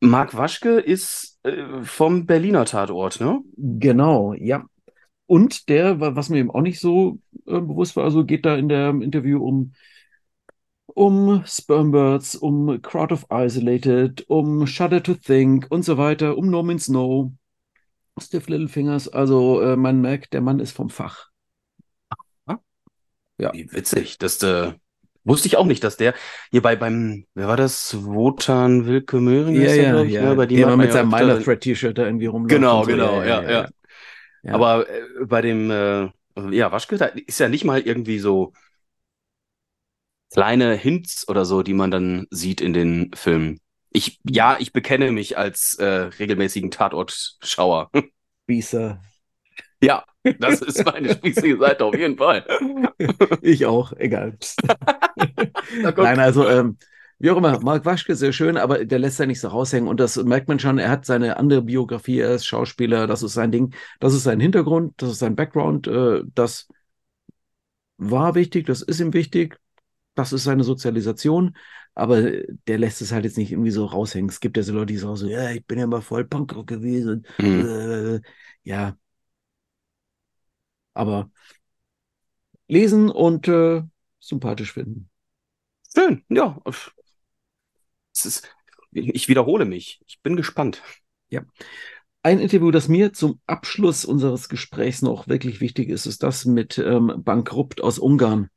Mark 0.00 0.36
Waschke 0.36 0.78
ist 0.78 1.38
äh, 1.42 1.82
vom 1.82 2.26
Berliner 2.26 2.64
Tatort, 2.64 3.20
ne? 3.20 3.40
Genau, 3.56 4.34
ja. 4.34 4.64
Und 5.26 5.68
der, 5.68 6.00
was 6.00 6.30
mir 6.30 6.38
eben 6.38 6.50
auch 6.50 6.62
nicht 6.62 6.80
so 6.80 7.18
äh, 7.46 7.60
bewusst 7.60 7.96
war, 7.96 8.04
also 8.04 8.24
geht 8.24 8.46
da 8.46 8.56
in 8.56 8.68
dem 8.68 9.02
Interview 9.02 9.44
um 9.44 9.74
um 10.94 11.42
Spermbirds, 11.46 12.36
um 12.36 12.80
Crowd 12.82 13.12
of 13.12 13.26
Isolated, 13.30 14.24
um 14.28 14.66
Shudder 14.66 15.02
to 15.02 15.14
Think 15.14 15.66
und 15.70 15.84
so 15.84 15.98
weiter, 15.98 16.36
um 16.36 16.50
No 16.50 16.62
Means 16.62 16.88
No, 16.88 17.32
Stiff 18.18 18.48
Little 18.48 18.68
Fingers. 18.68 19.08
Also 19.08 19.60
äh, 19.60 19.76
man 19.76 20.00
merkt, 20.00 20.32
der 20.32 20.40
Mann 20.40 20.60
ist 20.60 20.72
vom 20.72 20.90
Fach. 20.90 21.30
Ja. 23.40 23.52
Wie 23.54 23.72
witzig. 23.72 24.18
Das 24.18 24.42
äh, 24.42 24.72
wusste 25.24 25.48
ich 25.48 25.56
auch 25.56 25.64
nicht, 25.64 25.82
dass 25.82 25.96
der 25.96 26.14
hier 26.50 26.60
bei 26.60 26.76
beim, 26.76 27.24
wer 27.34 27.48
war 27.48 27.56
das? 27.56 28.04
Wotan 28.04 28.86
Wilke 28.86 29.18
Möhring? 29.18 29.54
Ja, 29.54 29.74
ja, 29.74 30.02
ja. 30.02 30.22
Ne? 30.22 30.34
Bei 30.36 30.46
dem 30.46 30.58
der 30.58 30.76
mit 30.76 30.92
seinem 30.92 31.08
Minor 31.08 31.40
Threat 31.40 31.62
T-Shirt 31.62 31.96
da 31.96 32.04
irgendwie 32.04 32.26
rumläuft. 32.26 32.50
Genau, 32.50 32.82
so. 32.82 32.90
genau, 32.90 33.22
ja, 33.22 33.42
ja. 33.42 33.50
ja. 33.50 33.68
ja. 34.42 34.52
Aber 34.52 34.88
äh, 34.88 35.24
bei 35.24 35.40
dem, 35.40 35.70
äh, 35.70 36.10
ja, 36.50 36.70
Waschke, 36.70 36.98
da 36.98 37.06
ist 37.06 37.40
ja 37.40 37.48
nicht 37.48 37.64
mal 37.64 37.80
irgendwie 37.80 38.18
so 38.18 38.52
kleine 40.32 40.74
Hints 40.74 41.28
oder 41.28 41.44
so, 41.44 41.62
die 41.62 41.74
man 41.74 41.90
dann 41.90 42.26
sieht 42.30 42.60
in 42.60 42.72
den 42.72 43.10
Filmen. 43.14 43.60
Ich, 43.90 44.20
ja, 44.24 44.56
ich 44.58 44.72
bekenne 44.72 45.10
mich 45.10 45.36
als 45.36 45.74
äh, 45.74 45.84
regelmäßigen 45.84 46.70
Tatortschauer. 46.70 47.90
Spießer. 48.44 49.00
Ja, 49.82 50.04
das 50.38 50.60
ist 50.60 50.84
meine 50.84 51.12
spießige 51.12 51.58
Seite 51.58 51.84
auf 51.84 51.96
jeden 51.96 52.16
Fall. 52.16 52.46
ich 53.42 53.66
auch, 53.66 53.92
egal. 53.96 54.36
Nein, 55.96 56.20
also 56.20 56.48
ähm, 56.48 56.76
wie 57.18 57.30
auch 57.30 57.36
immer, 57.36 57.58
Mark 57.60 57.84
Waschke, 57.84 58.14
sehr 58.14 58.32
schön, 58.32 58.56
aber 58.56 58.84
der 58.84 58.98
lässt 58.98 59.18
ja 59.18 59.26
nicht 59.26 59.40
so 59.40 59.48
raushängen 59.48 59.88
und 59.88 60.00
das 60.00 60.16
merkt 60.16 60.48
man 60.48 60.58
schon, 60.58 60.78
er 60.78 60.90
hat 60.90 61.04
seine 61.04 61.36
andere 61.36 61.62
Biografie, 61.62 62.18
er 62.18 62.34
ist 62.34 62.46
Schauspieler, 62.46 63.06
das 63.06 63.22
ist 63.22 63.34
sein 63.34 63.52
Ding, 63.52 63.74
das 63.98 64.14
ist 64.14 64.22
sein 64.24 64.40
Hintergrund, 64.40 64.94
das 64.98 65.10
ist 65.10 65.18
sein 65.18 65.36
Background, 65.36 65.86
äh, 65.86 66.22
das 66.34 66.68
war 67.98 68.34
wichtig, 68.34 68.66
das 68.66 68.80
ist 68.82 69.00
ihm 69.00 69.12
wichtig, 69.12 69.58
das 70.14 70.32
ist 70.32 70.44
seine 70.44 70.64
Sozialisation, 70.64 71.56
aber 71.94 72.22
der 72.66 72.78
lässt 72.78 73.00
es 73.02 73.12
halt 73.12 73.24
jetzt 73.24 73.38
nicht 73.38 73.52
irgendwie 73.52 73.70
so 73.70 73.84
raushängen. 73.86 74.30
Es 74.30 74.40
gibt 74.40 74.56
ja 74.56 74.62
so 74.62 74.72
Leute, 74.72 74.86
die 74.92 74.98
sagen 74.98 75.16
so, 75.16 75.26
ja, 75.28 75.50
ich 75.50 75.64
bin 75.66 75.78
ja 75.78 75.86
mal 75.86 76.02
voll 76.02 76.24
Punkrock 76.24 76.66
gewesen. 76.66 77.26
Mhm. 77.38 77.66
Äh, 77.66 78.20
ja. 78.64 78.96
Aber 80.94 81.30
lesen 82.68 83.10
und 83.10 83.48
äh, 83.48 83.82
sympathisch 84.20 84.72
finden. 84.72 85.10
Schön, 85.94 86.24
ja. 86.28 86.60
Ist, 88.14 88.48
ich 88.92 89.28
wiederhole 89.28 89.64
mich. 89.64 90.00
Ich 90.06 90.20
bin 90.22 90.36
gespannt. 90.36 90.82
Ja. 91.28 91.42
Ein 92.22 92.38
Interview, 92.38 92.70
das 92.70 92.88
mir 92.88 93.12
zum 93.12 93.40
Abschluss 93.46 94.04
unseres 94.04 94.48
Gesprächs 94.48 95.00
noch 95.00 95.26
wirklich 95.26 95.60
wichtig 95.60 95.88
ist, 95.88 96.06
ist 96.06 96.22
das 96.22 96.44
mit 96.44 96.78
ähm, 96.78 97.22
Bankrupt 97.24 97.82
aus 97.82 97.98
Ungarn. 97.98 98.50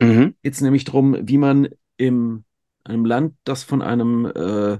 Mhm. 0.00 0.34
Jetzt 0.42 0.60
nämlich 0.60 0.84
darum, 0.84 1.16
wie 1.28 1.38
man 1.38 1.68
in 1.96 2.44
einem 2.84 3.04
Land, 3.04 3.34
das 3.44 3.64
von 3.64 3.82
einem 3.82 4.26
äh, 4.26 4.78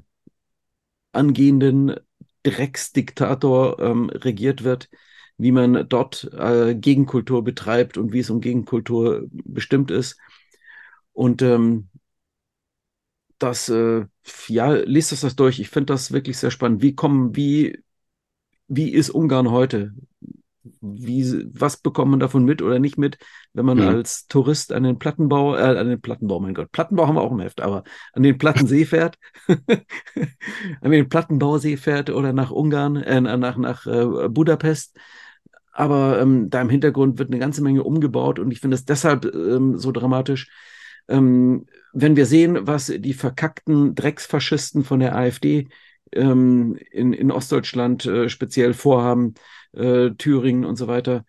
angehenden 1.13 1.95
Drecksdiktator 2.43 3.79
ähm, 3.81 4.11
regiert 4.11 4.65
wird, 4.65 4.89
wie 5.37 5.53
man 5.53 5.89
dort 5.89 6.25
äh, 6.33 6.75
Gegenkultur 6.75 7.45
betreibt 7.45 7.99
und 7.99 8.13
wie 8.13 8.21
es 8.21 8.31
um 8.31 8.41
Gegenkultur 8.41 9.27
bestimmt 9.31 9.91
ist. 9.91 10.19
Und 11.13 11.43
ähm, 11.43 11.89
das, 13.39 13.69
äh, 13.69 14.07
ja, 14.49 14.73
liest 14.75 15.13
das, 15.13 15.21
das 15.21 15.37
durch. 15.37 15.61
Ich 15.61 15.69
finde 15.71 15.87
das 15.93 16.13
wirklich 16.13 16.39
sehr 16.39 16.51
spannend. 16.51 16.83
Wie 16.83 16.95
kommen, 16.95 17.37
wie, 17.37 17.83
wie 18.69 18.91
ist 18.93 19.11
Ungarn 19.11 19.51
heute? 19.51 19.95
Wie, 20.81 21.45
was 21.53 21.77
bekommt 21.79 22.11
man 22.11 22.21
davon 22.21 22.45
mit 22.45 22.63
oder 22.63 22.79
nicht 22.79 22.99
mit, 22.99 23.19
wenn 23.53 23.67
man 23.67 23.79
mhm. 23.79 23.89
als 23.89 24.27
Tourist 24.29 24.73
an 24.73 24.83
den 24.83 24.99
Plattenbau, 24.99 25.57
äh, 25.57 25.79
an 25.79 25.89
den 25.89 26.01
Plattenbau, 26.01 26.41
mein 26.41 26.55
Gott, 26.55 26.73
Plattenbau 26.73 27.07
haben 27.07 27.17
wir 27.17 27.23
auch 27.23 27.33
im 27.33 27.41
Heft, 27.41 27.61
aber 27.61 27.85
an 28.13 28.23
den 28.23 28.39
Plattensee 28.39 28.85
fährt, 28.87 29.19
an 30.81 30.91
den 30.91 31.09
Plattenbausee 31.09 31.77
fährt 31.77 32.11
oder 32.11 32.33
nach 32.33 32.51
Ungarn, 32.51 32.97
äh, 32.97 33.21
nach, 33.21 33.57
nach 33.57 33.87
äh, 33.87 34.29
Budapest. 34.29 34.97
Aber 35.73 36.21
ähm, 36.21 36.51
da 36.51 36.61
im 36.61 36.71
Hintergrund 36.71 37.19
wird 37.19 37.31
eine 37.31 37.39
ganze 37.39 37.63
Menge 37.63 37.85
umgebaut 37.85 38.39
und 38.39 38.51
ich 38.51 38.61
finde 38.61 38.75
es 38.75 38.85
deshalb 38.85 39.25
ähm, 39.25 39.79
so 39.79 39.93
dramatisch, 39.93 40.51
ähm, 41.09 41.67
wenn 41.93 42.17
wir 42.17 42.27
sehen, 42.27 42.67
was 42.67 42.87
die 42.87 43.15
verkackten 43.15 43.95
Drecksfaschisten 43.95 44.85
von 44.85 45.01
der 45.01 45.17
AfD 45.17 45.69
ähm, 46.13 46.79
in, 46.91 47.13
in 47.13 47.31
Ostdeutschland 47.31 48.07
äh, 48.07 48.29
speziell 48.29 48.75
vorhaben, 48.75 49.35
äh, 49.73 50.11
Thüringen 50.11 50.65
und 50.65 50.77
so 50.77 50.87
weiter, 50.87 51.25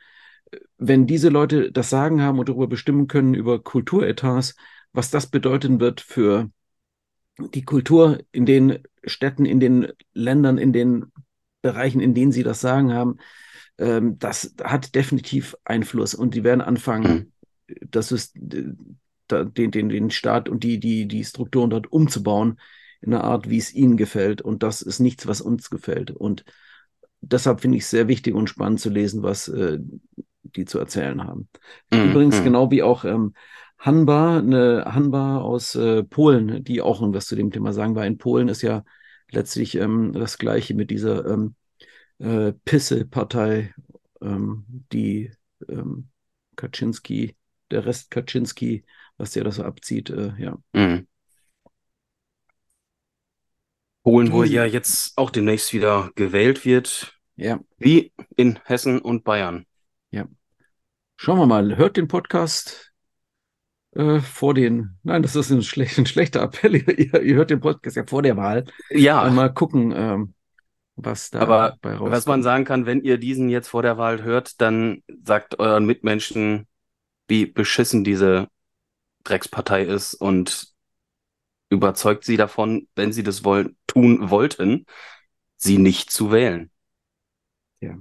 wenn 0.78 1.08
diese 1.08 1.30
Leute 1.30 1.72
das 1.72 1.90
Sagen 1.90 2.22
haben 2.22 2.40
und 2.40 2.50
darüber 2.50 2.68
bestimmen 2.68 3.08
können, 3.08 3.34
über 3.34 3.62
Kulturetats, 3.62 4.56
was 4.94 5.12
das 5.12 5.28
bedeuten 5.28 5.80
wird 5.80 6.02
für 6.02 6.50
die 7.38 7.64
Kultur 7.64 8.20
in 8.32 8.46
den 8.46 8.80
Städten, 9.04 9.46
in 9.46 9.60
den 9.60 9.88
Ländern, 10.14 10.58
in 10.58 10.74
den 10.74 11.12
Bereichen, 11.62 12.02
in 12.02 12.14
denen 12.14 12.32
sie 12.32 12.44
das 12.44 12.62
Sagen 12.62 12.94
haben, 12.94 13.18
ähm, 13.78 14.20
das 14.20 14.56
hat 14.64 14.96
definitiv 14.96 15.56
Einfluss 15.64 16.14
und 16.14 16.36
die 16.36 16.44
werden 16.44 16.62
anfangen, 16.62 17.32
mhm. 17.68 17.76
das 17.90 18.12
ist 18.12 18.34
den, 18.36 19.72
den, 19.72 19.90
den 19.90 20.10
Staat 20.10 20.50
und 20.50 20.64
die, 20.64 20.80
die, 20.80 21.08
die 21.08 21.24
Strukturen 21.24 21.70
dort 21.70 21.92
umzubauen 21.92 22.60
in 23.02 23.14
einer 23.14 23.24
Art, 23.24 23.50
wie 23.50 23.58
es 23.58 23.74
ihnen 23.74 23.96
gefällt. 23.96 24.42
Und 24.42 24.64
das 24.64 24.82
ist 24.82 25.00
nichts, 25.00 25.28
was 25.28 25.42
uns 25.42 25.70
gefällt. 25.70 26.12
Und 26.12 26.44
deshalb 27.22 27.62
finde 27.62 27.78
ich 27.78 27.84
es 27.84 27.90
sehr 27.90 28.08
wichtig 28.08 28.36
und 28.36 28.50
spannend 28.50 28.80
zu 28.80 28.90
lesen, 28.90 29.24
was 29.24 29.48
äh, 29.48 29.80
die 30.44 30.66
zu 30.66 30.80
erzählen 30.80 31.24
haben. 31.24 31.50
Mm, 31.92 32.10
Übrigens, 32.10 32.42
mm. 32.42 32.44
genau 32.44 32.72
wie 32.72 32.84
auch 32.84 33.06
ähm, 33.06 33.34
Hanba, 33.78 34.40
eine 34.40 34.86
Hanba 34.86 35.40
aus 35.40 35.76
äh, 35.76 36.04
Polen, 36.04 36.64
die 36.64 36.82
auch 36.82 37.02
irgendwas 37.02 37.28
zu 37.28 37.36
dem 37.36 37.52
Thema 37.52 37.72
sagen, 37.74 37.96
weil 37.96 38.08
in 38.08 38.18
Polen 38.18 38.50
ist 38.50 38.62
ja 38.62 38.84
letztlich 39.32 39.76
ähm, 39.76 40.12
das 40.14 40.38
Gleiche 40.38 40.74
mit 40.74 40.90
dieser 40.90 41.26
ähm, 41.26 41.56
äh, 42.20 42.54
Pisse-Partei, 42.66 43.74
ähm, 44.22 44.66
die 44.92 45.32
ähm, 45.68 46.10
Kaczynski, 46.56 47.36
der 47.72 47.86
Rest 47.86 48.12
Kaczynski 48.12 48.84
was 49.20 49.32
der 49.32 49.44
da 49.44 49.52
so 49.52 49.64
abzieht, 49.64 50.10
äh, 50.10 50.32
ja. 50.40 50.58
Mhm. 50.74 51.06
Polen, 54.04 54.32
wo 54.32 54.44
ja 54.44 54.66
jetzt 54.66 55.18
auch 55.18 55.30
demnächst 55.30 55.74
wieder 55.74 56.12
gewählt 56.16 56.66
wird. 56.66 57.20
Ja. 57.36 57.60
Wie 57.78 58.12
in 58.36 58.60
Hessen 58.66 59.00
und 59.00 59.24
Bayern. 59.24 59.66
Ja. 60.12 60.26
Schauen 61.16 61.40
wir 61.40 61.46
mal. 61.46 61.78
Hört 61.78 61.98
den 61.98 62.08
Podcast 62.08 62.92
äh, 63.96 64.20
vor 64.20 64.54
den. 64.54 64.98
Nein, 65.04 65.22
das 65.22 65.36
ist 65.36 65.50
ein, 65.50 65.64
schlech 65.64 65.98
ein 65.98 66.06
schlechter 66.06 66.42
Appell. 66.42 66.76
ihr, 67.00 67.22
ihr, 67.22 67.36
hört 67.36 67.50
den 67.50 67.60
Podcast 67.60 67.96
ja 67.96 68.06
vor 68.06 68.22
der 68.22 68.38
Wahl. 68.38 68.66
Ja. 68.90 69.26
Und 69.26 69.36
mal 69.36 69.54
gucken, 69.54 69.94
ähm, 69.96 70.34
was 70.96 71.30
da 71.30 71.40
Aber 71.40 71.78
bei 71.82 71.92
rauskommt. 71.92 72.12
Was 72.12 72.26
man 72.26 72.44
sagen 72.44 72.66
kann, 72.66 72.86
wenn 72.86 73.02
ihr 73.02 73.18
diesen 73.18 73.50
jetzt 73.50 73.70
vor 73.70 73.84
der 73.84 73.98
Wahl 73.98 74.24
hört, 74.24 74.62
dann 74.62 75.04
sagt 75.24 75.60
euren 75.60 75.86
Mitmenschen, 75.86 76.68
wie 77.28 77.46
beschissen 77.46 78.04
diese 78.04 78.48
Dreckspartei 79.24 79.84
ist 79.84 80.14
und 80.14 80.74
überzeugt 81.70 82.26
sie 82.26 82.38
davon, 82.38 82.88
wenn 82.96 83.14
sie 83.14 83.24
das 83.24 83.44
wollen, 83.44 83.78
tun 83.88 84.30
wollten, 84.30 84.86
sie 85.58 85.78
nicht 85.78 86.12
zu 86.12 86.32
wählen. 86.32 86.72
Ja. 87.82 87.98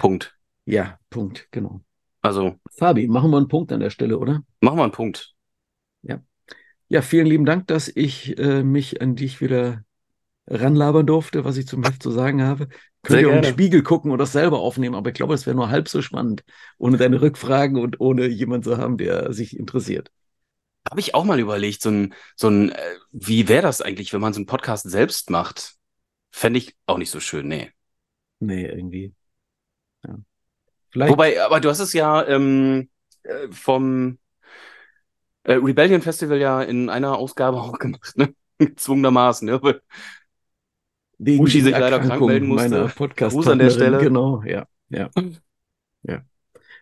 Punkt. 0.00 0.34
Ja, 0.64 0.98
Punkt, 1.10 1.48
genau. 1.50 1.82
Also. 2.22 2.58
Fabi, 2.72 3.06
machen 3.06 3.30
wir 3.30 3.36
einen 3.36 3.48
Punkt 3.48 3.70
an 3.72 3.80
der 3.80 3.90
Stelle, 3.90 4.18
oder? 4.18 4.42
Machen 4.60 4.78
wir 4.78 4.82
einen 4.82 4.92
Punkt. 4.92 5.34
Ja. 6.02 6.22
Ja, 6.88 7.02
vielen 7.02 7.26
lieben 7.26 7.44
Dank, 7.44 7.66
dass 7.66 7.88
ich 7.88 8.38
äh, 8.38 8.62
mich 8.62 9.02
an 9.02 9.14
dich 9.14 9.42
wieder 9.42 9.84
ranlabern 10.48 11.06
durfte, 11.06 11.44
was 11.44 11.56
ich 11.56 11.66
zum 11.66 11.84
Heft 11.84 12.02
zu 12.02 12.10
sagen 12.10 12.42
habe. 12.42 12.68
Könnt 13.02 13.22
ihr 13.22 13.30
auch 13.30 13.36
im 13.36 13.44
Spiegel 13.44 13.82
gucken 13.82 14.10
und 14.10 14.18
das 14.18 14.32
selber 14.32 14.58
aufnehmen, 14.60 14.94
aber 14.94 15.10
ich 15.10 15.14
glaube, 15.14 15.34
es 15.34 15.46
wäre 15.46 15.56
nur 15.56 15.70
halb 15.70 15.88
so 15.88 16.02
spannend, 16.02 16.42
ohne 16.78 16.96
deine 16.96 17.20
Rückfragen 17.20 17.78
und 17.78 18.00
ohne 18.00 18.26
jemanden 18.26 18.64
zu 18.64 18.78
haben, 18.78 18.98
der 18.98 19.32
sich 19.32 19.56
interessiert. 19.56 20.10
Habe 20.88 21.00
ich 21.00 21.14
auch 21.14 21.24
mal 21.24 21.38
überlegt, 21.38 21.82
so 21.82 21.90
ein, 21.90 22.14
so 22.34 22.48
ein, 22.48 22.70
äh, 22.70 22.94
wie 23.12 23.48
wäre 23.48 23.62
das 23.62 23.82
eigentlich, 23.82 24.12
wenn 24.12 24.20
man 24.20 24.32
so 24.32 24.38
einen 24.38 24.46
Podcast 24.46 24.88
selbst 24.88 25.30
macht? 25.30 25.74
Fände 26.30 26.58
ich 26.58 26.76
auch 26.86 26.98
nicht 26.98 27.10
so 27.10 27.20
schön, 27.20 27.46
nee. 27.46 27.70
Nee, 28.40 28.66
irgendwie. 28.66 29.12
Ja. 30.06 30.16
Vielleicht. 30.90 31.12
Wobei, 31.12 31.42
aber 31.42 31.60
du 31.60 31.68
hast 31.68 31.80
es 31.80 31.92
ja 31.92 32.26
ähm, 32.26 32.88
äh, 33.22 33.48
vom 33.50 34.18
äh, 35.42 35.54
Rebellion 35.54 36.02
Festival 36.02 36.38
ja 36.38 36.62
in 36.62 36.88
einer 36.88 37.16
Ausgabe 37.16 37.56
auch 37.60 37.78
gemacht, 37.78 38.16
ne? 38.16 38.34
Gezwungenermaßen, 38.58 39.46
ne? 39.46 39.80
Wegen 41.18 41.42
Uschi 41.42 41.60
sich 41.60 41.72
leider 41.72 41.98
krank 41.98 42.24
melden 42.24 42.48
musste. 42.48 42.90
Podcast 42.94 43.34
Gruß 43.34 43.48
an 43.48 43.58
der 43.58 43.70
Stelle. 43.70 43.98
Genau, 43.98 44.42
ja, 44.44 44.66
ja. 44.88 45.10
Ja. 46.02 46.22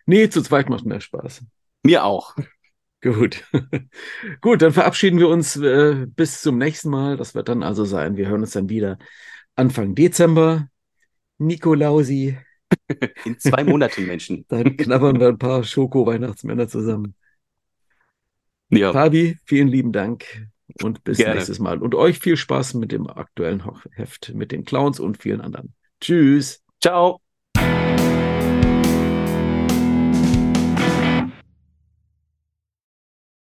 Nee, 0.05 0.29
zu 0.29 0.41
zweit 0.41 0.69
macht 0.69 0.85
mehr 0.85 1.01
Spaß. 1.01 1.43
Mir 1.83 2.05
auch. 2.05 2.35
Gut. 3.01 3.43
Gut, 4.41 4.61
dann 4.61 4.71
verabschieden 4.71 5.19
wir 5.19 5.27
uns 5.27 5.55
äh, 5.57 6.05
bis 6.07 6.41
zum 6.41 6.57
nächsten 6.57 6.89
Mal. 6.89 7.17
Das 7.17 7.35
wird 7.35 7.49
dann 7.49 7.63
also 7.63 7.85
sein. 7.85 8.15
Wir 8.15 8.27
hören 8.27 8.41
uns 8.41 8.51
dann 8.51 8.69
wieder 8.69 8.97
Anfang 9.55 9.95
Dezember. 9.95 10.69
Nikolausi. 11.37 12.37
In 13.25 13.39
zwei 13.39 13.63
Monaten, 13.63 14.05
Menschen. 14.05 14.45
Dann 14.47 14.77
knabbern 14.77 15.19
wir 15.19 15.27
ein 15.27 15.37
paar 15.37 15.63
Schoko-Weihnachtsmänner 15.63 16.67
zusammen. 16.67 17.15
Ja. 18.69 18.91
Fabi, 18.91 19.37
vielen 19.45 19.67
lieben 19.67 19.91
Dank 19.91 20.25
und 20.83 21.03
bis 21.03 21.17
Gerne. 21.17 21.35
nächstes 21.35 21.59
Mal. 21.59 21.81
Und 21.81 21.95
euch 21.95 22.19
viel 22.19 22.37
Spaß 22.37 22.75
mit 22.75 22.91
dem 22.91 23.07
aktuellen 23.07 23.63
Heft, 23.93 24.33
mit 24.33 24.51
den 24.51 24.65
Clowns 24.65 24.99
und 24.99 25.17
vielen 25.17 25.41
anderen. 25.41 25.73
Tschüss. 25.99 26.63
Ciao. 26.81 27.21